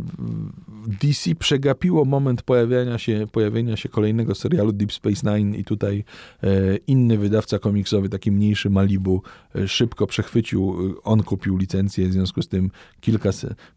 DC 1.01 1.35
przegapiło 1.35 2.05
moment 2.05 2.41
pojawienia 2.41 2.97
się, 2.97 3.27
pojawienia 3.31 3.77
się 3.77 3.89
kolejnego 3.89 4.35
serialu 4.35 4.71
Deep 4.71 4.93
Space 4.93 5.37
Nine 5.37 5.55
i 5.55 5.63
tutaj 5.63 6.03
e, 6.43 6.75
inny 6.87 7.17
wydawca 7.17 7.59
komiksowy, 7.59 8.09
taki 8.09 8.31
mniejszy 8.31 8.69
Malibu, 8.69 9.21
e, 9.55 9.67
szybko 9.67 10.07
przechwycił, 10.07 10.75
on 11.03 11.23
kupił 11.23 11.57
licencję, 11.57 12.07
w 12.07 12.13
związku 12.13 12.41
z 12.41 12.47
tym 12.47 12.71
kilka, 13.01 13.29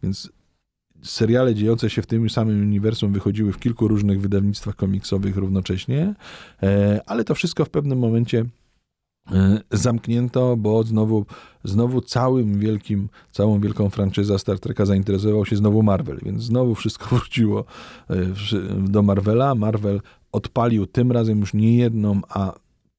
więc 0.03 0.33
seriale 1.03 1.55
dziejące 1.55 1.91
się 1.91 2.03
w 2.03 2.07
tym 2.07 2.31
samym 2.31 2.63
uniwersum 2.63 3.13
wychodziły 3.13 3.53
w 3.53 3.59
kilku 3.59 3.89
różnych 3.89 4.21
wydawnictwach 4.21 4.77
komiksowych 4.77 5.37
równocześnie, 5.37 6.15
ale 7.07 7.25
to 7.25 7.35
wszystko 7.35 7.65
w 7.65 7.71
pewnym 7.71 7.99
momencie 7.99 8.45
zamknięto, 9.71 10.57
bo 10.57 10.83
znowu, 10.83 11.27
znowu 11.65 12.01
całym 12.01 12.59
wielkim, 12.59 13.09
całą 13.33 13.61
wielką 13.61 13.91
franczyzą 13.91 14.39
Star 14.39 14.59
Treka 14.61 14.87
zainteresował 14.87 15.47
się 15.47 15.57
znowu 15.57 15.83
Marvel, 15.83 16.19
więc 16.23 16.43
znowu 16.43 16.75
wszystko 16.75 17.07
wróciło 17.17 17.65
e, 18.11 18.17
do 18.79 19.03
Marvela. 19.03 19.55
Marvel 19.55 20.01
odpalił 20.33 20.87
tym 20.87 21.13
razem 21.13 21.41
już 21.41 21.55
nie 21.55 21.77
jedną, 21.77 22.21
a 22.29 22.53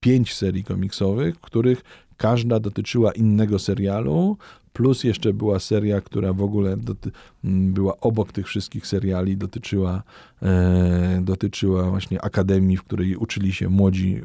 pięć 0.06 0.34
serii 0.34 0.64
komiksowych, 0.64 1.40
których 1.42 1.82
każda 2.18 2.60
dotyczyła 2.60 3.12
innego 3.12 3.60
serialu, 3.60 4.38
plus 4.74 5.04
jeszcze 5.04 5.34
była 5.34 5.60
seria, 5.60 6.02
która 6.02 6.34
w 6.34 6.42
ogóle 6.42 6.78
doty- 6.78 7.12
była 7.44 8.00
obok 8.00 8.32
tych 8.32 8.48
wszystkich 8.48 8.88
seriali, 8.88 9.38
dotyczyła, 9.38 10.04
e, 10.42 11.22
dotyczyła 11.24 11.90
właśnie 11.90 12.22
akademii, 12.22 12.78
w 12.78 12.84
której 12.84 13.16
uczyli 13.16 13.54
się 13.54 13.70
młodzi, 13.70 14.22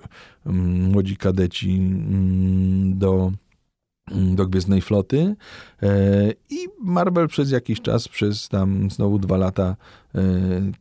młodzi 0.93 1.17
kadeci 1.17 1.81
do 2.95 3.33
do 4.35 4.47
Gwiezdnej 4.47 4.81
Floty. 4.81 5.37
E, 5.83 6.33
i 6.51 6.69
Marvel 6.81 7.29
przez 7.29 7.51
jakiś 7.51 7.81
czas, 7.81 8.09
przez 8.09 8.49
tam 8.49 8.91
znowu 8.91 9.19
dwa 9.19 9.37
lata 9.37 9.77
e, 10.15 10.21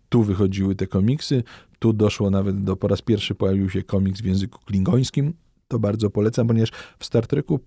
tu 0.10 0.24
wychodziły 0.24 0.76
te 0.76 0.88
komiksy, 0.88 1.44
tu 1.80 1.94
doszło 1.94 2.30
nawet 2.30 2.64
do, 2.64 2.76
po 2.76 2.88
raz 2.88 3.02
pierwszy 3.02 3.36
pojawił 3.36 3.70
się 3.70 3.84
komiks 3.84 4.22
w 4.22 4.26
języku 4.26 4.60
klingońskim, 4.66 5.34
to 5.70 5.80
bardzo 5.80 6.10
polecam, 6.10 6.48
ponieważ 6.48 6.72
w 7.00 7.06
Star 7.06 7.28
Treku 7.28 7.60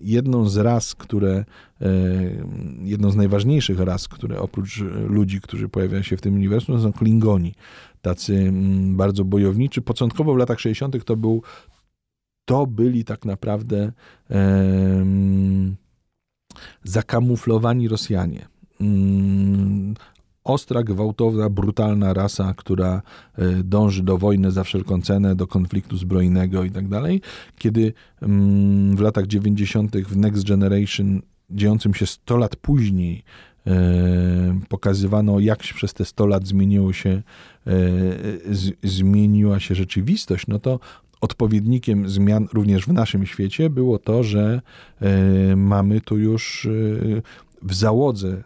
jedną 0.00 0.48
z 0.48 0.56
ras, 0.56 0.94
które, 0.94 1.44
e, 1.80 1.84
jedną 2.82 3.10
z 3.10 3.16
najważniejszych 3.16 3.80
ras, 3.80 4.08
które 4.08 4.40
oprócz 4.40 4.80
ludzi, 5.08 5.40
którzy 5.40 5.68
pojawiają 5.68 6.02
się 6.02 6.16
w 6.16 6.20
tym 6.20 6.34
uniwersum, 6.34 6.80
są 6.80 6.92
Klingoni. 6.92 7.54
Tacy 8.02 8.34
mm, 8.34 8.96
bardzo 8.96 9.24
bojowniczy. 9.24 9.80
Początkowo 9.82 10.34
w 10.34 10.36
latach 10.36 10.60
60. 10.60 11.04
to 11.04 11.16
był, 11.16 11.42
to 12.44 12.66
byli 12.66 13.04
tak 13.04 13.24
naprawdę 13.24 13.92
zakamuflowani 16.84 17.88
Rosjanie. 17.88 18.48
Um, 18.80 19.94
ostra, 20.48 20.82
gwałtowna, 20.82 21.50
brutalna 21.50 22.14
rasa, 22.14 22.54
która 22.56 23.02
e, 23.38 23.62
dąży 23.62 24.02
do 24.02 24.18
wojny 24.18 24.50
za 24.50 24.64
wszelką 24.64 25.02
cenę, 25.02 25.36
do 25.36 25.46
konfliktu 25.46 25.96
zbrojnego 25.96 26.64
i 26.64 26.70
tak 26.70 26.88
dalej. 26.88 27.20
Kiedy 27.58 27.92
mm, 28.22 28.96
w 28.96 29.00
latach 29.00 29.26
90. 29.26 29.96
w 29.96 30.16
Next 30.16 30.48
Generation, 30.48 31.22
dziejącym 31.50 31.94
się 31.94 32.06
100 32.06 32.36
lat 32.36 32.56
później, 32.56 33.22
e, 33.66 34.60
pokazywano, 34.68 35.40
jak 35.40 35.58
przez 35.58 35.94
te 35.94 36.04
100 36.04 36.26
lat 36.26 36.46
zmieniło 36.46 36.92
się, 36.92 37.22
e, 37.66 37.72
zmieniła 38.82 39.60
się 39.60 39.74
rzeczywistość, 39.74 40.46
no 40.46 40.58
to 40.58 40.80
odpowiednikiem 41.20 42.08
zmian 42.08 42.48
również 42.52 42.86
w 42.86 42.92
naszym 42.92 43.26
świecie 43.26 43.70
było 43.70 43.98
to, 43.98 44.22
że 44.22 44.60
mamy 45.56 46.00
tu 46.00 46.18
już 46.18 46.68
w 47.62 47.74
załodze, 47.74 48.42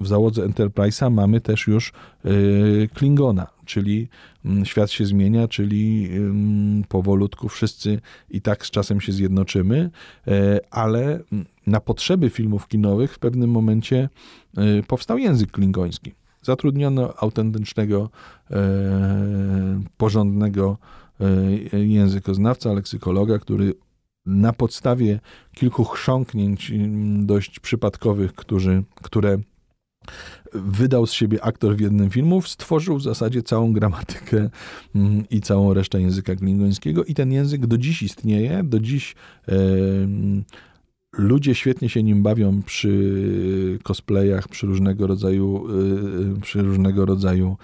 w 0.00 0.06
załodze 0.06 0.42
Enterprise'a 0.42 1.10
mamy 1.10 1.40
też 1.40 1.66
już 1.66 1.92
y, 2.24 2.88
Klingona, 2.94 3.46
czyli 3.64 4.08
y, 4.62 4.66
świat 4.66 4.90
się 4.90 5.06
zmienia, 5.06 5.48
czyli 5.48 6.08
y, 6.82 6.88
powolutku 6.88 7.48
wszyscy 7.48 8.00
i 8.30 8.40
tak 8.40 8.66
z 8.66 8.70
czasem 8.70 9.00
się 9.00 9.12
zjednoczymy, 9.12 9.90
e, 10.26 10.60
ale 10.70 11.20
na 11.66 11.80
potrzeby 11.80 12.30
filmów 12.30 12.68
kinowych 12.68 13.14
w 13.14 13.18
pewnym 13.18 13.50
momencie 13.50 14.08
y, 14.58 14.82
powstał 14.82 15.18
język 15.18 15.50
klingoński. 15.50 16.12
Zatrudniono 16.42 17.14
autentycznego, 17.16 18.10
porządnego 19.96 20.78
językoznawca, 21.72 22.72
leksykologa, 22.72 23.38
który 23.38 23.74
na 24.26 24.52
podstawie 24.52 25.20
kilku 25.54 25.84
chrząknięć 25.84 26.70
mm, 26.70 27.26
dość 27.26 27.60
przypadkowych, 27.60 28.34
którzy, 28.34 28.82
które 29.02 29.38
wydał 30.52 31.06
z 31.06 31.12
siebie 31.12 31.44
aktor 31.44 31.76
w 31.76 31.80
jednym 31.80 32.10
filmu, 32.10 32.42
stworzył 32.42 32.98
w 32.98 33.02
zasadzie 33.02 33.42
całą 33.42 33.72
gramatykę 33.72 34.50
mm, 34.94 35.24
i 35.30 35.40
całą 35.40 35.74
resztę 35.74 36.00
języka 36.00 36.36
klingońskiego 36.36 37.04
i 37.04 37.14
ten 37.14 37.32
język 37.32 37.66
do 37.66 37.78
dziś 37.78 38.02
istnieje, 38.02 38.62
do 38.64 38.80
dziś 38.80 39.14
Ludzie 41.18 41.54
świetnie 41.54 41.88
się 41.88 42.02
nim 42.02 42.22
bawią 42.22 42.62
przy 42.62 43.78
cosplayach, 43.82 44.48
przy 44.48 44.66
różnego 44.66 45.06
rodzaju, 45.06 45.66
y, 46.36 46.40
przy 46.40 46.62
różnego 46.62 47.06
rodzaju 47.06 47.56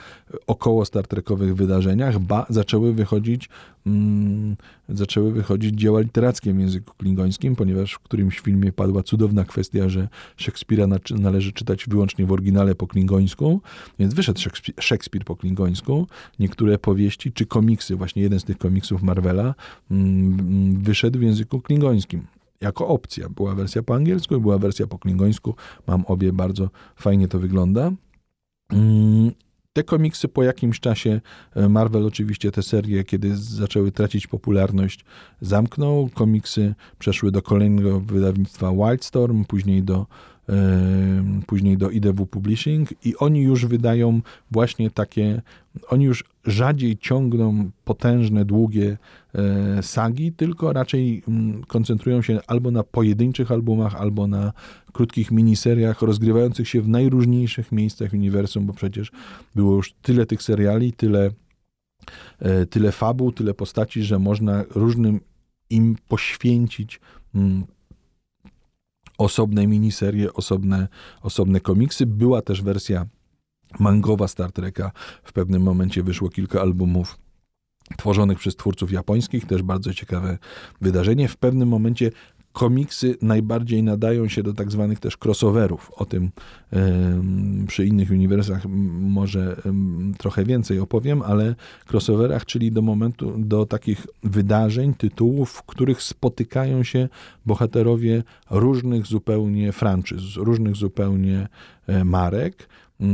około 0.46 0.84
Star 0.84 1.06
Trekowych 1.06 1.54
wydarzeniach. 1.54 2.18
Ba, 2.18 2.46
zaczęły 2.48 2.92
wychodzić, 2.92 3.48
mm, 3.86 4.56
zaczęły 4.88 5.32
wychodzić 5.32 5.74
dzieła 5.74 6.00
literackie 6.00 6.54
w 6.54 6.58
języku 6.58 6.94
klingońskim, 6.98 7.56
ponieważ 7.56 7.92
w 7.92 7.98
którymś 7.98 8.40
filmie 8.40 8.72
padła 8.72 9.02
cudowna 9.02 9.44
kwestia, 9.44 9.88
że 9.88 10.08
Szekspira 10.36 10.86
należy 11.18 11.52
czytać 11.52 11.86
wyłącznie 11.88 12.26
w 12.26 12.32
oryginale 12.32 12.74
po 12.74 12.86
klingońsku, 12.86 13.60
więc 13.98 14.14
wyszedł 14.14 14.40
Szekspir 14.80 15.24
po 15.24 15.36
klingońsku. 15.36 16.06
Niektóre 16.38 16.78
powieści 16.78 17.32
czy 17.32 17.46
komiksy, 17.46 17.96
właśnie 17.96 18.22
jeden 18.22 18.40
z 18.40 18.44
tych 18.44 18.58
komiksów 18.58 19.02
Marvela, 19.02 19.54
mm, 19.90 20.82
wyszedł 20.82 21.18
w 21.18 21.22
języku 21.22 21.60
klingońskim 21.60 22.39
jako 22.60 22.88
opcja. 22.88 23.28
Była 23.28 23.54
wersja 23.54 23.82
po 23.82 23.94
angielsku 23.94 24.36
i 24.36 24.40
była 24.40 24.58
wersja 24.58 24.86
po 24.86 24.98
klingońsku. 24.98 25.54
Mam 25.86 26.04
obie, 26.06 26.32
bardzo 26.32 26.70
fajnie 26.96 27.28
to 27.28 27.38
wygląda. 27.38 27.92
Mm, 28.72 29.32
te 29.72 29.84
komiksy 29.84 30.28
po 30.28 30.42
jakimś 30.42 30.80
czasie, 30.80 31.20
e, 31.54 31.68
Marvel 31.68 32.06
oczywiście 32.06 32.50
te 32.50 32.62
serie, 32.62 33.04
kiedy 33.04 33.36
zaczęły 33.36 33.92
tracić 33.92 34.26
popularność, 34.26 35.04
zamknął. 35.40 36.08
Komiksy 36.14 36.74
przeszły 36.98 37.30
do 37.30 37.42
kolejnego 37.42 38.00
wydawnictwa 38.00 38.72
Wildstorm, 38.72 39.44
później 39.44 39.82
do 39.82 40.06
później 41.46 41.76
do 41.76 41.90
IDW 41.90 42.26
Publishing 42.26 42.88
i 43.04 43.16
oni 43.16 43.42
już 43.42 43.66
wydają 43.66 44.20
właśnie 44.50 44.90
takie, 44.90 45.42
oni 45.88 46.04
już 46.04 46.24
rzadziej 46.44 46.98
ciągną 46.98 47.70
potężne, 47.84 48.44
długie 48.44 48.98
e, 49.34 49.82
sagi, 49.82 50.32
tylko 50.32 50.72
raczej 50.72 51.22
mm, 51.28 51.64
koncentrują 51.64 52.22
się 52.22 52.40
albo 52.46 52.70
na 52.70 52.82
pojedynczych 52.82 53.52
albumach, 53.52 53.94
albo 53.94 54.26
na 54.26 54.52
krótkich 54.92 55.30
miniseriach 55.30 56.02
rozgrywających 56.02 56.68
się 56.68 56.82
w 56.82 56.88
najróżniejszych 56.88 57.72
miejscach 57.72 58.12
uniwersum, 58.12 58.66
bo 58.66 58.72
przecież 58.72 59.12
było 59.54 59.76
już 59.76 59.92
tyle 59.92 60.26
tych 60.26 60.42
seriali, 60.42 60.92
tyle, 60.92 61.30
e, 62.38 62.66
tyle 62.66 62.92
fabuł, 62.92 63.32
tyle 63.32 63.54
postaci, 63.54 64.02
że 64.02 64.18
można 64.18 64.64
różnym 64.74 65.20
im 65.70 65.96
poświęcić 66.08 67.00
mm, 67.34 67.64
osobne 69.18 69.66
miniserie, 69.66 70.32
osobne, 70.32 70.88
osobne 71.22 71.60
komiksy. 71.60 72.06
Była 72.06 72.42
też 72.42 72.62
wersja 72.62 73.06
mangowa 73.78 74.28
Star 74.28 74.52
Treka. 74.52 74.90
W 75.24 75.32
pewnym 75.32 75.62
momencie 75.62 76.02
wyszło 76.02 76.28
kilka 76.28 76.60
albumów 76.60 77.18
tworzonych 77.96 78.38
przez 78.38 78.56
twórców 78.56 78.92
japońskich, 78.92 79.46
też 79.46 79.62
bardzo 79.62 79.94
ciekawe 79.94 80.38
wydarzenie. 80.80 81.28
W 81.28 81.36
pewnym 81.36 81.68
momencie 81.68 82.10
komiksy 82.52 83.16
najbardziej 83.22 83.82
nadają 83.82 84.28
się 84.28 84.42
do 84.42 84.54
tak 84.54 84.70
zwanych 84.70 84.98
też 84.98 85.16
crossoverów. 85.24 85.90
O 85.94 86.04
tym 86.04 86.30
przy 87.66 87.86
innych 87.86 88.10
uniwersach 88.10 88.66
może 89.00 89.56
trochę 90.18 90.44
więcej 90.44 90.78
opowiem, 90.78 91.22
ale 91.22 91.54
crossoverach, 91.90 92.44
czyli 92.44 92.72
do 92.72 92.82
momentu, 92.82 93.34
do 93.38 93.66
takich 93.66 94.06
wydarzeń, 94.22 94.94
tytułów, 94.94 95.50
w 95.50 95.62
których 95.62 96.02
spotykają 96.02 96.82
się 96.82 97.08
bohaterowie 97.46 98.22
różnych 98.50 99.06
zupełnie 99.06 99.72
franczyz, 99.72 100.20
różnych 100.36 100.76
zupełnie 100.76 101.48
e, 101.86 102.04
marek. 102.04 102.68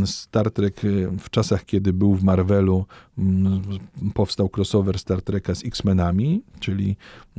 Star 0.04 0.50
Trek 0.50 0.84
y, 0.84 1.08
w 1.18 1.30
czasach, 1.30 1.64
kiedy 1.64 1.92
był 1.92 2.14
w 2.14 2.22
Marvelu, 2.22 2.86
mm, 3.18 3.62
powstał 4.14 4.50
crossover 4.56 4.98
Star 4.98 5.22
Treka 5.22 5.54
z 5.54 5.64
X-Menami, 5.64 6.42
czyli, 6.60 6.96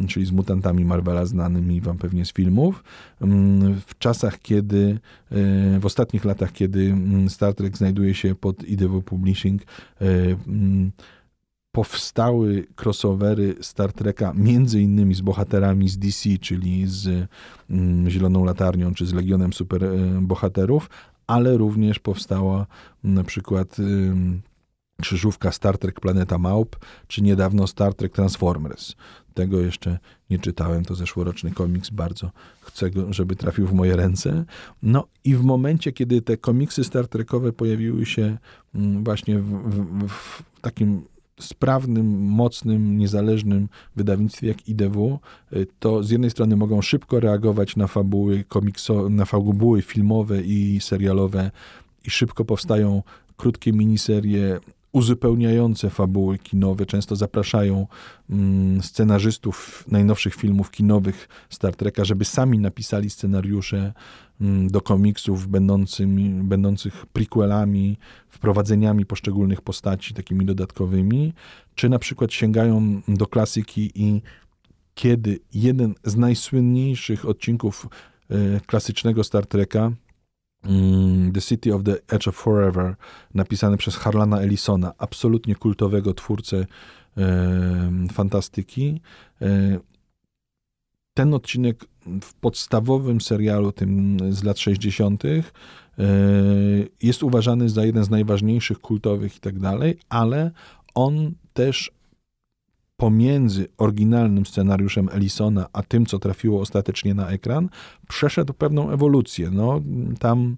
czyli 0.07 0.25
z 0.25 0.31
mutantami 0.31 0.85
Marvela 0.85 1.25
znanymi 1.25 1.81
wam 1.81 1.97
pewnie 1.97 2.25
z 2.25 2.33
filmów. 2.33 2.83
Mm, 3.21 3.81
w 3.87 3.97
czasach, 3.97 4.39
kiedy, 4.39 4.99
y, 5.31 5.79
w 5.79 5.85
ostatnich 5.85 6.25
latach, 6.25 6.51
kiedy 6.51 6.81
mm, 6.81 7.29
Star 7.29 7.53
Trek 7.53 7.77
znajduje 7.77 8.13
się 8.13 8.35
pod 8.35 8.63
IDW 8.63 9.01
Publishing, 9.01 9.61
y, 10.01 10.37
powstały 11.71 12.67
crossovery 12.75 13.55
Star 13.61 13.93
Treka 13.93 14.33
między 14.35 14.81
innymi 14.81 15.15
z 15.15 15.21
bohaterami 15.21 15.89
z 15.89 15.97
DC, 15.97 16.29
czyli 16.41 16.87
z 16.87 17.29
Zieloną 18.07 18.43
Latarnią, 18.43 18.93
czy 18.93 19.05
z 19.05 19.13
Legionem 19.13 19.53
Superbohaterów, 19.53 20.89
ale 21.27 21.57
również 21.57 21.99
powstała 21.99 22.65
na 23.03 23.23
przykład 23.23 23.77
krzyżówka 25.01 25.51
Star 25.51 25.77
Trek 25.77 25.99
Planeta 25.99 26.37
Małp, 26.37 26.75
czy 27.07 27.21
niedawno 27.21 27.67
Star 27.67 27.93
Trek 27.93 28.13
Transformers. 28.13 28.95
Tego 29.33 29.59
jeszcze 29.59 29.99
nie 30.29 30.39
czytałem. 30.39 30.85
To 30.85 30.95
zeszłoroczny 30.95 31.51
komiks. 31.51 31.89
Bardzo 31.89 32.31
chcę, 32.61 32.91
go, 32.91 33.13
żeby 33.13 33.35
trafił 33.35 33.67
w 33.67 33.73
moje 33.73 33.95
ręce. 33.95 34.45
No 34.83 35.07
i 35.23 35.35
w 35.35 35.43
momencie, 35.43 35.91
kiedy 35.91 36.21
te 36.21 36.37
komiksy 36.37 36.83
Star 36.83 37.07
Trekowe 37.07 37.53
pojawiły 37.53 38.05
się 38.05 38.37
mm, 38.75 39.03
właśnie 39.03 39.39
w, 39.39 39.45
w, 39.45 40.07
w 40.07 40.43
takim 40.61 41.03
sprawnym, 41.39 42.19
mocnym, 42.19 42.97
niezależnym 42.97 43.69
wydawnictwie 43.95 44.47
jak 44.47 44.67
IDW, 44.67 45.19
y, 45.53 45.67
to 45.79 46.03
z 46.03 46.09
jednej 46.09 46.31
strony 46.31 46.55
mogą 46.55 46.81
szybko 46.81 47.19
reagować 47.19 47.75
na 47.75 47.87
fabuły 47.87 48.43
komikso, 48.47 49.09
na 49.09 49.25
fabuły 49.25 49.81
filmowe 49.81 50.41
i 50.41 50.79
serialowe 50.81 51.51
i 52.05 52.09
szybko 52.09 52.45
powstają 52.45 53.03
krótkie 53.37 53.73
miniserie 53.73 54.59
uzupełniające 54.91 55.89
fabuły 55.89 56.37
kinowe. 56.37 56.85
Często 56.85 57.15
zapraszają 57.15 57.87
mm, 58.29 58.83
scenarzystów 58.83 59.83
najnowszych 59.87 60.35
filmów 60.35 60.71
kinowych 60.71 61.29
Star 61.49 61.75
Treka, 61.75 62.05
żeby 62.05 62.25
sami 62.25 62.59
napisali 62.59 63.09
scenariusze 63.09 63.93
mm, 64.41 64.67
do 64.67 64.81
komiksów 64.81 65.47
będącymi, 65.47 66.29
będących 66.29 67.05
prequelami, 67.05 67.97
wprowadzeniami 68.29 69.05
poszczególnych 69.05 69.61
postaci 69.61 70.13
takimi 70.13 70.45
dodatkowymi, 70.45 71.33
czy 71.75 71.89
na 71.89 71.99
przykład 71.99 72.33
sięgają 72.33 73.01
do 73.07 73.27
klasyki 73.27 73.91
i 73.95 74.21
kiedy 74.95 75.39
jeden 75.53 75.95
z 76.03 76.15
najsłynniejszych 76.15 77.25
odcinków 77.25 77.87
y, 78.31 78.61
klasycznego 78.65 79.23
Star 79.23 79.45
Treka 79.45 79.91
the 81.33 81.41
City 81.41 81.71
of 81.71 81.83
the 81.83 81.95
Edge 82.15 82.27
of 82.27 82.35
Forever, 82.35 82.95
napisany 83.33 83.77
przez 83.77 83.95
Harlana 83.95 84.41
Ellisona, 84.41 84.93
absolutnie 84.97 85.55
kultowego 85.55 86.13
twórcę 86.13 86.65
fantastyki. 88.13 89.01
E, 89.41 89.79
ten 91.13 91.33
odcinek 91.33 91.85
w 92.21 92.33
podstawowym 92.33 93.21
serialu, 93.21 93.71
tym 93.71 94.17
z 94.33 94.43
lat 94.43 94.59
60., 94.59 95.25
e, 95.25 95.43
jest 97.03 97.23
uważany 97.23 97.69
za 97.69 97.85
jeden 97.85 98.03
z 98.03 98.09
najważniejszych, 98.09 98.79
kultowych 98.79 99.37
i 99.37 99.39
tak 99.39 99.59
dalej, 99.59 99.97
ale 100.09 100.51
on 100.95 101.31
też 101.53 101.91
pomiędzy 102.97 103.67
oryginalnym 103.77 104.45
scenariuszem 104.45 105.09
Ellisona, 105.11 105.67
a 105.73 105.83
tym, 105.83 106.05
co 106.05 106.19
trafiło 106.19 106.61
ostatecznie 106.61 107.13
na 107.13 107.29
ekran, 107.29 107.69
przeszedł 108.07 108.53
pewną 108.53 108.91
ewolucję. 108.91 109.49
No, 109.51 109.81
tam 110.19 110.57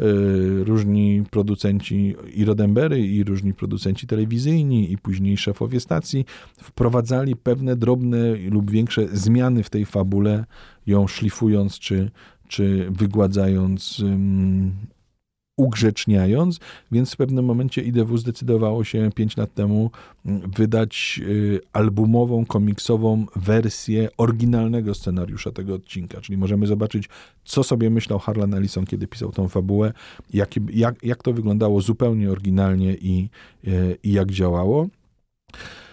y, 0.00 0.64
różni 0.64 1.24
producenci 1.30 2.14
i 2.34 2.44
Rodembery, 2.44 3.06
i 3.06 3.24
różni 3.24 3.54
producenci 3.54 4.06
telewizyjni, 4.06 4.92
i 4.92 4.98
później 4.98 5.36
szefowie 5.36 5.80
stacji 5.80 6.24
wprowadzali 6.62 7.36
pewne 7.36 7.76
drobne 7.76 8.34
lub 8.50 8.70
większe 8.70 9.08
zmiany 9.12 9.62
w 9.62 9.70
tej 9.70 9.86
fabule, 9.86 10.44
ją 10.86 11.06
szlifując 11.06 11.78
czy, 11.78 12.10
czy 12.48 12.88
wygładzając 12.90 14.02
ugrzeczniając, 15.62 16.60
więc 16.92 17.12
w 17.12 17.16
pewnym 17.16 17.44
momencie 17.44 17.82
IDW 17.82 18.16
zdecydowało 18.18 18.84
się 18.84 19.10
5 19.14 19.36
lat 19.36 19.54
temu 19.54 19.90
mm, 20.26 20.50
wydać 20.50 21.20
y, 21.22 21.60
albumową, 21.72 22.46
komiksową 22.46 23.26
wersję 23.36 24.08
oryginalnego 24.16 24.94
scenariusza 24.94 25.50
tego 25.50 25.74
odcinka, 25.74 26.20
czyli 26.20 26.38
możemy 26.38 26.66
zobaczyć, 26.66 27.08
co 27.44 27.62
sobie 27.62 27.90
myślał 27.90 28.18
Harlan 28.18 28.54
Ellison, 28.54 28.86
kiedy 28.86 29.06
pisał 29.06 29.32
tą 29.32 29.48
fabułę, 29.48 29.92
jak, 30.32 30.50
jak, 30.70 31.02
jak 31.02 31.22
to 31.22 31.32
wyglądało 31.32 31.80
zupełnie 31.80 32.30
oryginalnie 32.30 32.94
i, 32.94 33.28
y, 33.68 33.98
i 34.02 34.12
jak 34.12 34.30
działało. 34.30 34.88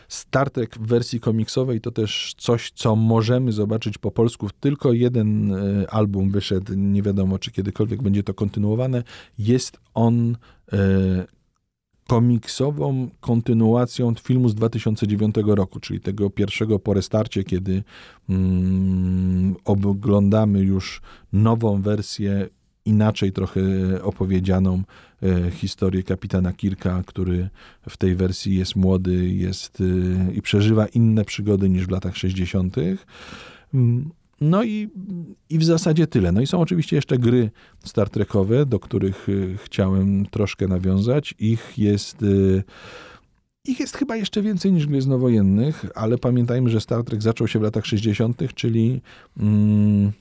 Star 0.09 0.49
Trek 0.49 0.75
w 0.75 0.87
wersji 0.87 1.19
komiksowej 1.19 1.81
to 1.81 1.91
też 1.91 2.35
coś, 2.37 2.71
co 2.71 2.95
możemy 2.95 3.51
zobaczyć 3.51 3.97
po 3.97 4.11
polsku. 4.11 4.47
Tylko 4.59 4.93
jeden 4.93 5.53
e, 5.53 5.91
album 5.91 6.31
wyszedł, 6.31 6.73
nie 6.75 7.01
wiadomo, 7.01 7.39
czy 7.39 7.51
kiedykolwiek 7.51 8.01
będzie 8.01 8.23
to 8.23 8.33
kontynuowane. 8.33 9.03
Jest 9.37 9.79
on 9.93 10.37
e, 10.73 10.77
komiksową 12.07 13.09
kontynuacją 13.19 14.13
filmu 14.15 14.49
z 14.49 14.55
2009 14.55 15.35
roku, 15.45 15.79
czyli 15.79 15.99
tego 15.99 16.29
pierwszego 16.29 16.79
po 16.79 16.93
restarcie, 16.93 17.43
kiedy 17.43 17.83
mm, 18.29 19.55
oglądamy 19.65 20.59
już 20.59 21.01
nową 21.33 21.81
wersję 21.81 22.49
inaczej 22.89 23.31
trochę 23.31 23.61
opowiedzianą 24.03 24.83
e, 25.23 25.51
historię 25.51 26.03
kapitana 26.03 26.53
Kirka, 26.53 27.03
który 27.05 27.49
w 27.89 27.97
tej 27.97 28.15
wersji 28.15 28.55
jest 28.55 28.75
młody 28.75 29.29
jest 29.29 29.81
e, 29.81 30.33
i 30.33 30.41
przeżywa 30.41 30.87
inne 30.87 31.25
przygody 31.25 31.69
niż 31.69 31.85
w 31.85 31.91
latach 31.91 32.17
60. 32.17 32.75
Mm, 33.73 34.09
no 34.41 34.63
i, 34.63 34.89
i 35.49 35.57
w 35.57 35.63
zasadzie 35.63 36.07
tyle. 36.07 36.31
No 36.31 36.41
i 36.41 36.47
są 36.47 36.61
oczywiście 36.61 36.95
jeszcze 36.95 37.17
gry 37.17 37.49
Star 37.83 38.09
Trekowe, 38.09 38.65
do 38.65 38.79
których 38.79 39.27
e, 39.29 39.57
chciałem 39.57 40.25
troszkę 40.25 40.67
nawiązać. 40.67 41.35
Ich 41.39 41.77
jest... 41.77 42.25
Ich 43.65 43.79
jest 43.79 43.97
chyba 43.97 44.15
jeszcze 44.15 44.41
więcej 44.41 44.71
niż 44.71 44.87
Gwiezdnowojennych, 44.87 45.85
ale 45.95 46.17
pamiętajmy, 46.17 46.69
że 46.69 46.81
Star 46.81 47.03
Trek 47.03 47.21
zaczął 47.21 47.47
się 47.47 47.59
w 47.59 47.61
latach 47.61 47.85
60., 47.85 48.53
czyli 48.55 49.01
mm, 49.37 50.11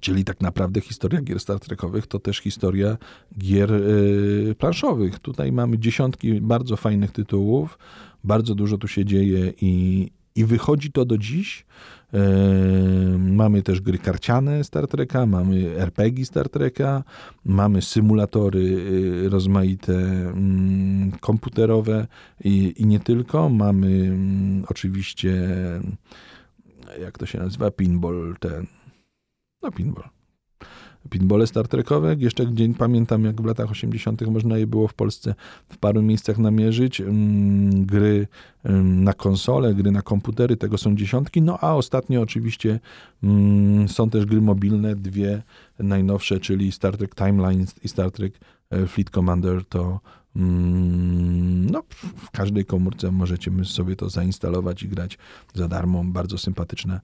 Czyli 0.00 0.24
tak 0.24 0.40
naprawdę 0.40 0.80
historia 0.80 1.22
gier 1.22 1.40
Star 1.40 1.60
Trekowych 1.60 2.06
to 2.06 2.18
też 2.18 2.38
historia 2.38 2.96
gier 3.38 3.72
y, 3.72 4.54
planszowych. 4.58 5.18
Tutaj 5.18 5.52
mamy 5.52 5.78
dziesiątki 5.78 6.40
bardzo 6.40 6.76
fajnych 6.76 7.12
tytułów, 7.12 7.78
bardzo 8.24 8.54
dużo 8.54 8.78
tu 8.78 8.88
się 8.88 9.04
dzieje 9.04 9.52
i, 9.60 10.10
i 10.34 10.44
wychodzi 10.44 10.92
to 10.92 11.04
do 11.04 11.18
dziś. 11.18 11.66
Y, 12.14 13.18
mamy 13.18 13.62
też 13.62 13.80
gry 13.80 13.98
karciane 13.98 14.64
Star 14.64 14.88
Treka, 14.88 15.26
mamy 15.26 15.78
RPG 15.78 16.24
Star 16.24 16.48
Treka, 16.48 17.04
mamy 17.44 17.82
symulatory 17.82 18.60
y, 18.60 19.28
rozmaite 19.28 19.94
mm, 19.94 21.12
komputerowe 21.20 22.06
i, 22.44 22.74
i 22.76 22.86
nie 22.86 23.00
tylko. 23.00 23.48
Mamy 23.48 23.86
mm, 23.86 24.64
oczywiście, 24.68 25.48
jak 27.00 27.18
to 27.18 27.26
się 27.26 27.38
nazywa, 27.38 27.70
pinball 27.70 28.36
ten 28.40 28.77
no, 29.62 29.72
pinball. 29.72 30.08
Pinbole 31.10 31.46
Star 31.46 31.68
Trekowe, 31.68 32.16
jeszcze 32.18 32.46
gdzie 32.46 32.68
pamiętam, 32.78 33.24
jak 33.24 33.42
w 33.42 33.44
latach 33.44 33.70
80. 33.70 34.26
można 34.26 34.58
je 34.58 34.66
było 34.66 34.88
w 34.88 34.94
Polsce 34.94 35.34
w 35.68 35.78
paru 35.78 36.02
miejscach 36.02 36.38
namierzyć. 36.38 37.00
Mm, 37.00 37.86
gry 37.86 38.26
mm, 38.64 39.04
na 39.04 39.12
konsole, 39.12 39.74
gry 39.74 39.90
na 39.90 40.02
komputery, 40.02 40.56
tego 40.56 40.78
są 40.78 40.96
dziesiątki. 40.96 41.42
No 41.42 41.58
a 41.60 41.74
ostatnio 41.74 42.20
oczywiście 42.20 42.80
mm, 43.22 43.88
są 43.88 44.10
też 44.10 44.26
gry 44.26 44.40
mobilne, 44.40 44.96
dwie 44.96 45.42
najnowsze, 45.78 46.40
czyli 46.40 46.72
Star 46.72 46.96
Trek 46.96 47.14
Timelines 47.14 47.74
i 47.84 47.88
Star 47.88 48.10
Trek 48.10 48.40
e, 48.70 48.86
Fleet 48.86 49.10
Commander. 49.10 49.64
To 49.64 50.00
no, 51.70 51.82
w 52.16 52.30
każdej 52.30 52.64
komórce 52.64 53.12
możecie 53.12 53.50
sobie 53.64 53.96
to 53.96 54.10
zainstalować 54.10 54.82
i 54.82 54.88
grać 54.88 55.18
za 55.54 55.68
darmo. 55.68 56.04
Bardzo 56.04 56.38
sympatyczne 56.38 57.00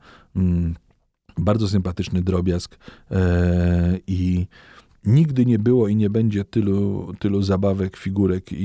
bardzo 1.38 1.68
sympatyczny 1.68 2.22
drobiazg 2.22 2.78
e, 3.10 3.98
i 4.06 4.46
nigdy 5.06 5.46
nie 5.46 5.58
było 5.58 5.88
i 5.88 5.96
nie 5.96 6.10
będzie 6.10 6.44
tylu, 6.44 7.12
tylu 7.18 7.42
zabawek, 7.42 7.96
figurek 7.96 8.52
i, 8.52 8.56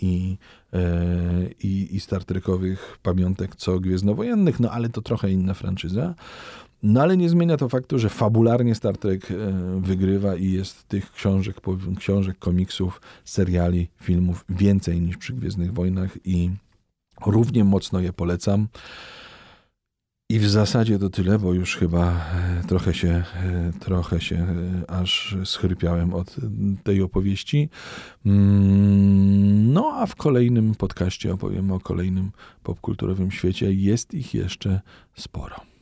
i, 0.00 0.38
e, 0.72 0.78
i, 1.62 1.96
i 1.96 2.00
Star 2.00 2.24
Trekowych 2.24 2.98
pamiątek 3.02 3.56
co 3.56 3.80
Gwiezdnowojennych, 3.80 4.60
no 4.60 4.70
ale 4.70 4.88
to 4.88 5.02
trochę 5.02 5.30
inna 5.30 5.54
franczyza. 5.54 6.14
No 6.82 7.02
ale 7.02 7.16
nie 7.16 7.28
zmienia 7.28 7.56
to 7.56 7.68
faktu, 7.68 7.98
że 7.98 8.08
fabularnie 8.08 8.74
Star 8.74 8.98
Trek 8.98 9.30
e, 9.30 9.34
wygrywa 9.80 10.36
i 10.36 10.52
jest 10.52 10.88
tych 10.88 11.12
książek, 11.12 11.56
książek, 11.98 12.38
komiksów, 12.38 13.00
seriali, 13.24 13.88
filmów 14.02 14.44
więcej 14.48 15.00
niż 15.00 15.16
przy 15.16 15.32
Gwiezdnych 15.32 15.72
Wojnach 15.72 16.18
i 16.24 16.50
równie 17.26 17.64
mocno 17.64 18.00
je 18.00 18.12
polecam. 18.12 18.68
I 20.28 20.38
w 20.38 20.48
zasadzie 20.48 20.98
to 20.98 21.10
tyle, 21.10 21.38
bo 21.38 21.52
już 21.54 21.76
chyba 21.76 22.10
e, 22.10 22.62
trochę 22.68 22.94
się, 22.94 23.08
e, 23.08 23.72
trochę 23.80 24.20
się 24.20 24.36
e, 24.36 24.90
aż 24.90 25.36
schrypiałem 25.44 26.14
od 26.14 26.36
tej 26.82 27.02
opowieści. 27.02 27.68
Mm, 28.26 29.72
no 29.72 29.92
a 29.94 30.06
w 30.06 30.16
kolejnym 30.16 30.74
podcaście 30.74 31.34
opowiem 31.34 31.72
o 31.72 31.80
kolejnym 31.80 32.30
popkulturowym 32.62 33.30
świecie. 33.30 33.72
Jest 33.72 34.14
ich 34.14 34.34
jeszcze 34.34 34.80
sporo. 35.16 35.75